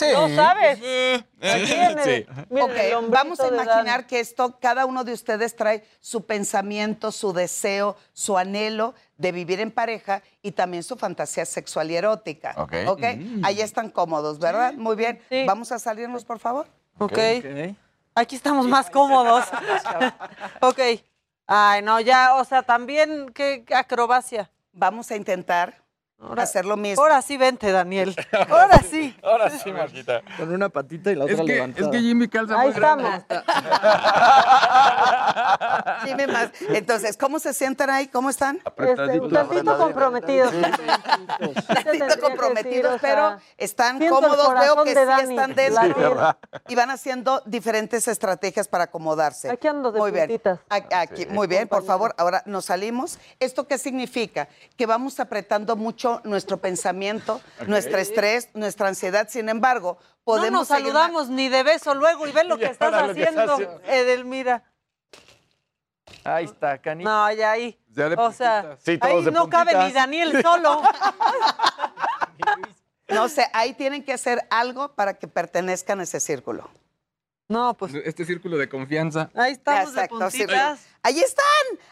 [0.00, 0.78] No sabes.
[0.78, 1.26] Sí.
[1.40, 2.26] miren,
[2.62, 7.10] Ok, el hombrito vamos a imaginar que esto, cada uno de ustedes trae su pensamiento,
[7.10, 12.54] su deseo, su anhelo de vivir en pareja y también su fantasía sexual y erótica.
[12.56, 12.72] Ok.
[12.86, 13.02] ¿Ok?
[13.16, 13.44] Mm.
[13.44, 14.74] Ahí están cómodos, ¿verdad?
[14.74, 15.20] Muy bien.
[15.28, 15.44] Sí.
[15.46, 16.68] Vamos a salirnos, por favor.
[16.98, 17.18] Ok.
[18.14, 19.44] Aquí estamos más cómodos.
[20.60, 20.78] ok.
[21.46, 24.50] Ay, no, ya, o sea, también, qué acrobacia.
[24.72, 25.79] Vamos a intentar
[26.36, 27.02] hacer lo mismo.
[27.02, 28.14] Ahora sí, vente, Daniel.
[28.48, 29.16] Ahora sí.
[29.22, 30.22] Ahora sí, Marquita.
[30.36, 31.86] Con una patita y la Es otra que, levantada.
[31.86, 33.22] es que Jimmy calza Ahí muy estamos.
[36.04, 36.50] Dime más.
[36.68, 38.08] Entonces, ¿cómo se sienten ahí?
[38.08, 38.60] ¿Cómo están?
[38.76, 40.52] Este, un tantito comprometidos.
[41.66, 44.54] Tantito comprometidos, pero están cómodos.
[44.60, 46.36] Veo que sí Dani están dentro
[46.68, 49.50] y van haciendo diferentes estrategias para acomodarse.
[49.50, 50.40] Aquí ando de Muy bien.
[50.68, 53.18] Aquí, muy bien, por favor, ahora nos salimos.
[53.38, 54.48] ¿Esto qué significa?
[54.76, 59.28] Que vamos apretando mucho nuestro pensamiento, nuestro estrés, nuestra ansiedad.
[59.28, 62.90] Sin embargo, podemos no nos saludamos ni de beso luego y ven lo que estás
[62.90, 63.80] que está haciendo, haciendo.
[63.84, 64.64] Edelmira.
[66.24, 67.04] Ahí está, Cani.
[67.04, 67.78] No, ya ahí.
[67.88, 68.84] Ya de O sea, puntitas.
[68.84, 70.82] Sí, todos ahí de no cabe ni Daniel solo.
[73.08, 76.70] No sé, ahí tienen que hacer algo para que pertenezcan a ese círculo.
[77.50, 79.28] No, pues Este círculo de confianza.
[79.34, 80.38] ahí estamos Exacto, de sí.
[80.38, 80.80] puntitas.
[81.02, 81.44] Ahí están,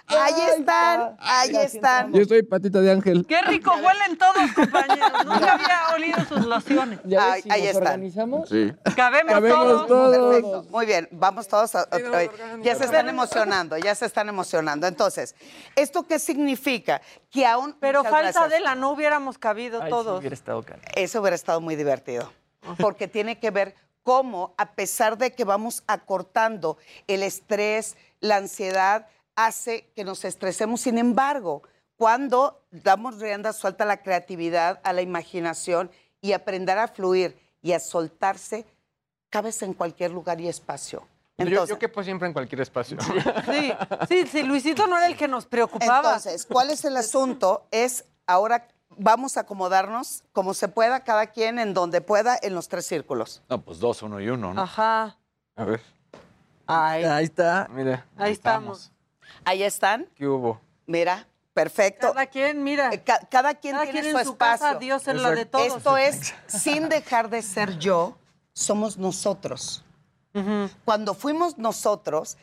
[0.07, 2.13] ahí están, ahí están.
[2.13, 3.27] Yo soy patita de ángel.
[3.27, 5.11] Qué rico huelen todos, compañeros.
[5.25, 7.01] Nunca había olido sus lociones.
[7.05, 7.83] ¿Ya Ahí- ves si ahí nos están.
[7.87, 8.49] organizamos?
[8.51, 8.73] Sí.
[8.95, 9.87] Cabemos, Cabemos todos.
[9.89, 10.17] todos.
[10.43, 11.75] Perfecto, muy bien, vamos todos.
[11.75, 14.87] a- a- ya se están emocionando, ya se están emocionando.
[14.87, 15.35] Entonces,
[15.75, 17.01] ¿esto qué significa?
[17.33, 17.75] Que aún.
[17.81, 18.51] Pero falta gracias.
[18.51, 20.21] de la no hubiéramos cabido Ay, sí, todos.
[20.21, 20.65] hubiera estado.
[20.95, 22.31] Eso hubiera estado muy divertido,
[22.79, 29.07] porque tiene que ver cómo, a pesar de que vamos acortando el estrés, la ansiedad,
[29.37, 30.81] hace que nos estresemos.
[30.81, 31.63] Sin embargo,
[31.97, 37.73] cuando damos rienda suelta a la creatividad, a la imaginación y aprender a fluir y
[37.73, 38.67] a soltarse,
[39.31, 41.07] cabes en cualquier lugar y espacio.
[41.37, 42.99] Yo, Entonces, yo quepo siempre en cualquier espacio.
[43.01, 43.73] Sí,
[44.09, 46.17] sí, sí, Luisito no era el que nos preocupaba.
[46.17, 47.67] Entonces, ¿cuál es el asunto?
[47.71, 52.69] Es ahora vamos a acomodarnos como se pueda, cada quien en donde pueda, en los
[52.69, 53.43] tres círculos.
[53.49, 54.63] No, pues dos, uno y uno, ¿no?
[54.63, 55.17] Ajá.
[55.57, 55.81] A ver.
[56.67, 57.69] Ay, Ahí está.
[57.71, 58.93] Mira, ahí estamos.
[59.45, 60.61] Ahí están, ¿qué hubo?
[60.87, 62.09] mira, perfecto.
[62.09, 62.91] Cada quien, mira.
[62.93, 64.67] Eh, ca- cada quien Cada tiene quien su en su espacio.
[64.67, 65.77] casa, Dios en la de todos.
[65.77, 68.17] Esto es, sin dejar de ser yo,
[68.53, 69.85] somos nosotros.
[70.85, 72.37] Cuando fuimos nosotros,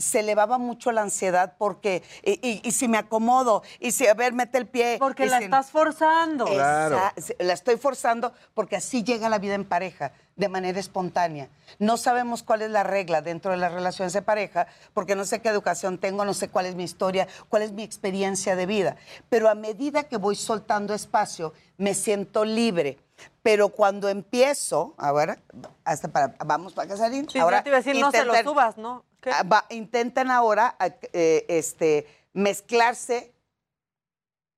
[0.00, 4.14] se elevaba mucho la ansiedad porque, y, y- y si me acomodo, y si, a
[4.14, 4.96] ver, mete el pie.
[5.00, 6.46] Porque la si- estás forzando.
[6.46, 11.48] Esa- La estoy forzando porque así llega la vida en pareja, de manera espontánea.
[11.80, 15.40] No sabemos cuál es la regla dentro de las relaciones de pareja, porque no sé
[15.42, 18.94] qué educación tengo, no sé cuál es mi historia, cuál es mi experiencia de vida.
[19.28, 22.98] Pero a medida que voy soltando espacio, me siento libre.
[23.42, 25.38] Pero cuando empiezo, ahora,
[25.84, 27.28] hasta para, vamos para Casarín.
[27.28, 29.04] Sí, ahora yo te iba a decir, no se lo subas, ¿no?
[29.20, 29.30] ¿Qué?
[29.32, 30.76] Ah, va- intenten ahora
[31.12, 33.32] eh, este, mezclarse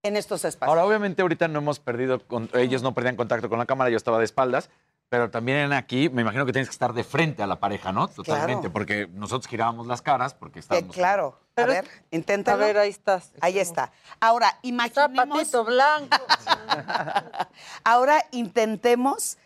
[0.03, 0.69] en estos espacios.
[0.69, 3.97] Ahora, obviamente, ahorita no hemos perdido, con- ellos no perdían contacto con la cámara, yo
[3.97, 4.71] estaba de espaldas,
[5.11, 8.09] pero también aquí me imagino que tienes que estar de frente a la pareja, ¿no?
[8.09, 8.73] Totalmente, Claro.
[8.73, 10.95] porque nosotros girábamos las caras porque Eh, estábamos...
[10.95, 11.39] claro.
[11.57, 12.59] A ver, A inténtalo.
[12.65, 13.33] ver, ahí estás.
[13.43, 13.93] Ahí está.
[14.21, 16.17] Ahora, imaginemos, Zapatito blanco.
[17.85, 19.37] ahora intentemos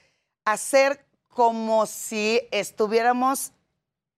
[0.44, 3.52] hacer como si estuviéramos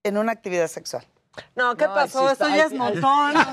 [0.02, 1.06] en una actividad sexual.
[1.54, 2.26] No, ¿qué No, pasó?
[2.26, 3.34] sí Esto está- ya es montón.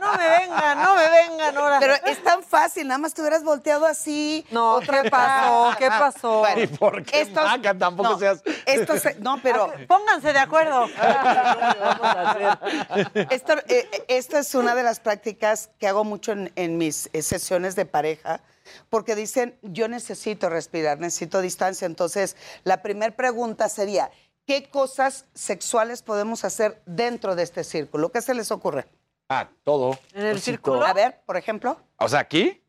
[0.00, 1.78] No, no me vengan, no me vengan ahora.
[1.80, 4.44] Pero es tan fácil, nada más te hubieras volteado así.
[4.50, 5.72] No, ¿qué pasó?
[5.78, 6.44] ¿Qué pasó?
[6.56, 7.74] ¿Y por qué, Estos- Maca?
[7.76, 8.42] Tampoco no, seas...
[8.66, 10.86] Esto se- no, pero Pónganse de acuerdo.
[13.30, 17.22] esto, eh, esta es una de las prácticas que hago mucho en, en mis eh,
[17.22, 18.40] sesiones de pareja,
[18.88, 21.86] porque dicen, yo necesito respirar, necesito distancia.
[21.86, 24.10] Entonces, la primera pregunta sería,
[24.50, 28.10] ¿qué cosas sexuales podemos hacer dentro de este círculo?
[28.10, 28.84] ¿Qué se les ocurre?
[29.28, 29.96] Ah, todo.
[30.12, 30.84] ¿En el círculo?
[30.84, 31.78] A ver, por ejemplo.
[31.98, 32.60] O sea, aquí,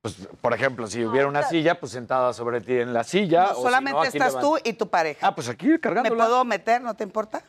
[0.00, 3.48] pues, por ejemplo, si hubiera una silla, pues sentada sobre ti en la silla.
[3.48, 5.26] No, o si solamente estás tú y tu pareja.
[5.26, 6.24] Ah, pues aquí ¿Me cargándola.
[6.24, 6.80] puedo meter?
[6.80, 7.42] ¿No te importa?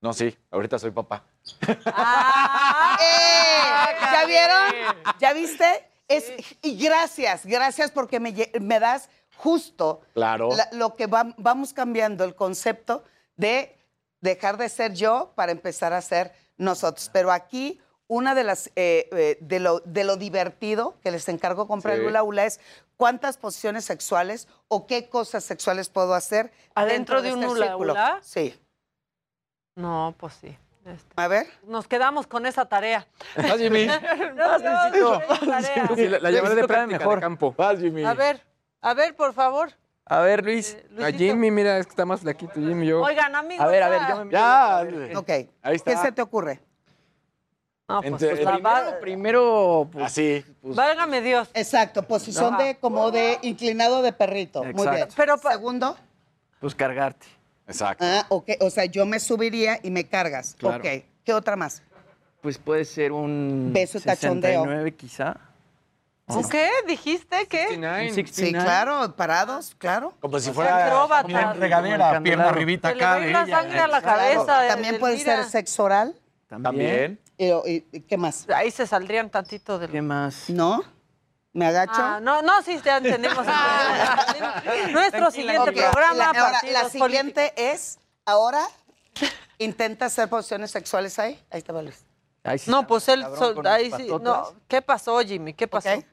[0.00, 1.22] No, sí, ahorita soy papá.
[1.68, 1.74] ¡Eh!
[4.12, 4.74] ¿Ya vieron?
[5.20, 5.86] ¿Ya viste?
[6.08, 9.08] Es, y gracias, gracias porque me, me das
[9.42, 10.50] justo Claro.
[10.56, 13.04] la- lo que va- vamos cambiando el concepto
[13.36, 13.76] de
[14.20, 17.10] dejar de ser yo para empezar a ser nosotros.
[17.12, 21.66] Pero aquí una de las eh, eh, de, lo, de lo divertido que les encargo
[21.66, 22.02] comprar Sí.
[22.02, 22.60] el hula hula es
[22.96, 27.94] cuántas posiciones sexuales o qué cosas sexuales puedo hacer ¿Adentro dentro de un este círculo.
[28.20, 28.60] Sí.
[29.76, 30.56] No, pues sí.
[30.84, 31.46] Este, A ver.
[31.66, 33.06] Nos quedamos con esa tarea.
[33.36, 33.86] Vas, Jimmy.
[33.86, 35.96] Con.
[35.96, 37.54] Sí, la, la llevaré de práctica de de campo.
[37.56, 38.04] Vas, Jimmy.
[38.04, 38.42] A ver,
[38.80, 39.72] a ver, por favor.
[40.06, 40.76] A ver, Luis.
[40.76, 41.18] A Luisito.
[41.18, 43.02] Jimmy, mira, es que está más flaquito Jimmy yo.
[43.02, 43.64] Oigan, amigos.
[43.64, 44.24] A ver, a ver, ya.
[44.24, 44.32] me
[45.12, 45.18] Ya.
[45.18, 45.28] Ok.
[45.62, 45.90] Ahí está.
[45.92, 46.60] ¿Qué se te ocurre?
[47.88, 50.44] No, pues, Entre- pues, Primero, va- primero, pues, Así.
[50.62, 51.50] pues, Válgame Dios.
[51.54, 52.62] Exacto, posición Ajá.
[52.62, 54.62] de como de inclinado de perrito.
[54.62, 54.92] Muy Exacto.
[54.96, 55.08] bien.
[55.16, 55.96] Pero segundo,
[56.60, 57.26] Pues cargarte.
[57.66, 58.04] Exacto.
[58.06, 60.54] ah, ok, o sea, yo me subiría y me cargas.
[60.58, 60.78] Claro.
[60.78, 61.04] Ok.
[61.24, 61.82] ¿Qué otra más?
[62.40, 63.70] Pues puede ser un.
[63.72, 64.62] Beso y cachondeo.
[64.64, 64.94] 69
[66.38, 66.48] quizá.
[66.50, 66.70] ¿Qué?
[66.86, 67.68] ¿Dijiste qué?
[67.68, 68.08] 69.
[68.08, 68.64] Un Sí, 69.
[68.64, 70.14] claro, parados, claro.
[70.20, 71.26] Como si fuera acróbata.
[71.26, 73.56] una Como regadera, el pierna arribita Se le acá va a ir de la ella.
[73.60, 74.18] sangre a la Claro.
[74.18, 74.60] cabeza.
[74.62, 76.14] de- También puede ser sexo oral.
[76.48, 77.20] También.
[77.38, 78.46] Y, y- y ¿Qué más?
[78.50, 79.90] Ahí se saldrían tantito del...
[79.90, 80.50] ¿Qué más?
[80.50, 80.82] ¿No?
[81.52, 81.92] ¿Me agacho?
[81.96, 83.44] Ah, no, no, sí, ya entendimos.
[84.92, 88.62] Nuestro siguiente Ok, programa, la, ahora, partidos la siguiente es, ahora,
[89.58, 91.42] intenta hacer posiciones sexuales ahí.
[91.50, 92.04] Ahí está, Luis.
[92.44, 94.54] Ahí sí No, pues él, sol- ahí sí, no.
[94.68, 95.54] ¿Qué pasó, Jimmy?
[95.54, 95.90] ¿Qué pasó?
[95.92, 96.04] Ok.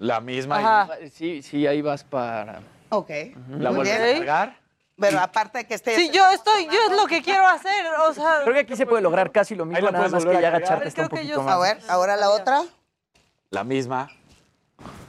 [0.00, 0.58] La misma.
[0.58, 0.88] Ajá.
[1.12, 2.60] Sí, sí, ahí vas para.
[2.88, 3.10] Ok.
[3.50, 4.56] La vuelves a cargar.
[4.98, 5.94] Pero aparte de que esté...
[5.96, 8.40] Sí, yo estoy, yo es lo que quiero hacer, o sea...
[8.42, 11.02] Creo que aquí se puede lograr casi lo mismo, nada más que ya agacharte está
[11.04, 11.60] un poquito yo- A más.
[11.60, 12.62] ver, ahora la otra.
[13.48, 14.10] La misma.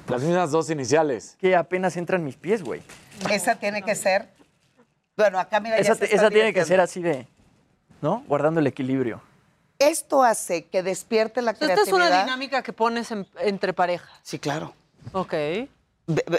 [0.07, 1.35] Las mismas dos iniciales.
[1.41, 2.81] Que apenas entran mis pies, güey.
[3.29, 4.29] Esa tiene que ser...
[5.17, 7.27] Bueno, acá mira, ya Esa, se esa tiene que ser así de.
[8.01, 8.23] ¿No?
[8.27, 9.21] Guardando el equilibrio.
[9.77, 11.87] Esto hace que despierte la Esta creatividad.
[12.07, 14.09] es una dinámica que pones en- entre parejas.
[14.21, 14.73] Sí, claro.
[15.13, 15.33] Ok.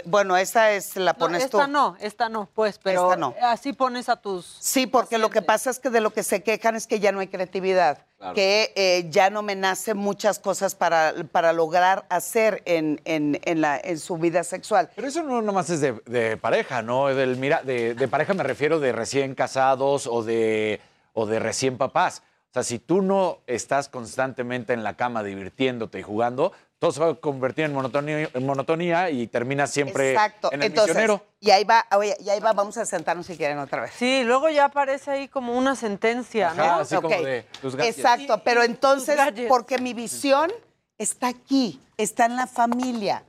[0.05, 1.71] Bueno, esa es la No, pones esta tú.
[1.71, 3.33] no, esta no, pues, pero Esta no.
[3.41, 4.45] así pones a tus...
[4.59, 7.11] Sí, porque lo que pasa es que de lo que se quejan es que ya
[7.11, 8.35] no hay creatividad, Claro.
[8.35, 13.61] que eh, ya no me nacen muchas cosas para, para lograr hacer en, en- en
[13.61, 14.89] la, en su vida sexual.
[14.95, 17.07] Pero eso no nomás es de, de pareja, ¿no?
[17.07, 20.81] Del, mira, de, de pareja me refiero de recién casados o de,
[21.13, 22.21] o de recién papás.
[22.51, 26.51] O sea, si tú no estás constantemente en la cama divirtiéndote y jugando,
[26.83, 30.49] todo se va a convertir en monotonía, en monotonía y terminas siempre Exacto.
[30.51, 31.25] en el Entonces, misionero.
[31.39, 33.93] y ahí va, oye, y ahí va, vamos a sentarnos si quieren otra vez.
[33.97, 36.73] Sí, luego ya aparece ahí como una sentencia, Ajá, ¿no?
[36.81, 37.99] así como de tus gadgets.
[37.99, 40.51] Exacto, pero entonces, porque mi visión
[40.97, 43.23] está aquí, está en la familia.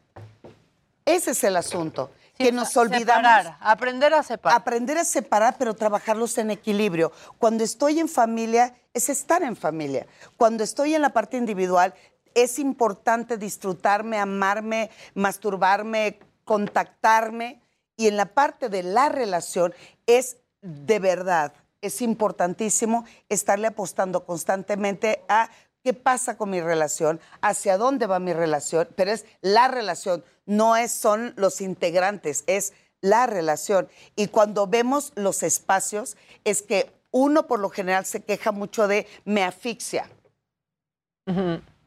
[1.04, 2.10] Ese es el asunto.
[2.36, 3.22] Sí, que nos olvidamos.
[3.22, 4.58] separar, aprender a separar.
[4.60, 7.12] Aprender a separar, pero trabajarlos en equilibrio.
[7.38, 10.08] Cuando estoy en familia, es estar en familia.
[10.36, 11.94] Cuando estoy en la parte individual,
[12.34, 17.60] es importante disfrutarme, amarme, masturbarme, contactarme.
[17.96, 19.72] Y en la parte de la relación,
[20.06, 25.50] es de verdad, es importantísimo estarle apostando constantemente a
[25.82, 30.76] qué pasa con mi relación, hacia dónde va mi relación, pero es la relación, no
[30.76, 32.72] es, son los integrantes, es
[33.02, 33.88] la relación.
[34.16, 39.06] Y cuando vemos los espacios, es que uno por lo general se queja mucho de
[39.26, 40.08] me asfixia,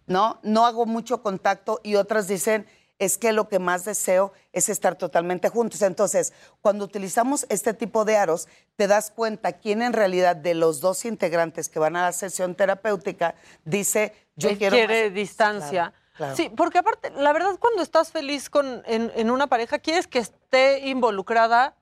[0.07, 0.39] ¿no?
[0.41, 2.65] No hago mucho contacto y otras dicen,
[2.99, 5.83] es que lo que más deseo es estar totalmente juntos.
[5.83, 10.81] Entonces, cuando utilizamos este tipo de aros, te das cuenta quién en realidad de los
[10.81, 15.13] dos integrantes que van a la sesión terapéutica dice, yo Él quiero quiere más".
[15.13, 15.93] distancia.
[15.93, 16.35] Claro, claro.
[16.35, 20.17] Sí, porque aparte, la verdad, cuando estás feliz con, en, en una pareja, quieres que
[20.17, 21.75] esté involucrada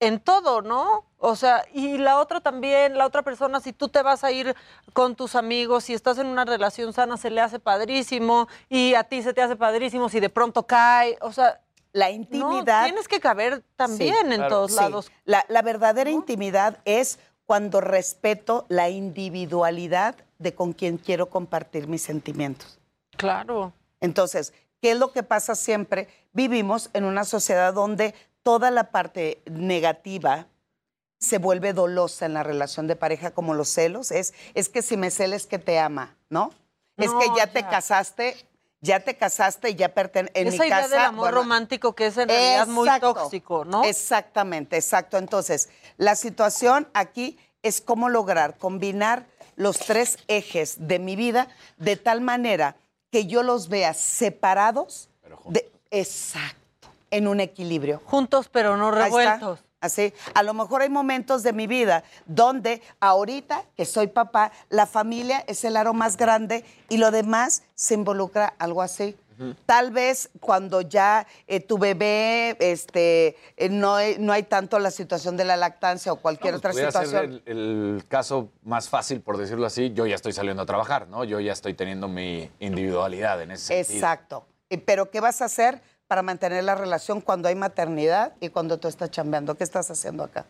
[0.00, 1.04] en todo, ¿no?
[1.18, 4.56] O sea, y la otra también, la otra persona, si tú te vas a ir
[4.94, 9.04] con tus amigos, si estás en una relación sana, se le hace padrísimo, y a
[9.04, 11.60] ti se te hace padrísimo si de pronto cae, o sea...
[11.92, 12.84] La no, intimidad.
[12.84, 14.48] tienes que caber también Sí, en claro.
[14.48, 14.76] todos Sí.
[14.76, 15.10] lados.
[15.24, 22.02] La, la verdadera intimidad es cuando respeto la individualidad de con quien quiero compartir mis
[22.02, 22.78] sentimientos.
[23.16, 23.72] Claro.
[24.00, 26.06] Entonces, ¿qué es lo que pasa siempre?
[26.32, 30.46] Vivimos en una sociedad donde toda la parte negativa
[31.18, 34.10] se vuelve dolosa en la relación de pareja, como los celos.
[34.10, 36.52] Es, es que si me celes que te ama, ¿no?
[36.96, 38.36] es No, que ya, te casaste,
[38.80, 40.32] ya te casaste y ya pertenece.
[40.40, 43.64] En Esa mi idea casa, del amor bueno, romántico que es en realidad muy tóxico,
[43.66, 43.84] ¿no?
[43.84, 45.18] Exactamente, exacto.
[45.18, 51.96] Entonces, la situación aquí es cómo lograr combinar los tres ejes de mi vida de
[51.96, 52.76] tal manera
[53.10, 55.10] que yo los vea separados.
[55.48, 56.59] de- exacto,
[57.10, 58.00] en un equilibrio.
[58.06, 59.60] Juntos pero no revueltos.
[59.82, 64.84] Así, a lo mejor hay momentos de mi vida donde ahorita que soy papá, la
[64.86, 69.16] familia es el aro más grande y lo demás se involucra algo así.
[69.64, 74.90] Tal vez cuando ya eh, tu bebé, este, eh, no, hay- no hay tanto la
[74.90, 77.42] situación de la lactancia o cualquier otra Pudiera ser situación.
[77.46, 81.24] el, el caso más fácil, por decirlo así, yo ya estoy saliendo a trabajar, ¿no?
[81.24, 83.96] Yo ya estoy teniendo mi individualidad en ese sentido.
[83.98, 84.46] Exacto.
[84.68, 85.80] Eh, Pero ¿qué vas a hacer
[86.10, 89.54] para mantener la relación cuando hay maternidad y cuando tú estás chambeando?
[89.54, 90.44] ¿Qué estás haciendo acá?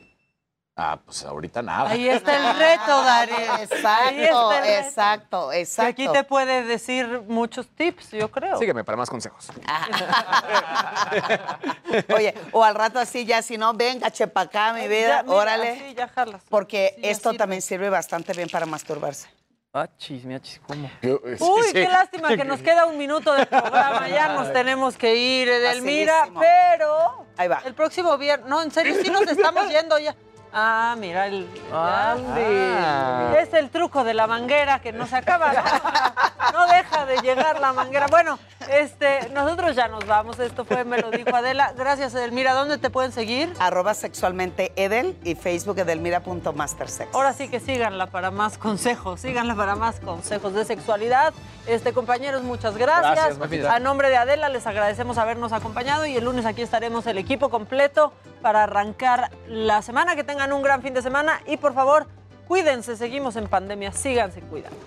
[0.75, 1.91] Ah, pues ahorita nada.
[1.91, 3.33] Ahí está el reto, Dari.
[3.35, 4.65] Ahí Exacto, reto.
[4.65, 5.91] exacto, Que exacto.
[5.91, 8.57] aquí te puede decir muchos tips, yo creo.
[8.57, 9.49] Sígueme para más consejos.
[12.17, 15.37] Oye, o al rato así ya, si no, venga, chepa acá, mi vida, Ya, mira,
[15.37, 15.71] órale.
[15.73, 16.41] así ya jalas.
[16.49, 17.39] Porque Sí, esto sirve.
[17.39, 19.29] también sirve bastante bien para masturbarse.
[19.73, 20.91] Ah, chisme, chis, ¿cómo?
[21.01, 24.09] Uy, qué lástima que nos queda un minuto de programa.
[24.09, 26.13] Ya nos tenemos que ir, Edelmira.
[26.27, 26.41] Facilísimo.
[26.41, 27.63] Pero Ahí va.
[27.65, 28.49] el próximo viernes.
[28.49, 30.17] No, en serio, sí nos estamos yendo ya.
[30.53, 32.13] Ah, mira, el, ya.
[32.13, 33.41] Ande.
[33.41, 35.53] es el truco de la manguera que no se acaba.
[35.53, 35.63] No,
[36.53, 38.07] No deja de llegar la manguera.
[38.09, 38.39] Bueno,
[38.69, 40.39] este, nosotros ya nos vamos.
[40.39, 41.73] Esto fue Me lo dijo Adela.
[41.77, 42.55] Gracias, Edelmira.
[42.55, 43.53] ¿Dónde te pueden seguir?
[43.59, 47.15] Arroba sexualmente Edel y Facebook edelmira.mastersex.
[47.15, 51.33] Ahora sí que síganla para más consejos, síganla para más consejos de sexualidad.
[51.67, 53.39] Este, compañeros, muchas gracias.
[53.39, 53.67] Gracias.
[53.67, 57.49] A nombre de Adela les agradecemos habernos acompañado y el lunes aquí estaremos el equipo
[57.49, 58.13] completo
[58.43, 60.17] para arrancar la semana.
[60.17, 62.07] Que tengan un gran fin de semana y por favor,
[62.49, 64.79] cuídense, seguimos en pandemia, síganse cuidando.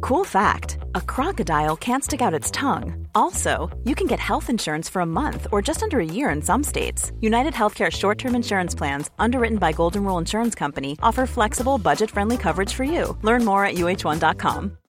[0.00, 3.06] Cool fact a crocodile can't stick out its tongue.
[3.14, 6.42] Also, you can get health insurance for a month or just under a year in
[6.42, 7.12] some states.
[7.20, 12.10] United Healthcare short term insurance plans, underwritten by Golden Rule Insurance Company, offer flexible, budget
[12.10, 13.16] friendly coverage for you.
[13.22, 14.79] Learn more at uh1.com.